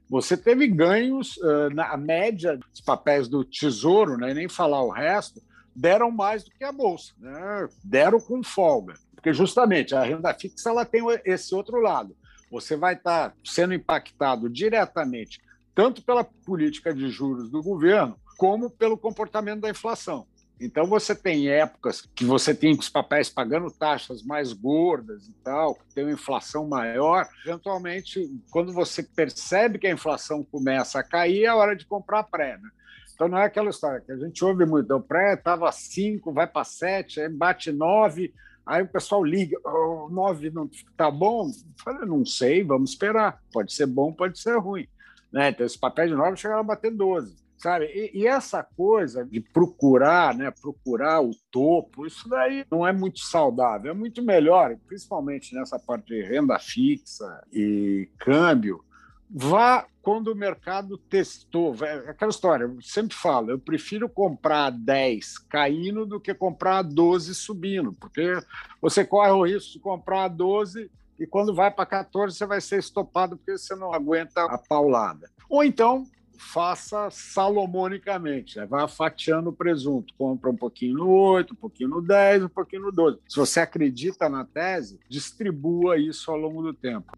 você 0.09 0.37
teve 0.37 0.67
ganhos 0.67 1.37
uh, 1.37 1.69
na 1.73 1.97
média 1.97 2.57
dos 2.57 2.81
papéis 2.81 3.27
do 3.27 3.43
Tesouro, 3.43 4.17
né, 4.17 4.33
nem 4.33 4.47
falar 4.47 4.83
o 4.83 4.91
resto, 4.91 5.41
deram 5.75 6.11
mais 6.11 6.43
do 6.43 6.51
que 6.51 6.63
a 6.63 6.71
bolsa, 6.71 7.13
né? 7.19 7.67
deram 7.83 8.19
com 8.19 8.41
folga, 8.41 8.93
porque 9.13 9.33
justamente 9.33 9.93
a 9.93 10.03
renda 10.03 10.33
fixa 10.33 10.69
ela 10.69 10.85
tem 10.85 11.01
esse 11.25 11.53
outro 11.53 11.81
lado. 11.81 12.15
Você 12.49 12.77
vai 12.77 12.93
estar 12.93 13.35
sendo 13.43 13.73
impactado 13.73 14.49
diretamente 14.49 15.41
tanto 15.73 16.01
pela 16.01 16.23
política 16.23 16.93
de 16.93 17.09
juros 17.09 17.49
do 17.49 17.61
governo 17.61 18.17
como 18.37 18.69
pelo 18.69 18.97
comportamento 18.97 19.61
da 19.61 19.69
inflação. 19.69 20.25
Então 20.59 20.85
você 20.85 21.13
tem 21.13 21.49
épocas 21.49 22.01
que 22.15 22.23
você 22.23 22.53
tem 22.55 22.73
os 22.73 22.87
papéis 22.87 23.29
pagando 23.29 23.69
taxas 23.69 24.23
mais 24.23 24.53
gordas 24.53 25.27
e 25.27 25.33
tal, 25.43 25.75
que 25.75 25.93
tem 25.93 26.05
uma 26.05 26.13
inflação 26.13 26.67
maior. 26.67 27.27
Eventualmente, 27.45 28.31
quando 28.51 28.71
você 28.71 29.03
percebe 29.03 29.77
que 29.77 29.87
a 29.87 29.91
inflação 29.91 30.43
começa 30.43 30.99
a 30.99 31.03
cair, 31.03 31.43
é 31.43 31.53
hora 31.53 31.75
de 31.75 31.85
comprar 31.85 32.23
pré. 32.23 32.57
Né? 32.57 32.69
Então 33.13 33.27
não 33.27 33.37
é 33.37 33.45
aquela 33.45 33.69
história 33.69 33.99
que 33.99 34.11
a 34.11 34.17
gente 34.17 34.43
ouve 34.45 34.65
muito. 34.65 34.95
O 34.95 35.01
pré 35.01 35.33
estava 35.33 35.69
5, 35.71 36.31
vai 36.31 36.47
para 36.47 36.63
7, 36.63 37.19
aí 37.19 37.29
bate 37.29 37.73
9, 37.73 38.33
aí 38.65 38.81
o 38.81 38.87
pessoal 38.87 39.25
liga, 39.25 39.57
oh, 39.65 40.07
9 40.09 40.51
não 40.51 40.65
está 40.65 41.11
bom? 41.11 41.47
Eu 41.47 41.83
falei, 41.83 42.07
não 42.07 42.25
sei, 42.25 42.63
vamos 42.63 42.91
esperar. 42.91 43.41
Pode 43.51 43.73
ser 43.73 43.87
bom, 43.87 44.13
pode 44.13 44.39
ser 44.39 44.57
ruim. 44.57 44.87
Né? 45.33 45.49
Então, 45.49 45.65
esse 45.65 45.77
papel 45.77 46.07
de 46.07 46.15
9 46.15 46.37
chegaram 46.37 46.61
a 46.61 46.63
bater 46.63 46.91
12 46.91 47.44
sabe? 47.57 47.85
E, 47.85 48.21
e, 48.21 48.27
essa 48.27 48.63
coisa 48.63 49.25
de 49.25 49.39
procurar, 49.39 50.35
né, 50.35 50.51
procurar 50.51 51.21
o 51.21 51.31
topo, 51.51 52.05
isso 52.05 52.27
daí 52.29 52.65
não 52.69 52.85
é 52.85 52.91
muito 52.91 53.19
saudável. 53.19 53.91
É 53.91 53.93
muito 53.93 54.21
melhor, 54.21 54.75
principalmente 54.87 55.55
nessa 55.55 55.79
parte 55.79 56.07
de 56.07 56.21
renda 56.21 56.59
fixa 56.59 57.43
e 57.51 58.09
câmbio, 58.17 58.83
vá 59.29 59.85
quando 60.01 60.27
o 60.27 60.35
mercado 60.35 60.97
testou. 60.97 61.75
Aquela 62.07 62.29
história, 62.29 62.65
eu 62.65 62.77
sempre 62.81 63.15
falo, 63.15 63.49
eu 63.49 63.59
prefiro 63.59 64.07
comprar 64.07 64.69
10 64.69 65.39
caindo 65.49 66.05
do 66.05 66.19
que 66.19 66.33
comprar 66.33 66.83
12 66.83 67.33
subindo, 67.33 67.91
porque 67.93 68.37
você 68.81 69.03
corre 69.03 69.31
o 69.31 69.45
risco 69.45 69.73
de 69.73 69.79
comprar 69.79 70.27
12 70.27 70.91
e 71.19 71.25
quando 71.25 71.55
vai 71.55 71.71
para 71.71 71.85
14 71.85 72.37
você 72.37 72.45
vai 72.45 72.61
ser 72.61 72.79
estopado 72.79 73.37
porque 73.37 73.57
você 73.57 73.75
não 73.75 73.93
aguenta 73.93 74.43
a 74.43 74.57
paulada. 74.57 75.29
Ou 75.49 75.63
então 75.63 76.05
faça 76.38 77.10
salomonicamente, 77.10 78.58
né? 78.58 78.65
vá 78.65 78.88
fatiando 78.88 79.50
o 79.50 79.54
presunto, 79.54 80.13
compra 80.17 80.50
um 80.50 80.56
pouquinho 80.56 80.98
no 80.98 81.10
8, 81.10 81.54
um 81.54 81.58
pouquinho 81.58 81.89
no 81.89 82.02
10, 82.02 82.43
um 82.43 82.50
pouquinho 82.50 82.84
no 82.84 82.91
12. 82.91 83.19
Se 83.28 83.38
você 83.38 83.60
acredita 83.60 84.30
na 84.30 84.45
tese, 84.45 85.00
distribua 85.10 85.98
isso 85.98 86.32
ao 86.32 86.38
longo 86.38 86.62
do 86.62 86.74
tempo. 86.74 87.12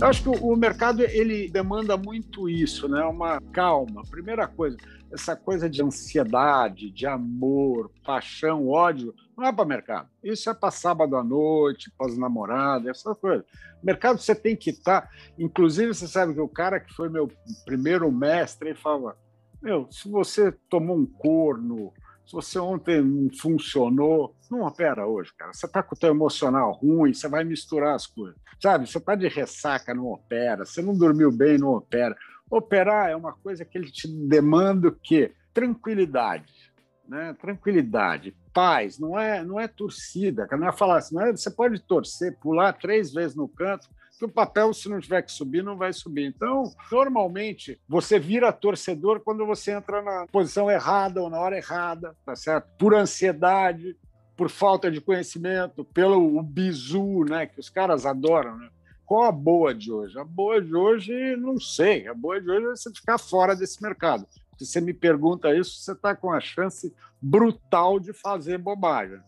Eu 0.00 0.08
acho 0.08 0.22
que 0.22 0.28
o 0.28 0.56
mercado 0.56 1.02
ele 1.02 1.48
demanda 1.48 1.96
muito 1.96 2.48
isso, 2.48 2.88
né? 2.88 3.02
Uma 3.04 3.40
calma. 3.52 4.02
Primeira 4.10 4.46
coisa, 4.46 4.76
essa 5.12 5.36
coisa 5.36 5.70
de 5.70 5.82
ansiedade, 5.82 6.90
de 6.90 7.06
amor, 7.06 7.90
paixão, 8.04 8.68
ódio, 8.68 9.14
não 9.36 9.46
é 9.46 9.52
para 9.52 9.64
mercado. 9.64 10.08
Isso 10.22 10.50
é 10.50 10.54
para 10.54 10.70
sábado 10.70 11.16
à 11.16 11.22
noite, 11.22 11.92
para 11.96 12.08
as 12.08 12.18
namoradas, 12.18 12.88
essa 12.88 13.14
coisa. 13.14 13.44
Mercado 13.82 14.18
você 14.18 14.34
tem 14.34 14.56
que 14.56 14.70
estar. 14.70 15.02
Tá... 15.02 15.10
Inclusive, 15.38 15.94
você 15.94 16.08
sabe 16.08 16.34
que 16.34 16.40
o 16.40 16.48
cara 16.48 16.80
que 16.80 16.92
foi 16.92 17.08
meu 17.08 17.30
primeiro 17.64 18.10
mestre, 18.10 18.70
ele 18.70 18.78
falava: 18.78 19.16
Meu, 19.62 19.86
se 19.90 20.08
você 20.08 20.52
tomou 20.68 20.96
um 20.98 21.06
corno, 21.06 21.92
se 22.26 22.32
você 22.32 22.58
ontem 22.58 23.02
não 23.02 23.30
funcionou, 23.38 24.34
não 24.50 24.62
opera 24.62 25.06
hoje, 25.06 25.32
cara. 25.36 25.52
Você 25.52 25.66
está 25.66 25.82
com 25.82 25.94
o 25.94 25.98
teu 25.98 26.10
emocional 26.10 26.72
ruim, 26.72 27.12
você 27.12 27.28
vai 27.28 27.44
misturar 27.44 27.94
as 27.94 28.06
coisas. 28.06 28.38
Sabe, 28.60 28.88
você 28.88 28.98
está 28.98 29.14
de 29.14 29.28
ressaca, 29.28 29.94
não 29.94 30.06
opera. 30.06 30.64
Você 30.64 30.80
não 30.80 30.96
dormiu 30.96 31.30
bem, 31.30 31.58
não 31.58 31.74
opera. 31.74 32.16
Operar 32.50 33.10
é 33.10 33.16
uma 33.16 33.32
coisa 33.32 33.64
que 33.64 33.76
ele 33.76 33.90
te 33.90 34.08
demanda 34.08 34.88
o 34.88 34.92
quê? 34.92 35.34
Tranquilidade. 35.52 36.72
Né? 37.06 37.34
Tranquilidade, 37.34 38.34
paz, 38.54 38.98
não 38.98 39.18
é, 39.18 39.44
não 39.44 39.60
é 39.60 39.68
torcida, 39.68 40.48
não 40.52 40.68
é 40.68 40.72
falar 40.72 40.96
assim, 40.96 41.14
não 41.14 41.22
é, 41.22 41.32
você 41.32 41.50
pode 41.50 41.78
torcer, 41.80 42.38
pular 42.38 42.72
três 42.72 43.12
vezes 43.12 43.36
no 43.36 43.46
canto, 43.46 43.86
que 44.18 44.24
o 44.24 44.28
papel, 44.28 44.72
se 44.72 44.88
não 44.88 45.00
tiver 45.00 45.22
que 45.22 45.32
subir, 45.32 45.62
não 45.62 45.76
vai 45.76 45.92
subir. 45.92 46.24
Então, 46.24 46.72
normalmente, 46.90 47.80
você 47.88 48.18
vira 48.18 48.52
torcedor 48.52 49.20
quando 49.20 49.44
você 49.44 49.72
entra 49.72 50.02
na 50.02 50.26
posição 50.26 50.70
errada 50.70 51.20
ou 51.20 51.28
na 51.28 51.38
hora 51.38 51.56
errada, 51.56 52.16
tá 52.24 52.36
certo? 52.36 52.68
Por 52.78 52.94
ansiedade, 52.94 53.96
por 54.36 54.50
falta 54.50 54.90
de 54.90 55.00
conhecimento, 55.00 55.84
pelo 55.84 56.42
bizu, 56.42 57.24
né, 57.24 57.46
que 57.46 57.60
os 57.60 57.68
caras 57.68 58.06
adoram, 58.06 58.56
né? 58.56 58.68
Qual 59.04 59.24
a 59.24 59.32
boa 59.32 59.74
de 59.74 59.92
hoje? 59.92 60.18
A 60.18 60.24
boa 60.24 60.62
de 60.62 60.74
hoje, 60.74 61.36
não 61.36 61.60
sei. 61.60 62.08
A 62.08 62.14
boa 62.14 62.40
de 62.40 62.50
hoje 62.50 62.66
é 62.66 62.70
você 62.70 62.90
ficar 62.90 63.18
fora 63.18 63.54
desse 63.54 63.82
mercado. 63.82 64.26
Se 64.58 64.64
você 64.64 64.80
me 64.80 64.94
pergunta 64.94 65.54
isso, 65.54 65.78
você 65.78 65.92
está 65.92 66.16
com 66.16 66.32
a 66.32 66.40
chance 66.40 66.92
brutal 67.20 68.00
de 68.00 68.12
fazer 68.14 68.56
bobagem. 68.56 69.20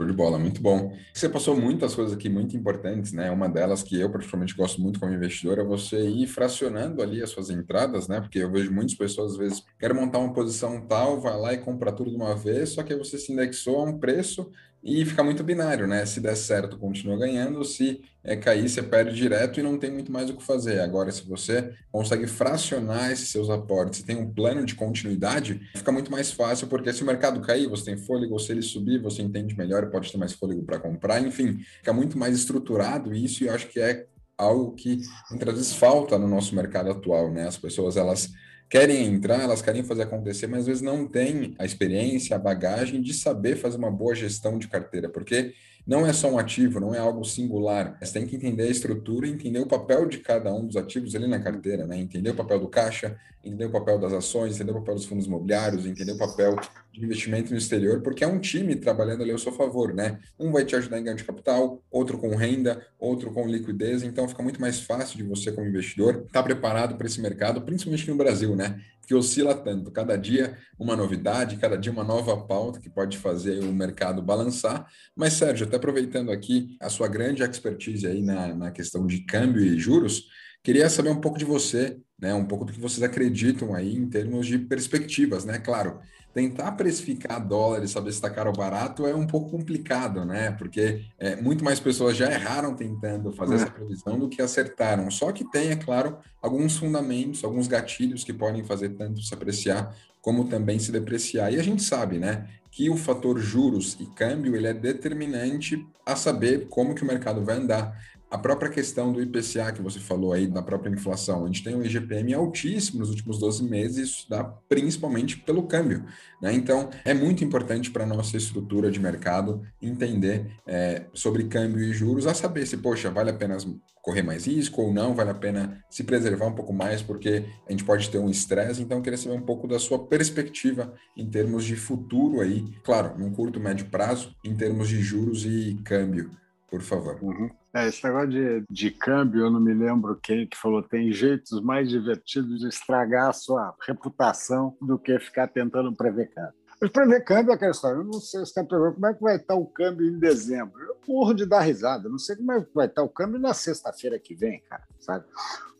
Show 0.00 0.06
de 0.06 0.14
bola, 0.14 0.38
muito 0.38 0.62
bom. 0.62 0.96
Você 1.12 1.28
passou 1.28 1.54
muitas 1.54 1.94
coisas 1.94 2.14
aqui 2.14 2.30
muito 2.30 2.56
importantes, 2.56 3.12
né? 3.12 3.30
Uma 3.30 3.50
delas 3.50 3.82
que 3.82 4.00
eu 4.00 4.08
particularmente 4.10 4.56
gosto 4.56 4.80
muito 4.80 4.98
como 4.98 5.12
investidor 5.12 5.58
é 5.58 5.62
você 5.62 6.08
ir 6.08 6.26
fracionando 6.26 7.02
ali 7.02 7.22
as 7.22 7.28
suas 7.28 7.50
entradas, 7.50 8.08
né? 8.08 8.18
Porque 8.18 8.38
eu 8.38 8.50
vejo 8.50 8.72
muitas 8.72 8.94
pessoas 8.94 9.32
às 9.32 9.36
vezes 9.36 9.62
querem 9.78 9.94
montar 9.94 10.18
uma 10.20 10.32
posição 10.32 10.80
tal, 10.86 11.20
vai 11.20 11.38
lá 11.38 11.52
e 11.52 11.58
compra 11.58 11.92
tudo 11.92 12.08
de 12.08 12.16
uma 12.16 12.34
vez, 12.34 12.70
só 12.70 12.82
que 12.82 12.96
você 12.96 13.18
se 13.18 13.30
indexou 13.30 13.78
a 13.78 13.90
um 13.90 13.98
preço 13.98 14.50
e 14.82 15.04
fica 15.04 15.22
muito 15.22 15.44
binário, 15.44 15.86
né? 15.86 16.06
Se 16.06 16.20
der 16.20 16.36
certo, 16.36 16.78
continua 16.78 17.18
ganhando, 17.18 17.62
se 17.64 18.00
é, 18.24 18.34
cair, 18.34 18.68
você 18.68 18.82
perde 18.82 19.14
direto 19.14 19.60
e 19.60 19.62
não 19.62 19.78
tem 19.78 19.90
muito 19.90 20.10
mais 20.10 20.30
o 20.30 20.36
que 20.36 20.42
fazer. 20.42 20.80
Agora, 20.80 21.12
se 21.12 21.22
você 21.26 21.74
consegue 21.92 22.26
fracionar 22.26 23.10
esses 23.10 23.28
seus 23.28 23.50
aportes, 23.50 24.02
tem 24.02 24.16
um 24.16 24.32
plano 24.32 24.64
de 24.64 24.74
continuidade, 24.74 25.60
fica 25.74 25.92
muito 25.92 26.10
mais 26.10 26.32
fácil, 26.32 26.66
porque 26.66 26.92
se 26.92 27.02
o 27.02 27.06
mercado 27.06 27.40
cair, 27.40 27.68
você 27.68 27.84
tem 27.84 27.96
fôlego, 27.96 28.38
se 28.38 28.52
ele 28.52 28.62
subir, 28.62 29.00
você 29.00 29.22
entende 29.22 29.56
melhor 29.56 29.90
pode 29.90 30.10
ter 30.10 30.18
mais 30.18 30.32
fôlego 30.32 30.62
para 30.62 30.78
comprar, 30.78 31.20
enfim, 31.20 31.58
fica 31.78 31.92
muito 31.92 32.18
mais 32.18 32.36
estruturado 32.36 33.14
isso 33.14 33.44
e 33.44 33.48
eu 33.48 33.54
acho 33.54 33.68
que 33.68 33.80
é 33.80 34.06
algo 34.38 34.72
que 34.72 35.00
muitas 35.30 35.54
vezes 35.54 35.74
falta 35.74 36.18
no 36.18 36.26
nosso 36.26 36.54
mercado 36.54 36.90
atual, 36.90 37.30
né? 37.30 37.46
As 37.46 37.58
pessoas, 37.58 37.96
elas 37.96 38.30
querem 38.70 39.04
entrar, 39.04 39.42
elas 39.42 39.60
querem 39.60 39.82
fazer 39.82 40.02
acontecer, 40.02 40.46
mas 40.46 40.60
às 40.60 40.66
vezes 40.66 40.82
não 40.82 41.06
têm 41.06 41.54
a 41.58 41.64
experiência, 41.64 42.36
a 42.36 42.38
bagagem 42.38 43.02
de 43.02 43.12
saber 43.12 43.56
fazer 43.56 43.76
uma 43.76 43.90
boa 43.90 44.14
gestão 44.14 44.56
de 44.58 44.68
carteira, 44.68 45.08
porque 45.08 45.52
não 45.86 46.06
é 46.06 46.12
só 46.12 46.30
um 46.30 46.38
ativo, 46.38 46.80
não 46.80 46.94
é 46.94 46.98
algo 46.98 47.24
singular. 47.24 47.98
Você 48.00 48.12
tem 48.12 48.26
que 48.26 48.36
entender 48.36 48.64
a 48.64 48.70
estrutura 48.70 49.26
e 49.26 49.30
entender 49.30 49.60
o 49.60 49.66
papel 49.66 50.06
de 50.06 50.18
cada 50.18 50.52
um 50.52 50.66
dos 50.66 50.76
ativos 50.76 51.14
ali 51.14 51.26
na 51.26 51.40
carteira, 51.40 51.86
né? 51.86 51.98
Entender 51.98 52.30
o 52.30 52.34
papel 52.34 52.60
do 52.60 52.68
caixa, 52.68 53.16
entender 53.44 53.66
o 53.66 53.70
papel 53.70 53.98
das 53.98 54.12
ações, 54.12 54.54
entender 54.54 54.72
o 54.72 54.80
papel 54.80 54.94
dos 54.94 55.06
fundos 55.06 55.26
imobiliários, 55.26 55.86
entender 55.86 56.12
o 56.12 56.18
papel 56.18 56.56
de 56.92 57.04
investimento 57.04 57.50
no 57.50 57.56
exterior, 57.56 58.02
porque 58.02 58.22
é 58.22 58.26
um 58.26 58.38
time 58.38 58.76
trabalhando 58.76 59.22
ali 59.22 59.32
ao 59.32 59.38
seu 59.38 59.52
favor, 59.52 59.94
né? 59.94 60.18
Um 60.38 60.52
vai 60.52 60.64
te 60.64 60.76
ajudar 60.76 60.98
em 60.98 61.04
ganho 61.04 61.16
de 61.16 61.24
capital, 61.24 61.82
outro 61.90 62.18
com 62.18 62.34
renda, 62.34 62.84
outro 62.98 63.32
com 63.32 63.46
liquidez, 63.46 64.02
então 64.02 64.28
fica 64.28 64.42
muito 64.42 64.60
mais 64.60 64.80
fácil 64.80 65.16
de 65.16 65.22
você, 65.22 65.50
como 65.52 65.66
investidor, 65.66 66.16
estar 66.26 66.40
tá 66.40 66.42
preparado 66.42 66.96
para 66.96 67.06
esse 67.06 67.20
mercado, 67.20 67.62
principalmente 67.62 68.08
no 68.08 68.16
Brasil, 68.16 68.54
né? 68.54 68.80
Que 69.10 69.14
oscila 69.16 69.56
tanto, 69.56 69.90
cada 69.90 70.14
dia 70.14 70.56
uma 70.78 70.94
novidade, 70.94 71.56
cada 71.56 71.76
dia 71.76 71.90
uma 71.90 72.04
nova 72.04 72.46
pauta 72.46 72.78
que 72.78 72.88
pode 72.88 73.18
fazer 73.18 73.58
o 73.58 73.72
mercado 73.72 74.22
balançar. 74.22 74.86
Mas, 75.16 75.32
Sérgio, 75.32 75.66
até 75.66 75.74
aproveitando 75.74 76.30
aqui 76.30 76.76
a 76.80 76.88
sua 76.88 77.08
grande 77.08 77.42
expertise 77.42 78.06
aí 78.06 78.22
na, 78.22 78.54
na 78.54 78.70
questão 78.70 79.04
de 79.08 79.24
câmbio 79.24 79.62
e 79.62 79.76
juros, 79.76 80.28
Queria 80.62 80.90
saber 80.90 81.08
um 81.08 81.20
pouco 81.20 81.38
de 81.38 81.44
você, 81.44 81.96
né, 82.20 82.34
um 82.34 82.44
pouco 82.44 82.66
do 82.66 82.72
que 82.72 82.78
vocês 82.78 83.02
acreditam 83.02 83.74
aí 83.74 83.96
em 83.96 84.06
termos 84.06 84.46
de 84.46 84.58
perspectivas, 84.58 85.42
né? 85.42 85.58
Claro, 85.58 86.00
tentar 86.32 86.72
precificar 86.72 87.44
dólar 87.44 87.82
e 87.82 87.88
saber 87.88 88.12
se 88.12 88.18
está 88.18 88.30
caro 88.30 88.50
ou 88.50 88.56
barato 88.56 89.06
é 89.06 89.14
um 89.14 89.26
pouco 89.26 89.50
complicado, 89.50 90.24
né? 90.24 90.52
Porque 90.52 91.04
é, 91.18 91.36
muito 91.36 91.64
mais 91.64 91.80
pessoas 91.80 92.16
já 92.16 92.30
erraram 92.30 92.74
tentando 92.74 93.32
fazer 93.32 93.54
é. 93.54 93.56
essa 93.56 93.70
previsão 93.70 94.18
do 94.18 94.28
que 94.28 94.40
acertaram. 94.40 95.10
Só 95.10 95.32
que 95.32 95.44
tem, 95.44 95.70
é 95.70 95.76
claro, 95.76 96.18
alguns 96.40 96.76
fundamentos, 96.76 97.42
alguns 97.42 97.66
gatilhos 97.66 98.22
que 98.22 98.32
podem 98.32 98.62
fazer 98.64 98.90
tanto 98.90 99.20
se 99.20 99.34
apreciar 99.34 99.94
como 100.20 100.44
também 100.44 100.78
se 100.78 100.92
depreciar. 100.92 101.52
E 101.52 101.58
a 101.58 101.62
gente 101.62 101.82
sabe, 101.82 102.18
né, 102.18 102.46
que 102.70 102.88
o 102.88 102.96
fator 102.96 103.38
juros 103.38 103.96
e 103.98 104.06
câmbio 104.06 104.54
ele 104.54 104.66
é 104.66 104.74
determinante 104.74 105.84
a 106.06 106.14
saber 106.14 106.68
como 106.68 106.94
que 106.94 107.02
o 107.02 107.06
mercado 107.06 107.44
vai 107.44 107.56
andar 107.56 107.98
a 108.30 108.38
própria 108.38 108.70
questão 108.70 109.12
do 109.12 109.20
IPCA 109.20 109.72
que 109.72 109.82
você 109.82 109.98
falou 109.98 110.32
aí, 110.32 110.46
da 110.46 110.62
própria 110.62 110.90
inflação, 110.90 111.42
a 111.42 111.46
gente 111.48 111.64
tem 111.64 111.74
um 111.74 111.82
IGPM 111.82 112.32
altíssimo 112.32 113.00
nos 113.00 113.10
últimos 113.10 113.40
12 113.40 113.64
meses, 113.64 114.08
isso 114.10 114.30
dá 114.30 114.44
principalmente 114.44 115.36
pelo 115.38 115.64
câmbio. 115.64 116.04
Né? 116.40 116.52
Então, 116.52 116.90
é 117.04 117.12
muito 117.12 117.42
importante 117.42 117.90
para 117.90 118.04
a 118.04 118.06
nossa 118.06 118.36
estrutura 118.36 118.88
de 118.88 119.00
mercado 119.00 119.62
entender 119.82 120.46
é, 120.64 121.06
sobre 121.12 121.44
câmbio 121.44 121.82
e 121.82 121.92
juros, 121.92 122.24
a 122.26 122.32
saber 122.32 122.66
se, 122.66 122.76
poxa, 122.76 123.10
vale 123.10 123.30
a 123.30 123.34
pena 123.34 123.58
correr 124.00 124.22
mais 124.22 124.46
risco 124.46 124.80
ou 124.80 124.92
não, 124.92 125.12
vale 125.12 125.30
a 125.30 125.34
pena 125.34 125.84
se 125.90 126.04
preservar 126.04 126.46
um 126.46 126.54
pouco 126.54 126.72
mais, 126.72 127.02
porque 127.02 127.44
a 127.66 127.72
gente 127.72 127.84
pode 127.84 128.08
ter 128.08 128.18
um 128.18 128.30
estresse. 128.30 128.80
Então, 128.80 128.98
eu 128.98 129.02
queria 129.02 129.18
saber 129.18 129.34
um 129.34 129.42
pouco 129.42 129.66
da 129.66 129.80
sua 129.80 130.06
perspectiva 130.06 130.94
em 131.16 131.28
termos 131.28 131.64
de 131.64 131.74
futuro 131.74 132.40
aí, 132.40 132.64
claro, 132.84 133.18
num 133.18 133.32
curto, 133.32 133.58
médio 133.58 133.86
prazo, 133.86 134.36
em 134.44 134.54
termos 134.54 134.88
de 134.88 135.02
juros 135.02 135.44
e 135.44 135.80
câmbio, 135.84 136.30
por 136.70 136.80
favor. 136.80 137.18
Uhum. 137.20 137.50
É, 137.72 137.86
esse 137.86 138.02
negócio 138.04 138.30
de, 138.30 138.64
de 138.68 138.90
câmbio, 138.90 139.42
eu 139.42 139.50
não 139.50 139.60
me 139.60 139.72
lembro 139.72 140.18
quem 140.20 140.46
que 140.46 140.56
falou, 140.56 140.82
tem 140.82 141.12
jeitos 141.12 141.60
mais 141.60 141.88
divertidos 141.88 142.60
de 142.60 142.68
estragar 142.68 143.28
a 143.28 143.32
sua 143.32 143.74
reputação 143.86 144.76
do 144.82 144.98
que 144.98 145.16
ficar 145.20 145.46
tentando 145.46 145.94
prever 145.94 146.32
câmbio. 146.34 146.59
Mas 146.80 146.90
prever 146.90 147.22
câmbio 147.24 147.52
é 147.52 147.54
aquela 147.54 147.72
história. 147.72 147.98
Eu 147.98 148.04
não 148.04 148.14
sei 148.14 148.40
se 148.40 148.46
está 148.46 148.64
como 148.64 149.06
é 149.06 149.12
que 149.12 149.20
vai 149.20 149.36
estar 149.36 149.54
o 149.54 149.66
câmbio 149.66 150.08
em 150.08 150.18
dezembro. 150.18 150.80
Eu 150.80 150.96
morro 151.06 151.34
de 151.34 151.44
dar 151.44 151.60
risada. 151.60 152.08
Não 152.08 152.18
sei 152.18 152.36
como 152.36 152.52
é 152.52 152.62
que 152.62 152.74
vai 152.74 152.86
estar 152.86 153.02
o 153.02 153.08
câmbio 153.08 153.38
na 153.38 153.52
sexta-feira 153.52 154.18
que 154.18 154.34
vem, 154.34 154.62
cara. 154.62 154.88
Sabe? 154.98 155.26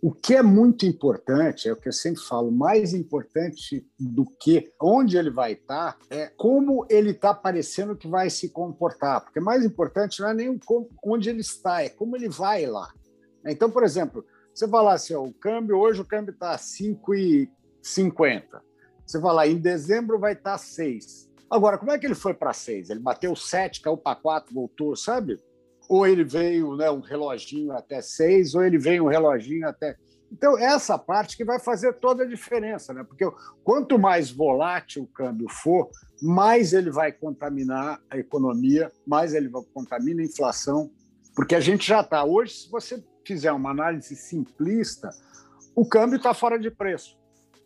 O 0.02 0.12
que 0.12 0.34
é 0.34 0.42
muito 0.42 0.84
importante, 0.84 1.68
é 1.68 1.72
o 1.72 1.76
que 1.76 1.88
eu 1.88 1.92
sempre 1.92 2.22
falo, 2.22 2.52
mais 2.52 2.92
importante 2.92 3.86
do 3.98 4.26
que 4.26 4.70
onde 4.80 5.16
ele 5.16 5.30
vai 5.30 5.52
estar, 5.52 5.96
é 6.10 6.26
como 6.36 6.86
ele 6.90 7.12
está 7.12 7.32
parecendo 7.32 7.96
que 7.96 8.06
vai 8.06 8.28
se 8.28 8.50
comportar. 8.50 9.22
Porque 9.22 9.40
mais 9.40 9.64
importante 9.64 10.20
não 10.20 10.28
é 10.28 10.34
nem 10.34 10.60
onde 11.02 11.30
ele 11.30 11.40
está, 11.40 11.82
é 11.82 11.88
como 11.88 12.14
ele 12.14 12.28
vai 12.28 12.66
lá. 12.66 12.92
Então, 13.46 13.70
por 13.70 13.84
exemplo, 13.84 14.22
você 14.54 14.68
falar 14.68 14.92
assim, 14.94 15.14
ó, 15.14 15.22
o 15.22 15.32
câmbio, 15.32 15.78
hoje 15.78 16.02
o 16.02 16.04
câmbio 16.04 16.32
está 16.32 16.54
5,50. 16.56 18.60
Você 19.10 19.20
fala, 19.20 19.44
em 19.44 19.58
dezembro 19.58 20.20
vai 20.20 20.34
estar 20.34 20.52
tá 20.52 20.58
6. 20.58 21.28
Agora, 21.50 21.76
como 21.76 21.90
é 21.90 21.98
que 21.98 22.06
ele 22.06 22.14
foi 22.14 22.32
para 22.32 22.52
6? 22.52 22.90
Ele 22.90 23.00
bateu 23.00 23.34
7, 23.34 23.80
caiu 23.80 23.96
para 23.96 24.14
4, 24.14 24.54
voltou, 24.54 24.94
sabe? 24.94 25.40
Ou 25.88 26.06
ele 26.06 26.22
veio 26.22 26.76
né, 26.76 26.88
um 26.92 27.00
reloginho 27.00 27.72
até 27.72 28.00
6, 28.00 28.54
ou 28.54 28.62
ele 28.62 28.78
veio 28.78 29.06
um 29.06 29.08
reloginho 29.08 29.66
até. 29.66 29.96
Então, 30.30 30.56
essa 30.56 30.96
parte 30.96 31.36
que 31.36 31.44
vai 31.44 31.58
fazer 31.58 31.94
toda 31.94 32.22
a 32.22 32.26
diferença, 32.26 32.94
né? 32.94 33.02
Porque 33.02 33.28
quanto 33.64 33.98
mais 33.98 34.30
volátil 34.30 35.02
o 35.02 35.08
câmbio 35.08 35.48
for, 35.48 35.90
mais 36.22 36.72
ele 36.72 36.92
vai 36.92 37.10
contaminar 37.10 38.00
a 38.08 38.16
economia, 38.16 38.92
mais 39.04 39.34
ele 39.34 39.48
vai 39.48 39.62
contaminar 39.74 40.22
a 40.22 40.28
inflação, 40.28 40.88
porque 41.34 41.56
a 41.56 41.60
gente 41.60 41.84
já 41.84 42.00
está. 42.00 42.22
Hoje, 42.22 42.52
se 42.52 42.70
você 42.70 43.04
fizer 43.26 43.50
uma 43.50 43.72
análise 43.72 44.14
simplista, 44.14 45.10
o 45.74 45.84
câmbio 45.84 46.18
está 46.18 46.32
fora 46.32 46.56
de 46.56 46.70
preço 46.70 47.18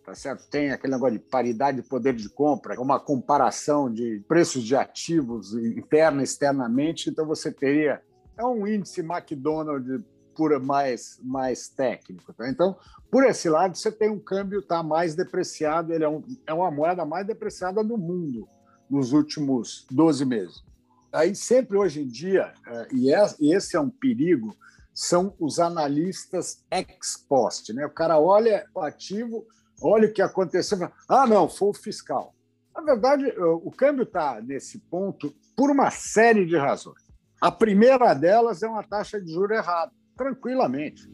tá 0.05 0.15
certo? 0.15 0.49
Tem 0.49 0.71
aquele 0.71 0.93
negócio 0.93 1.19
de 1.19 1.25
paridade 1.25 1.81
de 1.81 1.89
poder 1.89 2.15
de 2.15 2.29
compra, 2.29 2.81
uma 2.81 3.01
comparação 3.01 3.91
de 3.91 4.23
preços 4.29 4.63
de 4.63 4.77
ativos 4.77 5.55
interna 5.55 6.21
e 6.21 6.25
externamente, 6.25 7.09
então 7.09 7.27
você 7.27 7.51
teria 7.51 8.03
é 8.37 8.45
um 8.45 8.67
índice 8.67 9.01
McDonald's 9.01 10.03
pura 10.35 10.59
mais 10.59 11.21
mais 11.23 11.69
técnico, 11.69 12.33
tá? 12.33 12.49
Então, 12.49 12.77
por 13.11 13.25
esse 13.25 13.49
lado, 13.49 13.77
você 13.77 13.91
tem 13.91 14.11
um 14.11 14.19
câmbio 14.19 14.61
tá 14.61 14.83
mais 14.83 15.15
depreciado, 15.15 15.93
ele 15.93 16.05
é, 16.05 16.09
um, 16.09 16.23
é 16.47 16.53
uma 16.53 16.71
moeda 16.71 17.05
mais 17.05 17.27
depreciada 17.27 17.83
do 17.83 17.97
mundo 17.97 18.49
nos 18.91 19.13
últimos 19.13 19.87
12 19.91 20.25
meses. 20.25 20.65
Aí 21.13 21.35
sempre 21.35 21.77
hoje 21.79 22.03
em 22.03 22.09
dia, 22.09 22.53
é, 22.67 22.89
e 22.93 23.55
esse 23.55 23.77
é 23.77 23.81
um 23.81 23.89
perigo, 23.89 24.55
são 24.93 25.35
os 25.39 25.59
analistas 25.59 26.65
ex 26.71 27.17
post, 27.29 27.73
né? 27.73 27.87
O 27.87 27.91
cara 27.91 28.19
olha 28.19 28.67
o 28.75 28.81
ativo, 28.81 29.47
olha 29.85 30.09
o 30.09 30.13
que 30.13 30.23
aconteceu. 30.23 30.91
Ah, 31.09 31.27
não, 31.27 31.49
foi 31.49 31.69
o 31.69 31.75
fiscal. 31.75 32.35
Na 32.75 32.83
verdade, 32.83 33.33
o 33.39 33.71
câmbio 33.71 34.03
está 34.03 34.41
nesse 34.41 34.79
ponto 34.79 35.33
por 35.57 35.71
uma 35.71 35.91
série 35.91 36.45
de 36.45 36.57
razões. 36.57 37.05
A 37.41 37.53
primeira 37.53 38.15
delas 38.15 38.63
é 38.63 38.69
uma 38.69 38.83
taxa 38.83 39.21
de 39.21 39.33
juro 39.33 39.55
errada, 39.55 39.93
tranquilamente. 40.17 41.09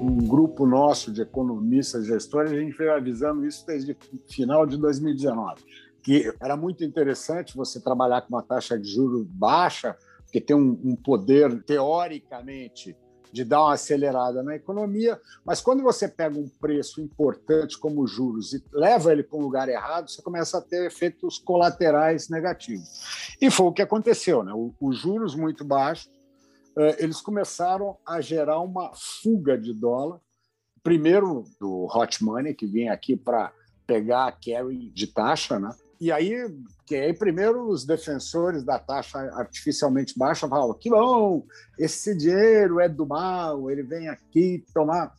Um 0.00 0.26
grupo 0.26 0.64
nosso 0.64 1.12
de 1.12 1.22
economistas 1.22 2.06
gestores, 2.06 2.52
a 2.52 2.56
gente 2.56 2.76
veio 2.76 2.94
avisando 2.94 3.44
isso 3.44 3.66
desde 3.66 3.92
o 3.92 4.32
final 4.32 4.64
de 4.64 4.78
2019, 4.78 5.62
que 6.02 6.32
era 6.40 6.56
muito 6.56 6.84
interessante 6.84 7.56
você 7.56 7.80
trabalhar 7.80 8.22
com 8.22 8.28
uma 8.28 8.42
taxa 8.42 8.78
de 8.78 8.88
juro 8.88 9.26
baixa, 9.28 9.96
porque 10.22 10.40
tem 10.40 10.56
um, 10.56 10.80
um 10.84 10.96
poder, 10.96 11.62
teoricamente, 11.64 12.96
de 13.36 13.44
dar 13.44 13.60
uma 13.60 13.74
acelerada 13.74 14.42
na 14.42 14.56
economia, 14.56 15.20
mas 15.44 15.60
quando 15.60 15.82
você 15.82 16.08
pega 16.08 16.38
um 16.38 16.48
preço 16.48 17.02
importante 17.02 17.76
como 17.76 18.06
juros 18.06 18.54
e 18.54 18.64
leva 18.72 19.12
ele 19.12 19.22
para 19.22 19.38
um 19.38 19.42
lugar 19.42 19.68
errado, 19.68 20.10
você 20.10 20.22
começa 20.22 20.56
a 20.56 20.62
ter 20.62 20.86
efeitos 20.86 21.36
colaterais 21.36 22.30
negativos. 22.30 23.36
E 23.38 23.50
foi 23.50 23.66
o 23.66 23.72
que 23.74 23.82
aconteceu, 23.82 24.42
né? 24.42 24.52
Os 24.80 24.96
juros 24.96 25.34
muito 25.34 25.66
baixos, 25.66 26.10
eh, 26.78 26.96
eles 26.98 27.20
começaram 27.20 27.98
a 28.06 28.22
gerar 28.22 28.60
uma 28.60 28.90
fuga 28.94 29.58
de 29.58 29.74
dólar, 29.74 30.18
primeiro 30.82 31.44
do 31.60 31.86
hot 31.94 32.24
money 32.24 32.54
que 32.54 32.64
vinha 32.64 32.94
aqui 32.94 33.18
para 33.18 33.52
pegar 33.86 34.28
a 34.28 34.32
carry 34.32 34.88
de 34.94 35.08
taxa, 35.08 35.58
né? 35.58 35.68
E 36.00 36.12
aí, 36.12 36.54
que 36.84 36.94
aí 36.94 37.12
primeiro 37.14 37.68
os 37.68 37.84
defensores 37.84 38.62
da 38.62 38.78
taxa 38.78 39.18
artificialmente 39.34 40.18
baixa 40.18 40.48
falam 40.48 40.74
que 40.74 40.90
bom, 40.90 41.44
esse 41.78 42.14
dinheiro 42.14 42.80
é 42.80 42.88
do 42.88 43.06
mal, 43.06 43.70
ele 43.70 43.82
vem 43.82 44.08
aqui 44.08 44.64
tomar. 44.74 45.14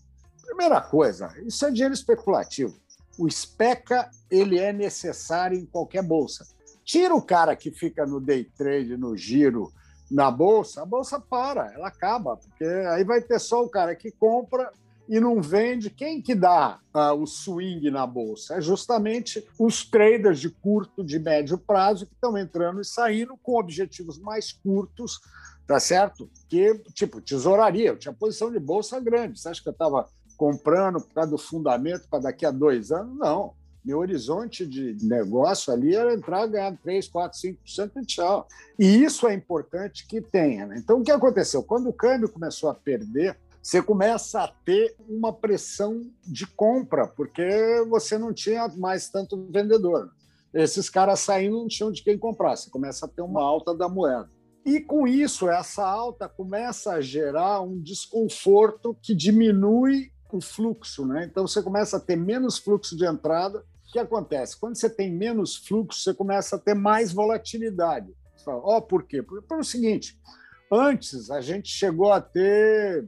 Primeira 0.45 0.79
coisa, 0.79 1.33
isso 1.45 1.65
é 1.65 1.71
dinheiro 1.71 1.93
especulativo. 1.93 2.75
O 3.17 3.29
SPECA 3.29 4.09
ele 4.29 4.59
é 4.59 4.71
necessário 4.71 5.57
em 5.57 5.65
qualquer 5.65 6.03
bolsa. 6.03 6.47
Tira 6.85 7.13
o 7.13 7.21
cara 7.21 7.55
que 7.55 7.71
fica 7.71 8.05
no 8.05 8.21
day 8.21 8.45
trade, 8.57 8.95
no 8.95 9.17
giro, 9.17 9.73
na 10.09 10.31
bolsa, 10.31 10.83
a 10.83 10.85
bolsa 10.85 11.19
para, 11.19 11.73
ela 11.73 11.87
acaba, 11.87 12.37
porque 12.37 12.63
aí 12.63 13.03
vai 13.03 13.19
ter 13.19 13.39
só 13.39 13.61
o 13.61 13.69
cara 13.69 13.93
que 13.95 14.09
compra 14.11 14.71
e 15.07 15.19
não 15.19 15.41
vende, 15.41 15.89
quem 15.89 16.21
que 16.21 16.35
dá 16.35 16.79
uh, 16.93 17.13
o 17.13 17.25
swing 17.25 17.89
na 17.89 18.05
bolsa? 18.05 18.55
É 18.55 18.61
justamente 18.61 19.45
os 19.57 19.85
traders 19.85 20.39
de 20.39 20.49
curto, 20.49 21.03
de 21.03 21.17
médio 21.17 21.57
prazo 21.57 22.05
que 22.05 22.13
estão 22.13 22.37
entrando 22.37 22.81
e 22.81 22.85
saindo 22.85 23.37
com 23.37 23.57
objetivos 23.57 24.19
mais 24.19 24.51
curtos, 24.51 25.19
tá 25.65 25.79
certo? 25.79 26.29
Que, 26.49 26.73
tipo, 26.93 27.21
tesouraria, 27.21 27.89
eu 27.89 27.97
tinha 27.97 28.13
posição 28.13 28.51
de 28.51 28.59
bolsa 28.59 28.99
grande. 28.99 29.39
Você 29.39 29.49
acha 29.49 29.61
que 29.61 29.69
eu 29.69 29.73
estava 29.73 30.07
comprando 30.35 30.99
por 30.99 31.13
causa 31.13 31.31
do 31.31 31.37
fundamento 31.37 32.07
para 32.09 32.23
daqui 32.23 32.45
a 32.45 32.51
dois 32.51 32.91
anos? 32.91 33.17
Não. 33.17 33.53
Meu 33.87 33.99
horizonte 33.99 34.65
de 34.65 34.97
negócio 35.01 35.71
ali 35.71 35.95
era 35.95 36.13
entrar, 36.13 36.45
ganhar 36.47 36.75
3, 36.83 37.07
4, 37.07 37.39
5% 37.39 37.91
e 37.95 38.05
tchau. 38.05 38.45
E 38.77 39.01
isso 39.01 39.25
é 39.25 39.33
importante 39.33 40.05
que 40.05 40.19
tenha. 40.19 40.65
Né? 40.65 40.75
Então, 40.77 40.99
o 40.99 41.03
que 41.03 41.11
aconteceu? 41.11 41.63
Quando 41.63 41.87
o 41.87 41.93
câmbio 41.93 42.27
começou 42.27 42.69
a 42.69 42.73
perder, 42.73 43.37
você 43.67 43.81
começa 43.81 44.43
a 44.43 44.47
ter 44.47 44.95
uma 45.09 45.33
pressão 45.33 46.09
de 46.25 46.47
compra, 46.47 47.05
porque 47.05 47.43
você 47.89 48.17
não 48.17 48.33
tinha 48.33 48.65
mais 48.69 49.09
tanto 49.09 49.45
vendedor. 49.51 50.09
Esses 50.53 50.89
caras 50.89 51.19
saindo 51.19 51.57
não 51.57 51.67
tinham 51.67 51.91
de 51.91 52.01
quem 52.01 52.17
comprar, 52.17 52.55
você 52.55 52.69
começa 52.69 53.05
a 53.05 53.09
ter 53.09 53.21
uma 53.21 53.43
alta 53.43 53.75
da 53.75 53.89
moeda. 53.89 54.31
E 54.65 54.79
com 54.79 55.05
isso, 55.05 55.49
essa 55.49 55.85
alta 55.85 56.29
começa 56.29 56.93
a 56.93 57.01
gerar 57.01 57.59
um 57.59 57.77
desconforto 57.77 58.97
que 59.01 59.13
diminui 59.13 60.13
o 60.31 60.39
fluxo, 60.39 61.05
né? 61.05 61.25
Então 61.29 61.45
você 61.45 61.61
começa 61.61 61.97
a 61.97 61.99
ter 61.99 62.15
menos 62.15 62.57
fluxo 62.57 62.95
de 62.95 63.05
entrada. 63.05 63.59
O 63.59 63.91
que 63.91 63.99
acontece? 63.99 64.57
Quando 64.57 64.77
você 64.77 64.89
tem 64.89 65.11
menos 65.11 65.57
fluxo, 65.57 65.99
você 65.99 66.13
começa 66.13 66.55
a 66.55 66.59
ter 66.59 66.73
mais 66.73 67.11
volatilidade. 67.11 68.15
Você 68.33 68.45
fala, 68.45 68.61
ó, 68.63 68.77
oh, 68.77 68.81
por 68.81 69.03
quê? 69.03 69.21
Porque, 69.21 69.45
pelo 69.45 69.61
seguinte, 69.61 70.17
antes 70.71 71.29
a 71.29 71.41
gente 71.41 71.67
chegou 71.67 72.13
a 72.13 72.21
ter 72.21 73.05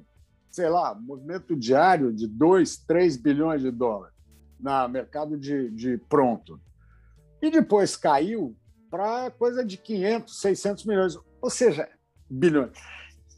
sei 0.50 0.70
lá, 0.70 0.96
movimento 0.96 1.56
diário 1.56 2.12
de 2.12 2.28
2, 2.28 2.78
3 2.78 3.18
bilhões 3.18 3.62
de 3.62 3.72
dólares 3.72 4.16
no 4.60 4.90
mercado 4.90 5.38
de, 5.38 5.70
de 5.72 5.98
pronto. 6.10 6.60
E 7.42 7.50
depois 7.50 7.96
caiu 7.96 8.56
para 8.90 9.32
coisa 9.32 9.64
de 9.64 9.78
500, 9.78 10.42
600 10.42 10.86
milhões, 10.86 11.18
ou 11.42 11.50
seja, 11.50 11.88
bilhões. 12.30 12.72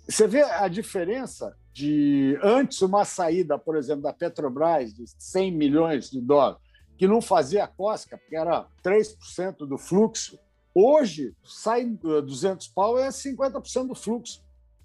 Você 0.07 0.27
vê 0.27 0.41
a 0.41 0.67
diferença 0.67 1.55
de 1.71 2.37
antes 2.41 2.81
uma 2.81 3.05
saída, 3.05 3.57
por 3.57 3.77
exemplo, 3.77 4.03
da 4.03 4.13
Petrobras 4.13 4.93
de 4.93 5.05
100 5.07 5.51
milhões 5.51 6.09
de 6.09 6.19
dólares, 6.19 6.59
que 6.97 7.07
não 7.07 7.21
fazia 7.21 7.67
cosca, 7.67 8.17
porque 8.17 8.35
era 8.35 8.65
3% 8.83 9.67
do 9.67 9.77
fluxo. 9.77 10.39
Hoje, 10.73 11.35
sai 11.43 11.85
200 11.85 12.67
pau 12.69 12.97
é 12.97 13.09
50% 13.09 13.87
do 13.87 13.95
fluxo 13.95 14.41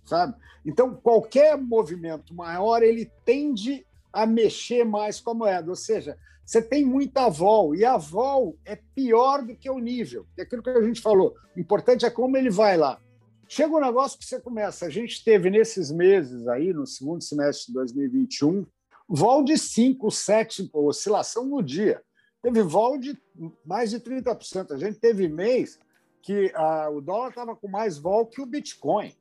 sabe? 0.07 0.35
Então, 0.65 0.95
qualquer 0.95 1.57
movimento 1.59 2.35
maior, 2.35 2.83
ele 2.83 3.11
tende 3.25 3.87
a 4.13 4.25
mexer 4.25 4.85
mais 4.85 5.21
com 5.21 5.33
a 5.33 5.35
moeda, 5.35 5.69
ou 5.69 5.77
seja, 5.77 6.17
você 6.45 6.63
tem 6.63 6.85
muita 6.85 7.29
vol, 7.29 7.75
e 7.75 7.85
a 7.85 7.97
vol 7.97 8.57
é 8.65 8.77
pior 8.95 9.43
do 9.43 9.55
que 9.55 9.69
o 9.69 9.79
nível, 9.79 10.27
é 10.39 10.43
aquilo 10.43 10.63
que 10.63 10.71
a 10.71 10.83
gente 10.83 11.01
falou, 11.01 11.35
o 11.55 11.61
importante 11.61 12.07
é 12.07 12.11
como 12.11 12.37
ele 12.37 12.51
vai 12.51 12.77
lá. 12.77 13.01
Chega 13.49 13.77
um 13.77 13.81
negócio 13.81 14.19
que 14.19 14.25
você 14.25 14.41
começa, 14.41 14.87
a 14.87 14.91
gente 14.91 15.23
teve 15.23 15.51
nesses 15.51 15.91
meses 15.91 16.49
aí, 16.49 16.73
no 16.73 16.87
segundo 16.87 17.23
semestre 17.23 17.69
de 17.69 17.75
2021, 17.75 18.67
vol 19.09 19.45
de 19.45 19.57
5, 19.57 20.11
7, 20.11 20.71
oscilação 20.73 21.47
no 21.47 21.63
dia. 21.63 22.03
Teve 22.43 22.63
vol 22.63 22.99
de 22.99 23.17
mais 23.65 23.91
de 23.91 24.01
30%. 24.01 24.73
A 24.73 24.77
gente 24.77 24.99
teve 24.99 25.29
mês 25.29 25.79
que 26.23 26.51
ah, 26.55 26.91
o 26.91 27.01
dólar 27.01 27.29
estava 27.29 27.55
com 27.55 27.69
mais 27.69 27.99
vol 27.99 28.27
que 28.27 28.41
o 28.41 28.47
Bitcoin 28.47 29.15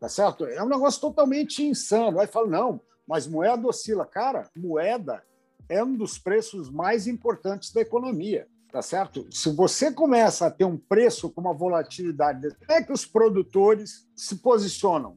tá 0.00 0.08
certo? 0.08 0.46
É 0.46 0.62
um 0.64 0.68
negócio 0.68 1.00
totalmente 1.00 1.62
insano. 1.62 2.18
Aí 2.18 2.26
fala, 2.26 2.48
não, 2.48 2.80
mas 3.06 3.26
moeda 3.26 3.68
oscila. 3.68 4.06
Cara, 4.06 4.48
moeda 4.56 5.22
é 5.68 5.84
um 5.84 5.94
dos 5.94 6.18
preços 6.18 6.70
mais 6.70 7.06
importantes 7.06 7.70
da 7.72 7.82
economia, 7.82 8.48
tá 8.72 8.80
certo? 8.80 9.28
Se 9.30 9.54
você 9.54 9.92
começa 9.92 10.46
a 10.46 10.50
ter 10.50 10.64
um 10.64 10.78
preço 10.78 11.30
com 11.30 11.42
uma 11.42 11.52
volatilidade, 11.52 12.48
como 12.66 12.72
é 12.72 12.82
que 12.82 12.92
os 12.92 13.04
produtores 13.04 14.08
se 14.16 14.36
posicionam? 14.36 15.14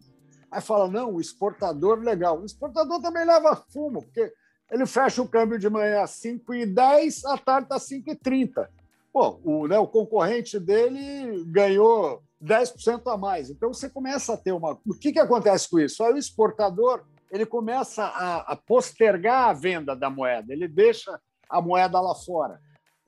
Aí 0.52 0.62
fala, 0.62 0.88
não, 0.88 1.16
o 1.16 1.22
exportador 1.22 2.00
legal. 2.00 2.42
O 2.42 2.46
exportador 2.46 3.02
também 3.02 3.26
leva 3.26 3.56
fumo, 3.72 4.04
porque 4.04 4.32
Ele 4.70 4.86
fecha 4.86 5.22
o 5.22 5.28
câmbio 5.28 5.58
de 5.58 5.70
manhã 5.70 6.04
às 6.04 6.12
5h10, 6.22 7.22
à 7.26 7.38
tarde 7.38 7.66
está 7.66 7.78
5h30. 7.78 8.68
Pô, 9.14 9.40
o, 9.44 9.68
né, 9.68 9.78
o 9.78 9.88
concorrente 9.88 10.60
dele 10.60 11.46
ganhou 11.46 12.24
10% 12.44 13.04
a 13.06 13.16
mais. 13.16 13.52
Então 13.52 13.72
você 13.72 13.88
começa 13.88 14.34
a 14.34 14.38
ter 14.38 14.52
uma. 14.52 14.72
O 14.86 14.94
que, 14.96 15.14
que 15.14 15.20
acontece 15.20 15.70
com 15.70 15.80
isso? 15.80 16.04
Aí 16.04 16.14
o 16.14 16.18
exportador 16.18 17.06
ele 17.32 17.46
começa 17.46 18.04
a, 18.04 18.54
a 18.54 18.56
postergar 18.56 19.50
a 19.50 19.54
venda 19.54 19.96
da 19.96 20.10
moeda, 20.10 20.52
ele 20.54 20.68
deixa 20.68 21.20
a 21.50 21.62
moeda 21.62 22.00
lá 22.00 22.14
fora. 22.14 22.60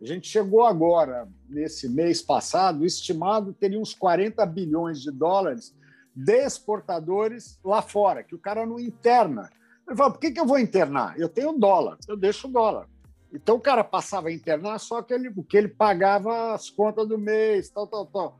A 0.01 0.05
gente 0.05 0.27
chegou 0.27 0.65
agora, 0.65 1.27
nesse 1.47 1.87
mês 1.87 2.21
passado, 2.21 2.85
estimado 2.85 3.53
teria 3.53 3.79
uns 3.79 3.93
40 3.93 4.45
bilhões 4.45 5.01
de 5.01 5.11
dólares 5.11 5.75
de 6.15 6.43
exportadores 6.43 7.59
lá 7.63 7.81
fora, 7.81 8.23
que 8.23 8.33
o 8.33 8.39
cara 8.39 8.65
não 8.65 8.79
interna. 8.79 9.49
Ele 9.87 9.95
fala, 9.95 10.11
por 10.11 10.19
que, 10.19 10.31
que 10.31 10.39
eu 10.39 10.45
vou 10.45 10.57
internar? 10.57 11.19
Eu 11.19 11.29
tenho 11.29 11.53
dólar, 11.53 11.97
eu 12.07 12.17
deixo 12.17 12.47
o 12.47 12.51
dólar. 12.51 12.87
Então 13.35 13.55
o 13.55 13.61
cara 13.61 13.83
passava 13.83 14.29
a 14.29 14.33
internar 14.33 14.79
só 14.79 15.01
que 15.01 15.13
ele, 15.13 15.31
que 15.47 15.57
ele 15.57 15.67
pagava 15.67 16.53
as 16.53 16.69
contas 16.69 17.07
do 17.07 17.17
mês, 17.17 17.69
tal, 17.69 17.87
tal, 17.87 18.05
tal. 18.05 18.39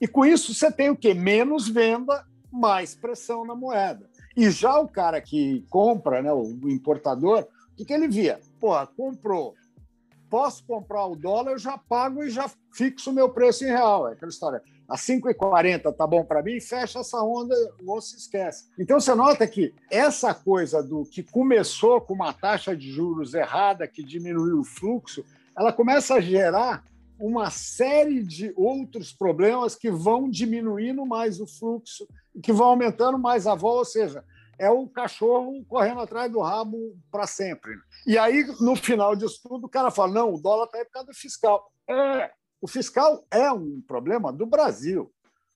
E 0.00 0.06
com 0.06 0.24
isso 0.24 0.54
você 0.54 0.70
tem 0.70 0.90
o 0.90 0.96
quê? 0.96 1.12
Menos 1.14 1.68
venda, 1.68 2.24
mais 2.50 2.94
pressão 2.94 3.44
na 3.44 3.54
moeda. 3.54 4.08
E 4.36 4.50
já 4.50 4.78
o 4.78 4.88
cara 4.88 5.20
que 5.20 5.66
compra, 5.68 6.22
né, 6.22 6.32
o 6.32 6.68
importador, 6.68 7.46
o 7.72 7.76
que, 7.76 7.84
que 7.84 7.92
ele 7.92 8.08
via? 8.08 8.40
Pô, 8.60 8.74
comprou, 8.96 9.54
posso 10.30 10.64
comprar 10.64 11.06
o 11.06 11.16
dólar, 11.16 11.52
eu 11.52 11.58
já 11.58 11.76
pago 11.76 12.22
e 12.22 12.30
já 12.30 12.50
fixo 12.72 13.10
o 13.10 13.12
meu 13.12 13.28
preço 13.28 13.64
em 13.64 13.68
real. 13.68 14.08
É 14.08 14.12
aquela 14.12 14.30
história 14.30 14.62
a 14.88 14.96
5,40 14.96 15.94
tá 15.94 16.06
bom 16.06 16.24
para 16.24 16.42
mim, 16.42 16.60
fecha 16.60 17.00
essa 17.00 17.22
onda, 17.22 17.54
ou 17.86 18.00
se 18.00 18.16
esquece. 18.16 18.70
Então 18.78 18.98
você 18.98 19.14
nota 19.14 19.46
que 19.46 19.74
essa 19.90 20.32
coisa 20.32 20.82
do 20.82 21.04
que 21.04 21.22
começou 21.22 22.00
com 22.00 22.14
uma 22.14 22.32
taxa 22.32 22.74
de 22.74 22.90
juros 22.90 23.34
errada, 23.34 23.86
que 23.86 24.02
diminuiu 24.02 24.60
o 24.60 24.64
fluxo, 24.64 25.22
ela 25.56 25.72
começa 25.72 26.14
a 26.14 26.20
gerar 26.20 26.82
uma 27.20 27.50
série 27.50 28.22
de 28.22 28.52
outros 28.56 29.12
problemas 29.12 29.74
que 29.74 29.90
vão 29.90 30.30
diminuindo 30.30 31.04
mais 31.04 31.40
o 31.40 31.46
fluxo 31.46 32.06
que 32.42 32.52
vão 32.52 32.68
aumentando 32.68 33.18
mais 33.18 33.46
a 33.46 33.54
vol, 33.54 33.78
ou 33.78 33.84
seja, 33.84 34.24
é 34.58 34.70
o 34.70 34.88
cachorro 34.88 35.64
correndo 35.68 36.00
atrás 36.00 36.30
do 36.30 36.40
rabo 36.40 36.96
para 37.10 37.26
sempre. 37.26 37.72
E 38.06 38.16
aí, 38.16 38.44
no 38.60 38.74
final 38.74 39.14
disso 39.14 39.40
tudo, 39.42 39.66
o 39.66 39.68
cara 39.68 39.90
fala: 39.90 40.12
não, 40.12 40.34
o 40.34 40.40
dólar 40.40 40.64
está 40.66 40.78
aí 40.78 40.84
por 40.84 40.92
causa 40.92 41.08
do 41.08 41.14
fiscal. 41.14 41.70
É, 41.88 42.30
o 42.60 42.68
fiscal 42.68 43.24
é 43.30 43.50
um 43.52 43.80
problema 43.80 44.32
do 44.32 44.46
Brasil. 44.46 45.12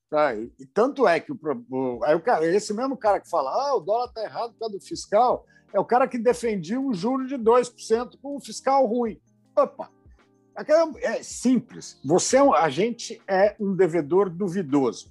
Tá? 0.08 0.34
E, 0.34 0.50
tanto 0.74 1.08
é 1.08 1.18
que 1.18 1.32
o, 1.32 1.38
o, 1.70 2.04
aí 2.04 2.14
o 2.14 2.20
cara, 2.20 2.44
esse 2.44 2.74
mesmo 2.74 2.96
cara 2.96 3.18
que 3.18 3.30
fala 3.30 3.50
ah, 3.50 3.76
o 3.76 3.80
dólar 3.80 4.06
está 4.06 4.22
errado 4.22 4.52
por 4.52 4.58
causa 4.58 4.78
do 4.78 4.84
fiscal 4.84 5.46
é 5.72 5.80
o 5.80 5.84
cara 5.84 6.06
que 6.06 6.18
defendia 6.18 6.78
um 6.78 6.92
juro 6.92 7.26
de 7.26 7.36
2% 7.36 8.18
com 8.20 8.36
o 8.36 8.40
fiscal 8.40 8.84
ruim. 8.86 9.18
Opa! 9.56 9.90
É 11.00 11.22
simples. 11.22 11.98
Você, 12.04 12.36
é 12.36 12.40
a 12.40 12.68
gente 12.68 13.22
é 13.26 13.56
um 13.58 13.74
devedor 13.74 14.28
duvidoso. 14.28 15.10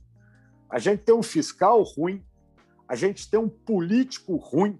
A 0.69 0.77
gente 0.77 1.01
tem 1.03 1.15
um 1.15 1.23
fiscal 1.23 1.81
ruim, 1.81 2.23
a 2.87 2.95
gente 2.95 3.29
tem 3.29 3.39
um 3.39 3.49
político 3.49 4.35
ruim, 4.35 4.79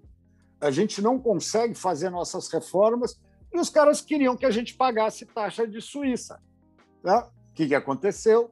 a 0.60 0.70
gente 0.70 1.02
não 1.02 1.18
consegue 1.18 1.74
fazer 1.74 2.10
nossas 2.10 2.48
reformas 2.48 3.20
e 3.52 3.58
os 3.58 3.68
caras 3.68 4.00
queriam 4.00 4.36
que 4.36 4.46
a 4.46 4.50
gente 4.50 4.74
pagasse 4.74 5.26
taxa 5.26 5.66
de 5.66 5.80
Suíça. 5.80 6.40
Né? 7.02 7.16
O 7.16 7.54
que, 7.54 7.68
que 7.68 7.74
aconteceu? 7.74 8.50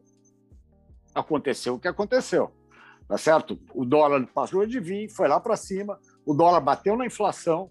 Aconteceu 1.14 1.74
o 1.74 1.78
que 1.78 1.88
aconteceu. 1.88 2.50
Tá 3.08 3.18
certo? 3.18 3.58
O 3.74 3.84
dólar 3.84 4.26
passou 4.32 4.64
de 4.66 4.78
vir, 4.78 5.08
foi 5.08 5.26
lá 5.26 5.40
para 5.40 5.56
cima, 5.56 5.98
o 6.24 6.32
dólar 6.32 6.60
bateu 6.60 6.96
na 6.96 7.04
inflação, 7.04 7.70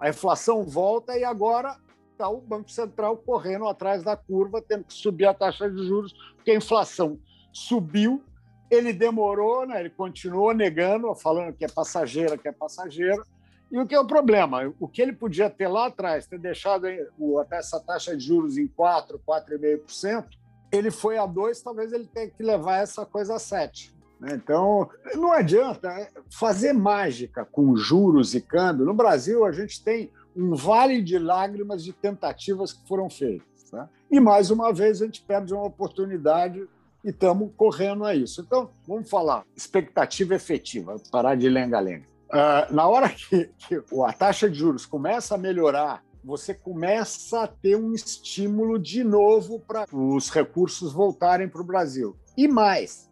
a 0.00 0.08
inflação 0.08 0.64
volta 0.64 1.16
e 1.16 1.24
agora 1.24 1.76
está 2.12 2.28
o 2.28 2.40
Banco 2.40 2.70
Central 2.70 3.16
correndo 3.18 3.68
atrás 3.68 4.02
da 4.02 4.16
curva, 4.16 4.62
tendo 4.62 4.84
que 4.84 4.94
subir 4.94 5.26
a 5.26 5.34
taxa 5.34 5.70
de 5.70 5.86
juros, 5.86 6.12
porque 6.36 6.52
a 6.52 6.56
inflação 6.56 7.18
subiu, 7.52 8.24
ele 8.70 8.92
demorou, 8.92 9.66
né? 9.66 9.80
ele 9.80 9.90
continuou 9.90 10.54
negando, 10.54 11.14
falando 11.14 11.52
que 11.52 11.64
é 11.64 11.68
passageira, 11.68 12.38
que 12.38 12.48
é 12.48 12.52
passageira, 12.52 13.22
e 13.72 13.78
o 13.78 13.86
que 13.86 13.94
é 13.94 13.98
o 13.98 14.06
problema? 14.06 14.70
O 14.78 14.86
que 14.86 15.00
ele 15.00 15.14
podia 15.14 15.48
ter 15.48 15.66
lá 15.66 15.86
atrás, 15.86 16.26
ter 16.26 16.38
deixado 16.38 16.86
essa 17.50 17.80
taxa 17.80 18.14
de 18.14 18.22
juros 18.22 18.58
em 18.58 18.68
4%, 18.68 19.18
4,5%, 19.26 20.26
ele 20.70 20.90
foi 20.90 21.16
a 21.16 21.26
2%, 21.26 21.62
talvez 21.64 21.90
ele 21.90 22.06
tenha 22.06 22.28
que 22.28 22.42
levar 22.42 22.82
essa 22.82 23.06
coisa 23.06 23.34
a 23.34 23.38
7%. 23.38 23.90
Né? 24.20 24.34
Então, 24.34 24.90
não 25.14 25.32
adianta 25.32 25.88
é, 25.88 26.10
fazer 26.30 26.74
mágica 26.74 27.46
com 27.46 27.74
juros 27.74 28.34
e 28.34 28.42
câmbio. 28.42 28.84
No 28.84 28.92
Brasil, 28.92 29.42
a 29.42 29.52
gente 29.52 29.82
tem 29.82 30.12
um 30.36 30.54
vale 30.54 31.00
de 31.00 31.18
lágrimas 31.18 31.82
de 31.82 31.94
tentativas 31.94 32.74
que 32.74 32.86
foram 32.86 33.08
feitas. 33.08 33.72
Né? 33.72 33.88
E, 34.10 34.20
mais 34.20 34.50
uma 34.50 34.70
vez, 34.70 35.00
a 35.00 35.06
gente 35.06 35.22
perde 35.22 35.54
uma 35.54 35.64
oportunidade 35.64 36.68
e 37.02 37.08
estamos 37.08 37.50
correndo 37.56 38.04
a 38.04 38.14
isso. 38.14 38.42
Então, 38.42 38.70
vamos 38.86 39.08
falar 39.08 39.44
expectativa 39.56 40.34
efetiva, 40.34 40.96
parar 41.10 41.36
de 41.36 41.48
lenga-lenga. 41.48 42.11
Uh, 42.32 42.72
na 42.72 42.88
hora 42.88 43.10
que, 43.10 43.50
que 43.58 43.82
a 44.06 44.12
taxa 44.12 44.48
de 44.48 44.58
juros 44.58 44.86
começa 44.86 45.34
a 45.34 45.38
melhorar, 45.38 46.02
você 46.24 46.54
começa 46.54 47.42
a 47.42 47.46
ter 47.46 47.76
um 47.76 47.92
estímulo 47.92 48.78
de 48.78 49.04
novo 49.04 49.60
para 49.60 49.86
os 49.92 50.30
recursos 50.30 50.92
voltarem 50.92 51.48
para 51.48 51.60
o 51.60 51.64
Brasil. 51.64 52.16
E 52.36 52.48
mais, 52.48 53.10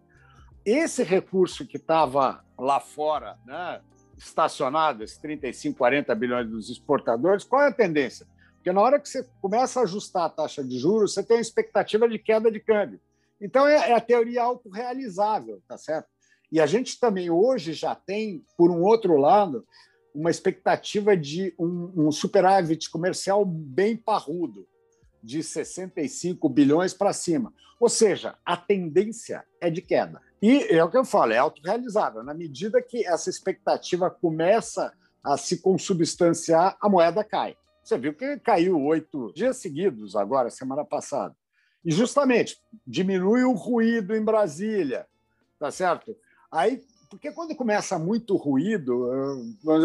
esse 0.64 1.02
recurso 1.02 1.66
que 1.66 1.76
estava 1.76 2.42
lá 2.58 2.80
fora, 2.80 3.36
né, 3.44 3.80
estacionado, 4.16 5.02
esses 5.02 5.18
35, 5.18 5.76
40 5.76 6.14
bilhões 6.14 6.48
dos 6.48 6.70
exportadores, 6.70 7.44
qual 7.44 7.62
é 7.62 7.68
a 7.68 7.72
tendência? 7.72 8.26
Porque 8.54 8.72
na 8.72 8.80
hora 8.80 9.00
que 9.00 9.08
você 9.08 9.26
começa 9.40 9.80
a 9.80 9.82
ajustar 9.82 10.24
a 10.24 10.30
taxa 10.30 10.62
de 10.62 10.78
juros, 10.78 11.14
você 11.14 11.22
tem 11.22 11.36
uma 11.36 11.42
expectativa 11.42 12.08
de 12.08 12.18
queda 12.18 12.50
de 12.50 12.60
câmbio. 12.60 13.00
Então 13.40 13.66
é, 13.66 13.90
é 13.90 13.94
a 13.94 14.00
teoria 14.00 14.42
autorrealizável, 14.42 15.62
tá 15.66 15.78
certo? 15.78 16.08
E 16.50 16.60
a 16.60 16.66
gente 16.66 16.98
também 16.98 17.30
hoje 17.30 17.72
já 17.72 17.94
tem, 17.94 18.44
por 18.56 18.70
um 18.70 18.82
outro 18.82 19.16
lado, 19.16 19.64
uma 20.14 20.30
expectativa 20.30 21.16
de 21.16 21.54
um, 21.58 22.06
um 22.06 22.12
superávit 22.12 22.90
comercial 22.90 23.44
bem 23.44 23.96
parrudo, 23.96 24.66
de 25.22 25.42
65 25.42 26.48
bilhões 26.48 26.94
para 26.94 27.12
cima. 27.12 27.52
Ou 27.78 27.88
seja, 27.88 28.36
a 28.44 28.56
tendência 28.56 29.44
é 29.60 29.70
de 29.70 29.80
queda. 29.80 30.20
E 30.42 30.64
é 30.70 30.82
o 30.82 30.90
que 30.90 30.96
eu 30.96 31.04
falo, 31.04 31.32
é 31.32 31.38
autorrealizável. 31.38 32.22
Na 32.22 32.34
medida 32.34 32.82
que 32.82 33.06
essa 33.06 33.28
expectativa 33.28 34.10
começa 34.10 34.92
a 35.22 35.36
se 35.36 35.58
consubstanciar, 35.58 36.76
a 36.80 36.88
moeda 36.88 37.22
cai. 37.22 37.56
Você 37.82 37.98
viu 37.98 38.14
que 38.14 38.38
caiu 38.38 38.80
oito 38.82 39.32
dias 39.34 39.58
seguidos 39.58 40.16
agora, 40.16 40.50
semana 40.50 40.84
passada. 40.84 41.34
E 41.84 41.90
justamente 41.90 42.58
diminui 42.86 43.42
o 43.44 43.52
ruído 43.52 44.14
em 44.14 44.22
Brasília, 44.22 45.06
tá 45.58 45.70
certo? 45.70 46.16
Aí, 46.50 46.82
porque 47.08 47.32
quando 47.32 47.54
começa 47.54 47.98
muito 47.98 48.36
ruído, 48.36 49.10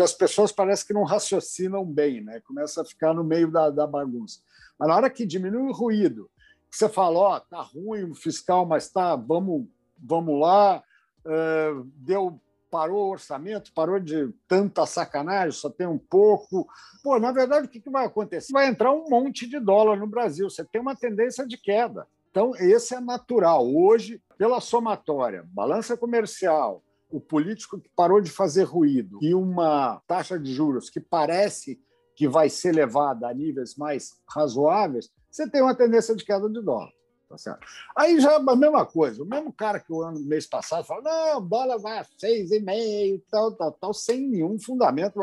as 0.04 0.14
pessoas 0.14 0.52
parecem 0.52 0.88
que 0.88 0.94
não 0.94 1.04
raciocinam 1.04 1.86
bem, 1.86 2.22
né? 2.22 2.40
Começa 2.42 2.82
a 2.82 2.86
ficar 2.86 3.14
no 3.14 3.24
meio 3.24 3.52
da, 3.52 3.70
da 3.70 3.88
bagunça. 3.88 4.40
Mas 4.78 4.90
na 4.90 4.96
hora 4.96 5.10
que 5.10 5.26
diminui 5.26 5.70
o 5.70 5.74
ruído, 5.74 6.30
você 6.70 6.90
fala, 6.90 7.18
ó, 7.18 7.36
oh, 7.36 7.40
tá 7.40 7.62
ruim 7.62 8.04
o 8.04 8.16
fiscal, 8.16 8.66
mas 8.66 8.90
tá, 8.90 9.16
vamos, 9.16 9.68
vamos 9.98 10.40
lá, 10.40 10.84
uh, 11.26 11.84
deu 11.96 12.40
parou 12.76 13.08
o 13.08 13.12
orçamento, 13.12 13.72
parou 13.74 14.02
de 14.02 14.34
tanta 14.50 14.86
sacanagem, 14.86 15.54
só 15.54 15.70
tem 15.70 15.88
um 15.88 15.98
pouco. 15.98 16.68
Pô, 17.02 17.18
na 17.18 17.32
verdade, 17.32 17.68
o 17.68 17.70
que 17.70 17.90
vai 17.90 18.06
acontecer? 18.06 18.52
Vai 18.52 18.68
entrar 18.68 18.92
um 18.92 19.10
monte 19.10 19.48
de 19.48 19.62
dólar 19.62 19.96
no 19.96 20.06
Brasil, 20.06 20.50
você 20.50 20.66
tem 20.66 20.82
uma 20.82 20.94
tendência 20.94 21.48
de 21.48 21.58
queda. 21.58 22.06
Então, 22.36 22.54
esse 22.58 22.94
é 22.94 23.00
natural. 23.00 23.66
Hoje, 23.66 24.22
pela 24.38 24.60
somatória, 24.60 25.48
balança 25.54 25.96
comercial, 25.96 26.84
o 27.10 27.18
político 27.18 27.80
que 27.80 27.88
parou 27.96 28.20
de 28.20 28.30
fazer 28.30 28.64
ruído 28.64 29.20
e 29.22 29.34
uma 29.34 30.02
taxa 30.06 30.38
de 30.38 30.54
juros 30.54 30.90
que 30.90 31.00
parece 31.00 31.80
que 32.14 32.28
vai 32.28 32.50
ser 32.50 32.74
levada 32.74 33.30
a 33.30 33.34
níveis 33.34 33.78
mais 33.78 34.18
razoáveis, 34.28 35.10
você 35.32 35.50
tem 35.50 35.62
uma 35.62 35.74
tendência 35.74 36.14
de 36.14 36.26
queda 36.26 36.50
de 36.50 36.62
dólar. 36.62 36.92
Tá 37.30 37.38
certo? 37.38 37.66
Aí 37.96 38.20
já 38.20 38.34
é 38.34 38.36
a 38.36 38.56
mesma 38.58 38.86
coisa. 38.86 39.24
O 39.24 39.26
mesmo 39.26 39.54
cara 39.54 39.80
que 39.80 39.94
o 39.94 40.02
ano 40.02 40.20
mês 40.20 40.46
passado 40.46 40.84
falou: 40.86 41.04
não, 41.04 41.42
dólar 41.42 41.78
vai 41.78 42.00
a 42.00 42.04
6,5, 42.04 43.24
tal, 43.32 43.54
tal, 43.54 43.72
tal, 43.72 43.94
sem 43.94 44.28
nenhum 44.28 44.60
fundamento. 44.60 45.22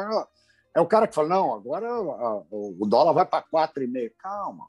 É 0.74 0.80
o 0.80 0.86
cara 0.86 1.06
que 1.06 1.14
fala: 1.14 1.28
não, 1.28 1.52
agora 1.52 1.88
o 2.50 2.86
dólar 2.86 3.12
vai 3.12 3.26
para 3.26 3.44
4,5. 3.44 4.12
Calma, 4.18 4.66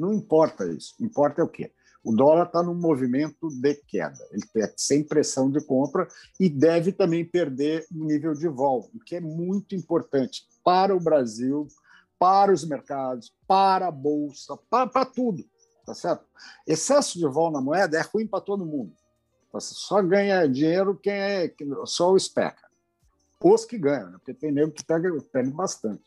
não 0.00 0.14
importa 0.14 0.66
isso. 0.66 0.94
Importa 1.00 1.42
é 1.42 1.44
o 1.44 1.48
quê? 1.48 1.70
O 2.02 2.12
dólar 2.12 2.46
está 2.46 2.62
num 2.62 2.74
movimento 2.74 3.50
de 3.50 3.74
queda. 3.74 4.26
Ele 4.30 4.42
está 4.42 4.72
sem 4.76 5.04
pressão 5.04 5.50
de 5.50 5.60
compra 5.60 6.08
e 6.38 6.48
deve 6.48 6.92
também 6.92 7.24
perder 7.24 7.86
o 7.92 8.04
nível 8.04 8.32
de 8.32 8.48
vol, 8.48 8.90
o 8.94 8.98
que 8.98 9.16
é 9.16 9.20
muito 9.20 9.74
importante 9.74 10.48
para 10.64 10.96
o 10.96 11.00
Brasil, 11.00 11.68
para 12.18 12.52
os 12.52 12.64
mercados, 12.64 13.34
para 13.46 13.88
a 13.88 13.90
bolsa, 13.90 14.56
para, 14.70 14.86
para 14.86 15.04
tudo. 15.04 15.44
Tá 15.84 15.94
certo? 15.94 16.24
Excesso 16.66 17.18
de 17.18 17.26
vol 17.26 17.50
na 17.50 17.60
moeda 17.60 17.98
é 17.98 18.02
ruim 18.02 18.26
para 18.26 18.40
todo 18.40 18.64
mundo. 18.64 18.92
Só 19.58 20.00
ganha 20.00 20.46
dinheiro 20.46 20.96
quem 20.96 21.12
é 21.12 21.52
só 21.84 22.12
o 22.12 22.16
especa. 22.16 22.70
Os 23.42 23.64
que 23.64 23.76
ganham, 23.76 24.10
né? 24.10 24.18
porque 24.18 24.34
tem 24.34 24.52
nego 24.52 24.70
que 24.70 24.84
pega 24.84 25.10
bastante. 25.52 26.02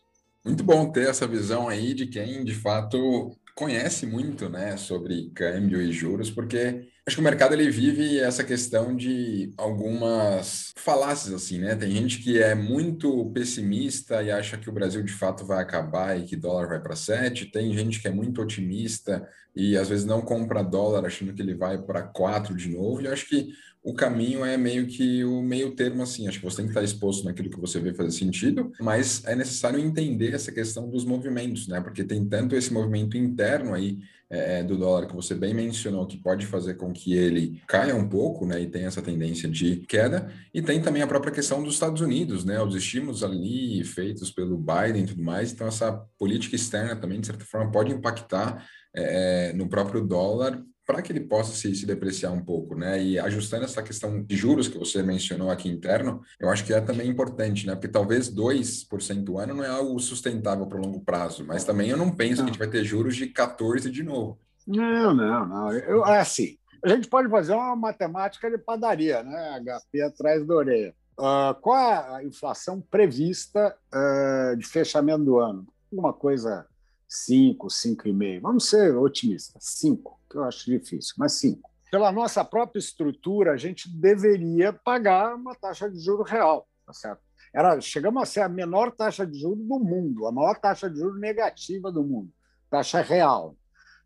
Muito 0.46 0.64
bom 0.64 0.92
ter 0.92 1.10
essa 1.10 1.28
visão 1.28 1.68
aí 1.68 1.94
de 1.94 2.06
quem, 2.06 2.44
de 2.44 2.54
fato, 2.54 3.36
conhece 3.56 4.06
muito, 4.06 4.50
né, 4.50 4.78
sobre 4.78 5.30
câmbio 5.32 5.82
e 5.82 5.92
juros, 5.92 6.30
porque 6.32 6.88
acho 7.06 7.18
que 7.18 7.22
o 7.22 7.24
mercado 7.24 7.54
ele 7.54 7.70
vive 7.70 8.20
essa 8.20 8.44
questão 8.44 8.96
de 8.96 9.52
algumas 9.58 10.72
falácias 10.78 11.34
assim, 11.34 11.60
né? 11.60 11.76
Tem 11.76 11.92
gente 11.92 12.20
que 12.20 12.42
é 12.42 12.56
muito 12.56 13.30
pessimista 13.32 14.24
e 14.24 14.32
acha 14.32 14.58
que 14.58 14.70
o 14.70 14.74
Brasil 14.74 15.04
de 15.04 15.12
fato 15.12 15.46
vai 15.46 15.62
acabar 15.62 16.18
e 16.18 16.24
que 16.24 16.36
dólar 16.36 16.68
vai 16.68 16.80
para 16.80 16.96
7, 16.96 17.48
tem 17.48 17.74
gente 17.74 18.02
que 18.02 18.08
é 18.08 18.12
muito 18.12 18.42
otimista 18.42 19.28
e 19.56 19.78
às 19.78 19.90
vezes 19.90 20.06
não 20.06 20.22
compra 20.22 20.64
dólar 20.64 21.06
achando 21.06 21.34
que 21.34 21.42
ele 21.42 21.54
vai 21.54 21.78
para 21.78 22.04
4 22.04 22.56
de 22.56 22.70
novo. 22.70 23.02
E 23.02 23.08
acho 23.08 23.28
que 23.28 23.50
o 23.84 23.94
caminho 23.94 24.46
é 24.46 24.56
meio 24.56 24.88
que 24.88 25.26
o 25.26 25.42
meio 25.42 25.76
termo, 25.76 26.02
assim. 26.02 26.28
Acho 26.28 26.40
que 26.40 26.46
você 26.46 26.58
tem 26.58 26.66
que 26.66 26.72
estar 26.72 26.84
exposto 26.84 27.26
naquilo 27.26 27.50
que 27.50 27.60
você 27.60 27.80
vê 27.80 27.94
fazer 27.94 28.12
sentido, 28.12 28.72
mas 28.80 29.24
é 29.26 29.36
necessário 29.36 29.78
entender 29.78 30.34
essa 30.34 30.54
questão 30.54 30.90
dos 30.90 31.04
movimentos, 31.04 31.68
né? 31.68 31.82
Porque 31.82 32.04
tem 32.04 32.26
tanto 32.26 32.56
esse 32.56 32.72
movimento 32.72 33.18
interno 33.18 33.74
aí 33.74 34.00
é, 34.30 34.60
é, 34.60 34.64
do 34.64 34.78
dólar 34.78 35.08
que 35.08 35.16
você 35.16 35.36
bem 35.36 35.54
mencionou, 35.54 36.08
que 36.08 36.18
pode 36.18 36.46
fazer 36.46 36.76
com 36.76 36.92
que 36.92 37.14
ele 37.14 37.62
caia 37.68 37.96
um 37.96 38.08
pouco, 38.08 38.46
né? 38.46 38.62
E 38.62 38.68
tenha 38.68 38.88
essa 38.88 39.02
tendência 39.02 39.50
de 39.50 39.78
queda, 39.88 40.32
e 40.54 40.62
tem 40.62 40.82
também 40.82 41.02
a 41.02 41.08
própria 41.08 41.32
questão 41.32 41.64
dos 41.64 41.76
Estados 41.76 42.02
Unidos, 42.02 42.44
né? 42.44 42.62
Os 42.62 42.76
estímulos 42.76 43.24
ali 43.24 43.84
feitos 43.84 44.32
pelo 44.32 44.58
Biden 44.58 45.04
e 45.04 45.08
tudo 45.08 45.24
mais. 45.24 45.52
Então, 45.52 45.68
essa 45.68 45.92
política 46.18 46.56
externa 46.56 46.96
também, 46.96 47.20
de 47.20 47.28
certa 47.28 47.46
forma, 47.46 47.72
pode 47.72 47.92
impactar 47.92 48.66
é, 48.96 49.54
no 49.54 49.68
próprio 49.68 50.06
dólar 50.06 50.62
para 50.86 51.02
que 51.02 51.12
ele 51.12 51.22
possa 51.22 51.56
se, 51.56 51.74
se, 51.76 51.86
depreciar 51.86 52.32
um 52.32 52.44
pouco, 52.44 52.76
né? 52.76 53.02
E 53.02 53.20
ajustando 53.20 53.66
essa 53.66 53.82
questão 53.82 54.22
de 54.22 54.36
juros 54.36 54.68
que 54.68 54.78
você 54.78 55.02
mencionou 55.02 55.50
aqui 55.50 55.70
interno, 55.70 56.22
eu 56.40 56.50
acho 56.50 56.66
que 56.66 56.74
é 56.74 56.82
também 56.82 57.08
importante, 57.08 57.66
né? 57.66 57.74
Porque 57.74 57.88
talvez 57.88 58.34
2% 58.34 59.30
ao 59.30 59.40
ano 59.40 59.56
não 59.56 59.64
é 59.64 59.70
algo 59.70 59.98
sustentável 60.00 60.68
para 60.68 60.78
o 60.78 60.82
longo 60.82 61.00
prazo, 61.00 61.46
mas 61.46 61.64
também 61.64 61.90
eu 61.90 61.98
não 61.98 62.12
penso 62.12 62.42
não. 62.42 62.46
que 62.46 62.50
a 62.50 62.54
gente 62.54 62.60
vai 62.60 62.70
ter 62.70 62.84
juros 62.84 63.16
de 63.16 63.28
14 63.28 63.90
de 63.90 64.04
novo. 64.04 64.40
Não, 64.68 65.14
não, 65.14 65.48
não. 65.48 65.74
Eu, 65.74 66.06
é 66.06 66.20
assim, 66.20 66.58
a 66.84 66.90
gente 66.90 67.08
pode 67.08 67.30
fazer 67.30 67.54
uma 67.54 67.76
matemática 67.76 68.50
de 68.50 68.58
padaria, 68.58 69.24
né? 69.24 69.62
HP 69.62 70.02
atrás 70.02 70.46
da 70.46 70.54
orelha. 70.54 70.94
Uh, 71.18 71.54
qual 71.62 71.78
é 71.78 72.16
a 72.16 72.24
inflação 72.24 72.82
prevista 72.82 73.76
uh, 73.94 74.58
de 74.58 74.66
fechamento 74.66 75.24
do 75.24 75.40
ano? 75.40 75.66
Uma 75.92 76.12
coisa 76.12 76.66
5, 77.14 77.68
5,5. 77.68 78.42
Vamos 78.42 78.68
ser 78.68 78.96
otimistas, 78.96 79.64
5 79.64 80.20
que 80.30 80.38
eu 80.38 80.44
acho 80.44 80.66
difícil, 80.66 81.14
mas 81.18 81.34
sim. 81.34 81.62
Pela 81.92 82.12
nossa 82.12 82.44
própria 82.44 82.80
estrutura, 82.80 83.52
a 83.54 83.58
gente 83.58 83.88
deveria 83.88 84.74
pagar 84.74 85.36
uma 85.36 85.54
taxa 85.54 85.90
de 85.90 86.00
juro 86.00 86.24
real, 86.24 86.68
tá 86.86 86.92
certo? 86.92 87.22
Era, 87.54 87.80
chegamos 87.80 88.24
a 88.24 88.26
ser 88.26 88.42
a 88.42 88.50
menor 88.50 88.92
taxa 88.92 89.28
de 89.28 89.40
juros 89.40 89.64
do 89.64 89.80
mundo, 89.80 90.26
a 90.26 90.32
maior 90.32 90.60
taxa 90.60 90.90
de 90.90 90.98
juros 90.98 91.20
negativa 91.20 91.92
do 91.92 92.04
mundo, 92.04 92.34
taxa 92.68 93.00
real. 93.02 93.56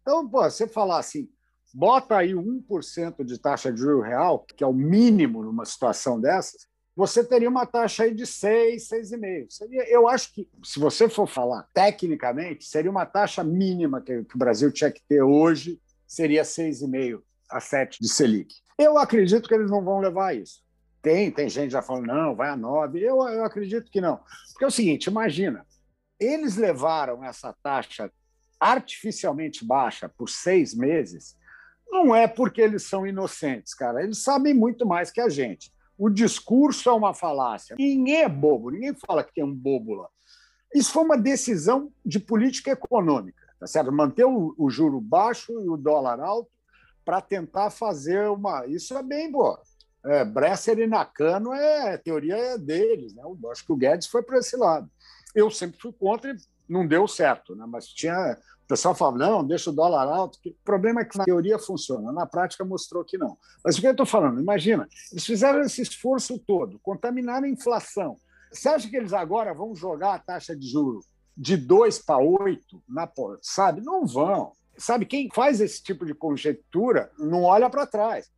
Então, 0.01 0.27
pô, 0.27 0.43
você 0.43 0.67
falar 0.67 0.99
assim, 0.99 1.29
bota 1.73 2.17
aí 2.17 2.33
1% 2.33 3.23
de 3.23 3.39
taxa 3.39 3.71
de 3.71 3.79
juro 3.79 4.01
real, 4.01 4.39
que 4.39 4.61
é 4.65 4.67
o 4.67 4.73
mínimo 4.73 5.41
numa 5.43 5.63
situação 5.63 6.19
dessas, 6.19 6.67
você 6.97 7.23
teria 7.23 7.47
uma 7.47 7.63
taxa 7.63 8.05
aí 8.05 8.13
de 8.13 8.25
6, 8.25 8.89
6,5. 8.89 9.51
Seria, 9.51 9.87
eu 9.87 10.07
acho 10.07 10.33
que, 10.33 10.49
se 10.63 10.79
você 10.79 11.07
for 11.07 11.27
falar 11.27 11.69
tecnicamente, 11.71 12.65
seria 12.65 12.89
uma 12.89 13.05
taxa 13.05 13.43
mínima 13.43 14.01
que, 14.01 14.23
que 14.23 14.35
o 14.35 14.39
Brasil 14.39 14.71
tinha 14.71 14.89
que 14.89 15.03
ter 15.07 15.21
hoje 15.21 15.79
seria 16.07 16.41
6,5 16.41 17.21
a 17.51 17.59
7 17.59 17.99
de 18.01 18.09
Selic. 18.09 18.55
Eu 18.79 18.97
acredito 18.97 19.47
que 19.47 19.53
eles 19.53 19.69
não 19.69 19.85
vão 19.85 19.99
levar 19.99 20.35
isso. 20.35 20.63
Tem, 20.99 21.29
tem 21.29 21.47
gente 21.47 21.69
já 21.69 21.83
falando, 21.83 22.07
não, 22.07 22.35
vai 22.35 22.49
a 22.49 22.57
9. 22.57 22.99
Eu, 22.99 23.21
eu 23.27 23.45
acredito 23.45 23.91
que 23.91 24.01
não. 24.01 24.19
Porque 24.51 24.65
é 24.65 24.67
o 24.67 24.71
seguinte, 24.71 25.05
imagina, 25.05 25.63
eles 26.19 26.57
levaram 26.57 27.23
essa 27.23 27.55
taxa 27.61 28.11
artificialmente 28.59 29.63
baixa 29.63 30.09
por 30.09 30.27
seis 30.27 30.73
meses, 30.73 31.37
não 31.87 32.15
é 32.15 32.27
porque 32.27 32.59
eles 32.59 32.81
são 32.81 33.05
inocentes, 33.05 33.75
cara. 33.75 34.03
Eles 34.03 34.23
sabem 34.23 34.51
muito 34.51 34.83
mais 34.83 35.11
que 35.11 35.21
a 35.21 35.29
gente. 35.29 35.71
O 35.97 36.09
discurso 36.09 36.89
é 36.89 36.93
uma 36.93 37.13
falácia. 37.13 37.75
Ninguém 37.77 38.23
é 38.23 38.29
bobo, 38.29 38.69
ninguém 38.69 38.93
fala 38.93 39.23
que 39.23 39.33
tem 39.33 39.43
um 39.43 39.53
bobo 39.53 39.95
lá. 39.95 40.07
Isso 40.73 40.91
foi 40.91 41.03
uma 41.03 41.17
decisão 41.17 41.91
de 42.05 42.19
política 42.19 42.71
econômica 42.71 43.47
tá 43.59 43.67
certo? 43.67 43.91
Manter 43.91 44.25
o, 44.25 44.53
o 44.57 44.69
juro 44.69 45.01
baixo 45.01 45.51
e 45.61 45.69
o 45.69 45.77
dólar 45.77 46.19
alto 46.19 46.49
para 47.03 47.21
tentar 47.21 47.69
fazer 47.69 48.29
uma. 48.29 48.65
Isso 48.67 48.95
é 48.97 49.03
bem 49.03 49.31
boa. 49.31 49.61
É, 50.05 50.23
Bresser 50.23 50.79
e 50.79 50.87
Nakano 50.87 51.53
é 51.53 51.93
a 51.93 51.97
teoria 51.97 52.35
é 52.35 52.57
deles, 52.57 53.13
né? 53.13 53.23
Eu 53.23 53.51
acho 53.51 53.65
que 53.65 53.71
o 53.71 53.75
Guedes 53.75 54.07
foi 54.07 54.21
para 54.23 54.37
esse 54.37 54.55
lado. 54.55 54.89
Eu 55.33 55.49
sempre 55.49 55.79
fui 55.79 55.91
contra 55.91 56.31
e 56.31 56.35
não 56.67 56.87
deu 56.87 57.07
certo, 57.07 57.55
né? 57.55 57.65
Mas 57.67 57.87
tinha 57.87 58.37
o 58.67 58.75
pessoal 58.75 58.93
falava, 58.93 59.17
não, 59.17 59.47
deixa 59.47 59.69
o 59.69 59.73
dólar 59.73 60.09
alto. 60.09 60.37
O 60.45 60.53
problema 60.65 60.99
é 60.99 61.05
que 61.05 61.17
na 61.17 61.23
teoria 61.23 61.57
funciona, 61.57 62.11
na 62.11 62.25
prática 62.25 62.65
mostrou 62.65 63.01
que 63.01 63.17
não. 63.17 63.37
Mas 63.63 63.77
o 63.77 63.81
que 63.81 63.87
eu 63.87 63.91
estou 63.91 64.05
falando? 64.05 64.41
Imagina, 64.41 64.89
eles 65.09 65.25
fizeram 65.25 65.61
esse 65.61 65.81
esforço 65.81 66.37
todo, 66.39 66.77
contaminaram 66.79 67.45
a 67.45 67.49
inflação. 67.49 68.17
Você 68.51 68.67
acha 68.67 68.89
que 68.89 68.97
eles 68.97 69.13
agora 69.13 69.53
vão 69.53 69.73
jogar 69.73 70.15
a 70.15 70.19
taxa 70.19 70.53
de 70.53 70.67
juros 70.67 71.05
de 71.35 71.55
2 71.55 71.99
para 71.99 72.17
8, 72.17 72.83
na, 72.89 73.09
sabe? 73.41 73.79
Não 73.79 74.05
vão. 74.05 74.51
Sabe, 74.77 75.05
quem 75.05 75.29
faz 75.33 75.61
esse 75.61 75.81
tipo 75.81 76.05
de 76.05 76.13
conjectura 76.13 77.09
não 77.17 77.43
olha 77.43 77.69
para 77.69 77.87
trás. 77.87 78.29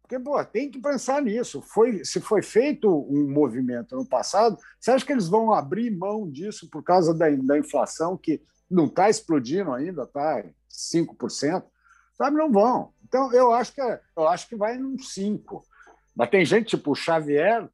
Porque, 0.00 0.16
pô, 0.20 0.44
tem 0.44 0.70
que 0.70 0.80
pensar 0.80 1.20
nisso. 1.20 1.60
Foi, 1.60 2.04
se 2.04 2.20
foi 2.20 2.40
feito 2.40 2.88
um 2.88 3.28
movimento 3.28 3.96
no 3.96 4.06
passado, 4.06 4.56
você 4.78 4.92
acha 4.92 5.04
que 5.04 5.12
eles 5.12 5.26
vão 5.26 5.52
abrir 5.52 5.90
mão 5.90 6.30
disso 6.30 6.68
por 6.70 6.84
causa 6.84 7.12
da, 7.12 7.28
da 7.30 7.58
inflação 7.58 8.16
que 8.16 8.40
não 8.72 8.86
está 8.86 9.10
explodindo 9.10 9.72
ainda, 9.72 10.02
está 10.02 10.44
5%? 10.70 11.64
Sabe, 12.14 12.36
não 12.36 12.50
vão. 12.50 12.92
Então, 13.06 13.32
eu 13.32 13.52
acho 13.52 13.74
que, 13.74 13.80
eu 13.80 14.28
acho 14.28 14.48
que 14.48 14.56
vai 14.56 14.78
num 14.78 14.96
5%. 14.96 15.62
Mas 16.14 16.30
tem 16.30 16.44
gente 16.44 16.76
tipo 16.76 16.92
o 16.92 16.94
Xavier, 16.94 17.68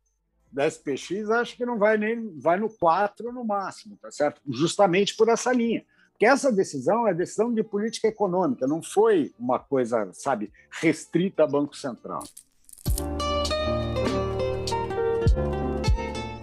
da 0.50 0.66
SPX, 0.66 1.28
acho 1.30 1.56
que 1.56 1.66
não 1.66 1.78
vai 1.78 1.98
nem 1.98 2.38
vai 2.38 2.58
no 2.58 2.70
4 2.70 3.32
no 3.32 3.44
máximo, 3.44 3.98
tá 4.00 4.10
certo? 4.10 4.40
Justamente 4.48 5.14
por 5.16 5.28
essa 5.28 5.52
linha. 5.52 5.84
Porque 6.10 6.26
essa 6.26 6.50
decisão 6.50 7.06
é 7.06 7.14
decisão 7.14 7.52
de 7.52 7.62
política 7.62 8.08
econômica, 8.08 8.66
não 8.66 8.82
foi 8.82 9.32
uma 9.38 9.58
coisa, 9.58 10.10
sabe, 10.12 10.52
restrita 10.70 11.42
ao 11.42 11.48
Banco 11.48 11.76
Central. 11.76 12.24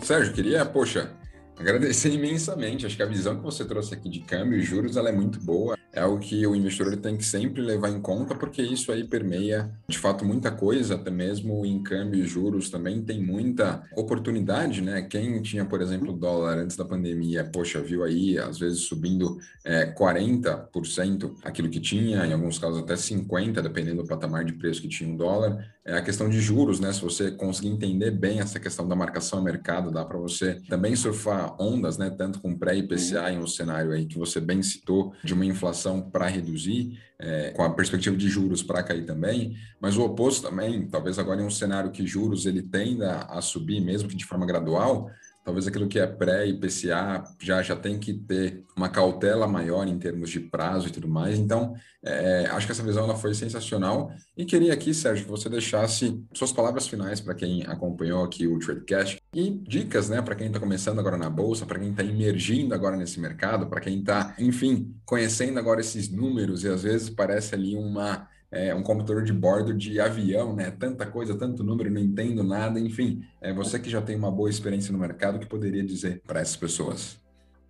Sérgio, 0.01 0.33
queria, 0.33 0.65
poxa, 0.65 1.11
agradecer 1.57 2.13
imensamente. 2.13 2.85
Acho 2.85 2.95
que 2.95 3.03
a 3.03 3.07
visão 3.07 3.37
que 3.37 3.43
você 3.43 3.65
trouxe 3.65 3.93
aqui 3.93 4.09
de 4.09 4.19
câmbio 4.21 4.57
e 4.57 4.61
juros 4.61 4.97
ela 4.97 5.09
é 5.09 5.11
muito 5.11 5.39
boa 5.39 5.75
é 5.95 6.01
algo 6.01 6.19
que 6.19 6.45
o 6.45 6.53
investidor 6.53 6.91
ele 6.91 7.01
tem 7.01 7.15
que 7.15 7.23
sempre 7.23 7.61
levar 7.61 7.89
em 7.89 8.01
conta, 8.01 8.35
porque 8.35 8.61
isso 8.61 8.91
aí 8.91 9.05
permeia, 9.05 9.71
de 9.87 9.97
fato, 9.97 10.25
muita 10.25 10.51
coisa, 10.51 10.95
até 10.95 11.09
mesmo 11.09 11.65
em 11.65 11.81
câmbio 11.81 12.21
e 12.21 12.27
juros 12.27 12.69
também 12.69 13.01
tem 13.01 13.23
muita 13.23 13.81
oportunidade, 13.95 14.81
né? 14.81 15.03
Quem 15.03 15.41
tinha, 15.41 15.63
por 15.63 15.81
exemplo, 15.81 16.11
dólar 16.11 16.57
antes 16.57 16.75
da 16.75 16.83
pandemia, 16.83 17.45
poxa, 17.45 17.81
viu 17.81 18.03
aí, 18.03 18.37
às 18.37 18.59
vezes 18.59 18.81
subindo 18.81 19.37
é, 19.63 19.85
40% 19.85 21.35
aquilo 21.41 21.69
que 21.69 21.79
tinha, 21.79 22.25
em 22.25 22.33
alguns 22.33 22.59
casos 22.59 22.79
até 22.79 22.95
50%, 22.95 23.61
dependendo 23.61 24.03
do 24.03 24.07
patamar 24.07 24.43
de 24.43 24.53
preço 24.53 24.81
que 24.81 24.89
tinha 24.89 25.13
o 25.13 25.17
dólar. 25.17 25.74
É 25.85 25.97
a 25.97 26.01
questão 26.01 26.27
de 26.27 26.41
juros, 26.41 26.79
né? 26.79 26.91
Se 26.91 27.01
você 27.01 27.29
conseguir 27.29 27.67
entender 27.67 28.09
bem 28.09 28.39
essa 28.39 28.59
questão 28.59 28.87
da 28.87 28.95
marcação 28.95 29.39
a 29.39 29.41
mercado, 29.41 29.91
dá 29.91 30.03
para 30.03 30.17
você 30.17 30.55
também 30.67 30.95
surfar 30.95 31.55
ondas, 31.61 31.97
né? 31.97 32.09
Tanto 32.09 32.41
com 32.41 32.57
pré-IPCA 32.57 33.31
em 33.31 33.37
um 33.37 33.45
cenário 33.45 33.91
aí 33.91 34.05
que 34.05 34.17
você 34.17 34.39
bem 34.39 34.63
citou, 34.63 35.13
de 35.23 35.33
uma 35.33 35.45
inflação 35.45 35.65
inflação 35.75 36.01
para 36.01 36.27
reduzir, 36.27 36.99
é, 37.19 37.51
com 37.51 37.63
a 37.63 37.69
perspectiva 37.69 38.15
de 38.15 38.29
juros 38.29 38.63
para 38.63 38.83
cair 38.83 39.05
também, 39.05 39.55
mas 39.79 39.97
o 39.97 40.03
oposto 40.03 40.47
também, 40.47 40.87
talvez 40.87 41.19
agora 41.19 41.41
em 41.41 41.45
um 41.45 41.51
cenário 41.51 41.91
que 41.91 42.05
juros 42.05 42.45
ele 42.45 42.61
tenda 42.61 43.19
a 43.29 43.41
subir, 43.41 43.79
mesmo 43.81 44.09
que 44.09 44.15
de 44.15 44.25
forma 44.25 44.45
gradual, 44.45 45.09
talvez 45.45 45.67
aquilo 45.67 45.87
que 45.87 45.99
é 45.99 46.07
pré-IPCA 46.07 47.23
já, 47.39 47.61
já 47.61 47.75
tem 47.75 47.99
que 47.99 48.15
ter 48.15 48.63
uma 48.75 48.89
cautela 48.89 49.47
maior 49.47 49.87
em 49.87 49.97
termos 49.99 50.31
de 50.31 50.39
prazo 50.39 50.87
e 50.87 50.91
tudo 50.91 51.07
mais. 51.07 51.37
Então, 51.37 51.75
é, 52.03 52.47
acho 52.47 52.65
que 52.65 52.71
essa 52.71 52.81
visão 52.81 53.03
ela 53.03 53.15
foi 53.15 53.35
sensacional. 53.35 54.11
E 54.35 54.43
queria 54.43 54.73
aqui, 54.73 54.91
Sérgio, 54.91 55.25
que 55.25 55.31
você 55.31 55.47
deixasse 55.47 56.19
suas 56.33 56.51
palavras 56.51 56.87
finais 56.87 57.21
para 57.21 57.35
quem 57.35 57.63
acompanhou 57.67 58.23
aqui 58.23 58.47
o 58.47 58.57
Tradecast 58.57 59.21
e 59.35 59.51
dicas 59.51 60.09
né, 60.09 60.19
para 60.19 60.33
quem 60.33 60.47
está 60.47 60.59
começando 60.59 60.97
agora 60.97 61.15
na 61.15 61.29
Bolsa, 61.29 61.63
para 61.63 61.77
quem 61.77 61.91
está 61.91 62.03
emergindo 62.03 62.73
agora 62.73 62.97
nesse 62.97 63.19
mercado, 63.19 63.67
para 63.67 63.81
quem 63.81 63.99
está, 63.99 64.35
enfim, 64.39 64.95
conhecendo 65.05 65.59
agora 65.59 65.79
esses 65.79 66.09
números 66.09 66.63
e 66.63 66.69
às 66.69 66.81
vezes 66.81 67.07
parece 67.07 67.53
ali 67.53 67.75
uma 67.75 68.27
é, 68.55 68.73
um 68.73 68.81
computador 68.81 69.23
de 69.23 69.33
bordo 69.33 69.73
de 69.73 69.99
avião, 69.99 70.55
né? 70.55 70.71
Tanta 70.71 71.05
coisa, 71.05 71.37
tanto 71.37 71.63
número, 71.63 71.91
não 71.91 72.01
entendo 72.01 72.43
nada, 72.43 72.79
enfim. 72.79 73.21
É 73.41 73.53
você 73.53 73.77
que 73.77 73.89
já 73.89 74.01
tem 74.01 74.15
uma 74.15 74.31
boa 74.31 74.49
experiência 74.49 74.91
no 74.93 74.97
mercado, 74.97 75.37
que 75.37 75.45
poderia 75.45 75.83
dizer 75.83 76.21
para 76.25 76.39
essas 76.39 76.55
pessoas? 76.55 77.19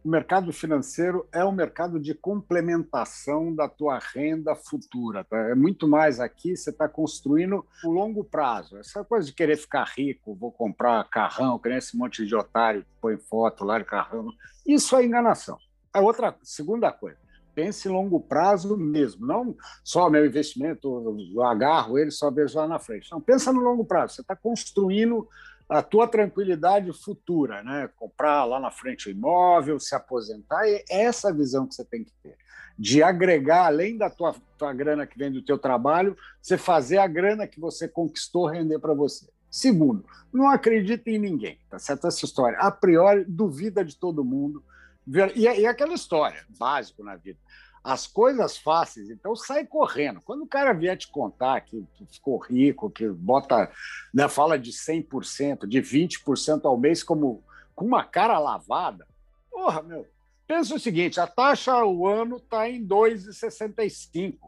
o 0.06 0.08
mercado 0.08 0.54
financeiro 0.54 1.28
é 1.32 1.44
um 1.44 1.52
mercado 1.52 2.00
de 2.00 2.14
complementação 2.14 3.54
da 3.54 3.68
tua 3.68 3.98
renda 3.98 4.56
futura. 4.56 5.24
Tá? 5.24 5.36
É 5.50 5.56
muito 5.56 5.88
mais 5.88 6.20
aqui, 6.20 6.56
você 6.56 6.70
está 6.70 6.88
construindo 6.88 7.66
o 7.84 7.90
longo 7.90 8.24
prazo. 8.24 8.78
Essa 8.78 9.04
coisa 9.04 9.26
de 9.26 9.34
querer 9.34 9.58
ficar 9.58 9.92
rico, 9.98 10.36
vou 10.36 10.52
comprar 10.52 11.04
carrão, 11.10 11.58
que 11.58 11.70
nem 11.70 11.80
esse 11.80 11.98
monte 11.98 12.24
de 12.24 12.36
otário 12.36 12.84
que 12.84 13.02
põe 13.02 13.18
foto 13.18 13.66
lá 13.66 13.80
de 13.80 13.86
carrão. 13.86 14.32
Isso 14.64 14.96
é 14.96 15.04
enganação. 15.04 15.58
A 15.92 16.00
outra, 16.02 16.36
segunda 16.44 16.92
coisa, 16.92 17.18
pense 17.56 17.88
longo 17.88 18.20
prazo 18.20 18.76
mesmo, 18.76 19.26
não 19.26 19.56
só 19.84 20.10
meu 20.10 20.26
investimento, 20.26 21.18
eu 21.34 21.41
agarro 21.41 21.97
ele, 21.97 22.12
só 22.12 22.30
vejo 22.30 22.58
lá 22.58 22.68
na 22.68 22.78
frente. 22.78 23.10
Não, 23.12 23.22
pensa 23.22 23.53
no 23.53 23.62
longo 23.62 23.86
prazo. 23.86 24.16
Você 24.16 24.22
está 24.22 24.36
construindo 24.36 25.28
a 25.68 25.82
tua 25.82 26.08
tranquilidade 26.08 26.91
futura, 26.93 27.64
né? 27.64 27.89
Comprar 27.95 28.43
lá 28.43 28.60
na 28.60 28.70
frente 28.70 29.08
o 29.08 29.12
imóvel, 29.12 29.80
se 29.80 29.95
aposentar, 29.95 30.68
é 30.68 30.84
essa 30.89 31.34
visão 31.34 31.66
que 31.66 31.74
você 31.74 31.86
tem 31.86 32.03
que 32.03 32.12
ter. 32.22 32.38
De 32.78 33.01
agregar, 33.01 33.66
além 33.68 33.97
da 33.97 34.10
tua, 34.10 34.36
tua 34.58 34.74
grana 34.74 35.08
que 35.08 35.18
vem 35.18 35.32
do 35.32 35.41
teu 35.41 35.58
trabalho, 35.58 36.16
você 36.41 36.58
fazer 36.58 36.97
a 36.97 37.08
grana 37.08 37.47
que 37.47 37.60
você 37.60 37.88
conquistou 37.88 38.47
render 38.47 38.80
para 38.80 38.93
você. 38.93 39.28
Segundo, 39.49 40.06
não 40.34 40.49
acredita 40.49 41.10
em 41.10 41.18
ninguém, 41.18 41.58
tá 41.70 41.80
certo? 41.80 42.06
Essa 42.06 42.26
história, 42.26 42.58
a 42.60 42.70
priori, 42.70 43.24
duvida 43.24 43.86
de 43.86 43.95
todo 43.95 44.26
mundo. 44.26 44.62
E, 45.08 45.41
e 45.41 45.66
aquela 45.66 45.93
história, 45.93 46.45
básico 46.58 47.03
na 47.03 47.16
vida 47.16 47.39
as 47.86 48.08
coisas 48.08 48.58
fáceis, 48.58 49.12
então 49.12 49.36
sai 49.36 49.64
correndo. 49.64 50.20
Quando 50.22 50.41
o 50.41 50.47
cara 50.47 50.74
vier 50.74 50.97
te 50.97 51.08
contar 51.08 51.62
que, 51.62 51.86
ficou 52.12 52.39
rico, 52.39 52.89
que 52.89 53.08
bota, 53.08 53.72
né, 54.12 54.28
fala 54.28 54.58
de 54.58 54.72
100%, 54.72 55.68
de 55.68 55.80
20% 55.80 56.66
ao 56.66 56.80
mês 56.80 57.03
como 57.03 57.43
com 57.76 57.86
uma 57.86 58.03
cara 58.03 58.39
lavada, 58.39 59.06
porra, 59.51 59.84
meu, 59.84 60.08
pensa 60.47 60.74
o 60.74 60.80
seguinte, 60.80 61.20
a 61.20 61.28
taxa 61.28 61.74
ao 61.74 62.08
ano 62.08 62.38
está 62.38 62.68
em 62.68 62.84
2,65%. 62.84 64.39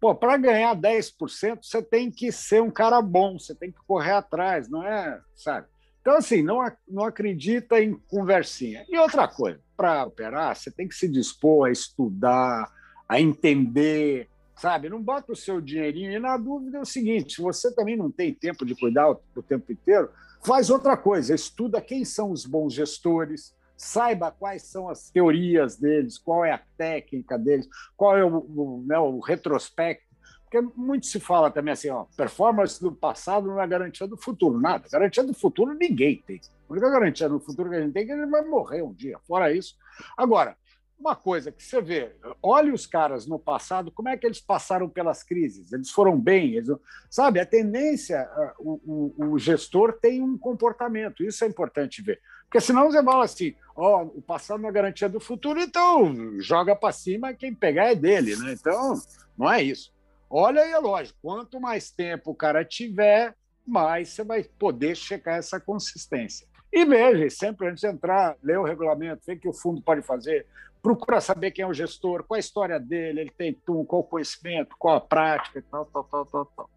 Pô, 0.00 0.14
para 0.14 0.36
ganhar 0.36 0.76
10%, 0.76 1.58
você 1.60 1.82
tem 1.82 2.12
que 2.12 2.30
ser 2.30 2.62
um 2.62 2.70
cara 2.70 3.02
bom, 3.02 3.36
você 3.36 3.56
tem 3.56 3.72
que 3.72 3.80
correr 3.88 4.12
atrás, 4.12 4.68
não 4.68 4.86
é, 4.86 5.20
sabe? 5.34 5.66
Então, 6.00 6.16
assim, 6.16 6.44
não, 6.44 6.60
não 6.86 7.04
acredita 7.04 7.82
em 7.82 7.94
conversinha. 8.06 8.86
E 8.88 8.96
outra 8.96 9.26
coisa, 9.26 9.60
para 9.78 10.04
operar, 10.04 10.56
você 10.56 10.72
tem 10.72 10.88
que 10.88 10.94
se 10.96 11.06
dispor 11.06 11.68
a 11.68 11.70
estudar, 11.70 12.68
a 13.08 13.20
entender, 13.20 14.28
sabe? 14.56 14.88
Não 14.88 15.00
bota 15.00 15.32
o 15.32 15.36
seu 15.36 15.60
dinheirinho. 15.60 16.10
E 16.10 16.18
na 16.18 16.36
dúvida 16.36 16.78
é 16.78 16.80
o 16.80 16.84
seguinte: 16.84 17.36
se 17.36 17.40
você 17.40 17.72
também 17.72 17.96
não 17.96 18.10
tem 18.10 18.34
tempo 18.34 18.66
de 18.66 18.74
cuidar 18.74 19.08
o, 19.08 19.20
o 19.36 19.42
tempo 19.42 19.70
inteiro, 19.70 20.10
faz 20.44 20.68
outra 20.68 20.96
coisa, 20.96 21.32
estuda 21.32 21.80
quem 21.80 22.04
são 22.04 22.32
os 22.32 22.44
bons 22.44 22.74
gestores, 22.74 23.54
saiba 23.76 24.32
quais 24.32 24.62
são 24.62 24.88
as 24.88 25.10
teorias 25.10 25.76
deles, 25.76 26.18
qual 26.18 26.44
é 26.44 26.50
a 26.50 26.62
técnica 26.76 27.38
deles, 27.38 27.68
qual 27.96 28.16
é 28.16 28.24
o, 28.24 28.38
o, 28.38 28.84
né, 28.84 28.98
o 28.98 29.20
retrospecto 29.20 30.07
porque 30.50 30.60
muito 30.74 31.06
se 31.06 31.20
fala 31.20 31.50
também 31.50 31.72
assim, 31.72 31.90
ó, 31.90 32.06
performance 32.16 32.80
do 32.80 32.90
passado 32.90 33.46
não 33.46 33.60
é 33.60 33.66
garantia 33.66 34.06
do 34.06 34.16
futuro. 34.16 34.58
Nada. 34.58 34.88
Garantia 34.90 35.22
do 35.22 35.34
futuro 35.34 35.74
ninguém 35.74 36.22
tem. 36.26 36.40
A 36.68 36.72
única 36.72 36.90
garantia 36.90 37.28
do 37.28 37.38
futuro 37.38 37.68
que 37.68 37.76
a 37.76 37.80
gente 37.82 37.92
tem 37.92 38.02
é 38.02 38.06
que 38.06 38.12
ele 38.12 38.26
vai 38.26 38.42
morrer 38.44 38.82
um 38.82 38.92
dia. 38.92 39.18
Fora 39.26 39.52
isso. 39.52 39.76
Agora, 40.16 40.56
uma 40.98 41.14
coisa 41.14 41.52
que 41.52 41.62
você 41.62 41.82
vê, 41.82 42.16
olhe 42.42 42.72
os 42.72 42.86
caras 42.86 43.26
no 43.26 43.38
passado, 43.38 43.92
como 43.92 44.08
é 44.08 44.16
que 44.16 44.26
eles 44.26 44.40
passaram 44.40 44.88
pelas 44.88 45.22
crises? 45.22 45.70
Eles 45.70 45.90
foram 45.90 46.18
bem, 46.18 46.54
eles, 46.54 46.70
sabe? 47.10 47.38
A 47.38 47.46
tendência, 47.46 48.28
o, 48.58 49.14
o, 49.16 49.26
o, 49.32 49.38
gestor 49.38 49.92
tem 49.92 50.22
um 50.22 50.36
comportamento, 50.36 51.22
isso 51.22 51.44
é 51.44 51.46
importante 51.46 52.02
ver. 52.02 52.20
Porque 52.44 52.60
senão 52.60 52.90
você 52.90 53.02
fala 53.04 53.24
assim: 53.24 53.54
ó, 53.76 54.02
o 54.02 54.22
passado 54.22 54.60
não 54.60 54.68
é 54.70 54.72
garantia 54.72 55.08
do 55.08 55.20
futuro, 55.20 55.60
então 55.60 56.40
joga 56.40 56.74
para 56.74 56.90
cima, 56.90 57.34
quem 57.34 57.54
pegar 57.54 57.92
é 57.92 57.94
dele, 57.94 58.34
né? 58.36 58.54
Então, 58.54 58.94
não 59.36 59.52
é 59.52 59.62
isso. 59.62 59.92
Olha 60.30 60.62
aí, 60.62 60.72
é 60.72 60.78
lógico, 60.78 61.18
quanto 61.22 61.60
mais 61.60 61.90
tempo 61.90 62.30
o 62.30 62.34
cara 62.34 62.64
tiver, 62.64 63.34
mais 63.66 64.10
você 64.10 64.22
vai 64.22 64.42
poder 64.42 64.94
checar 64.94 65.38
essa 65.38 65.58
consistência. 65.58 66.46
E 66.72 66.84
veja, 66.84 67.30
sempre 67.30 67.68
antes 67.68 67.80
de 67.80 67.86
entrar, 67.86 68.36
lê 68.42 68.56
o 68.56 68.64
regulamento, 68.64 69.22
vê 69.26 69.34
o 69.34 69.38
que 69.38 69.48
o 69.48 69.54
fundo 69.54 69.80
pode 69.80 70.02
fazer, 70.02 70.46
procura 70.82 71.20
saber 71.20 71.50
quem 71.50 71.62
é 71.62 71.66
o 71.66 71.72
gestor, 71.72 72.24
qual 72.24 72.36
a 72.36 72.40
história 72.40 72.78
dele, 72.78 73.22
ele 73.22 73.30
tem 73.30 73.56
qual 73.64 74.02
o 74.02 74.04
conhecimento, 74.04 74.76
qual 74.78 74.96
a 74.96 75.00
prática, 75.00 75.64
tal, 75.70 75.86
tal, 75.86 76.04
tal, 76.04 76.26
tal, 76.26 76.46
tal. 76.46 76.70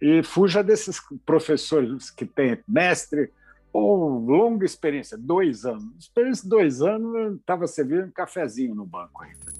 E 0.00 0.22
fuja 0.22 0.62
desses 0.62 1.00
professores 1.24 2.10
que 2.10 2.24
têm 2.24 2.58
mestre 2.68 3.32
ou 3.72 4.18
longa 4.18 4.64
experiência, 4.64 5.16
dois 5.16 5.64
anos. 5.64 5.88
Experiência 5.98 6.44
de 6.44 6.50
dois 6.50 6.82
anos, 6.82 7.38
estava 7.40 7.66
servindo 7.66 8.06
um 8.06 8.10
cafezinho 8.10 8.74
no 8.74 8.86
banco 8.86 9.22
ainda. 9.22 9.57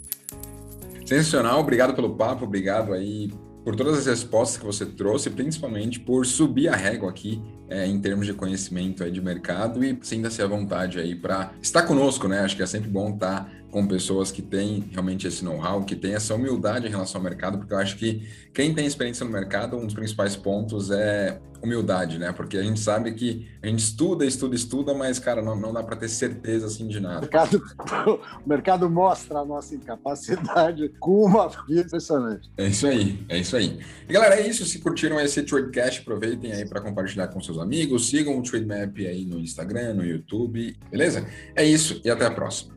Sensacional, 1.09 1.61
obrigado 1.61 1.95
pelo 1.95 2.17
papo, 2.17 2.45
obrigado 2.45 2.93
aí 2.93 3.33
por 3.65 3.75
todas 3.75 3.97
as 3.97 4.05
respostas 4.05 4.59
que 4.59 4.67
você 4.67 4.85
trouxe, 4.85 5.31
principalmente 5.31 5.99
por 5.99 6.27
subir 6.27 6.69
a 6.69 6.77
régua 6.77 7.09
aqui 7.09 7.43
é, 7.69 7.87
em 7.87 8.01
termos 8.01 8.27
de 8.27 8.35
conhecimento 8.35 9.05
aí 9.05 9.11
de 9.11 9.21
mercado 9.21 9.85
e 9.85 9.99
sinta-se 10.03 10.43
à 10.43 10.47
vontade 10.47 10.99
aí 10.99 11.15
para 11.15 11.53
estar 11.61 11.83
conosco, 11.83 12.29
né? 12.29 12.41
Acho 12.41 12.57
que 12.57 12.63
é 12.63 12.67
sempre 12.67 12.89
bom 12.89 13.11
estar 13.11 13.51
com 13.71 13.87
pessoas 13.87 14.31
que 14.31 14.41
têm 14.41 14.89
realmente 14.91 15.27
esse 15.27 15.45
know-how, 15.45 15.85
que 15.85 15.95
têm 15.95 16.15
essa 16.15 16.35
humildade 16.35 16.87
em 16.87 16.91
relação 16.91 17.21
ao 17.21 17.25
mercado, 17.25 17.59
porque 17.59 17.75
eu 17.75 17.79
acho 17.79 17.97
que 17.97 18.27
quem 18.55 18.75
tem 18.75 18.87
experiência 18.87 19.25
no 19.25 19.31
mercado, 19.31 19.77
um 19.77 19.85
dos 19.85 19.95
principais 19.95 20.35
pontos 20.35 20.91
é 20.91 21.39
humildade, 21.63 22.19
né? 22.19 22.33
Porque 22.33 22.57
a 22.57 22.63
gente 22.63 22.81
sabe 22.81 23.13
que 23.13 23.49
a 23.63 23.67
gente 23.67 23.81
estuda, 23.81 24.25
estuda, 24.25 24.55
estuda, 24.55 24.95
mas, 24.95 25.19
cara, 25.19 25.43
não, 25.43 25.57
não 25.57 25.73
dá 25.73 25.83
para 25.83 25.97
ter 25.97 26.09
certeza 26.09 26.67
assim 26.67 26.87
de 26.87 27.01
nada. 27.01 27.19
O 27.19 27.21
mercado, 27.23 27.63
o 28.45 28.49
mercado 28.49 28.91
mostra 28.91 29.41
a 29.41 29.45
nossa 29.45 29.75
incapacidade 29.75 30.89
com 31.01 31.25
uma 31.25 31.49
vida 31.49 31.83
impressionante. 31.83 32.51
É 32.57 32.67
isso 32.67 32.87
aí, 32.87 33.25
é 33.29 33.39
isso 33.39 33.57
aí. 33.57 33.79
E, 34.09 34.13
galera, 34.13 34.37
é 34.37 34.47
isso. 34.47 34.65
Se 34.65 34.79
curtiram 34.79 35.21
esse 35.21 35.43
Tradecast, 35.43 36.01
aproveitem 36.01 36.53
aí 36.53 36.67
para 36.67 36.81
compartilhar 36.81 37.29
com 37.29 37.41
amigos, 37.61 38.09
sigam 38.09 38.39
o 38.39 38.43
Trademap 38.43 38.97
aí 38.99 39.25
no 39.25 39.41
Instagram, 39.41 39.95
no 39.95 40.05
YouTube, 40.05 40.77
beleza? 40.91 41.27
É 41.55 41.65
isso 41.65 42.01
e 42.05 42.11
até 42.11 42.27
a 42.27 42.31
próxima. 42.31 42.77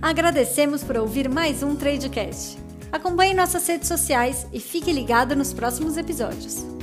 Agradecemos 0.00 0.84
por 0.84 0.96
ouvir 0.96 1.28
mais 1.28 1.62
um 1.62 1.74
Tradecast. 1.74 2.58
Acompanhe 2.90 3.34
nossas 3.34 3.66
redes 3.66 3.88
sociais 3.88 4.46
e 4.52 4.60
fique 4.60 4.92
ligado 4.92 5.36
nos 5.36 5.52
próximos 5.52 5.96
episódios. 5.96 6.77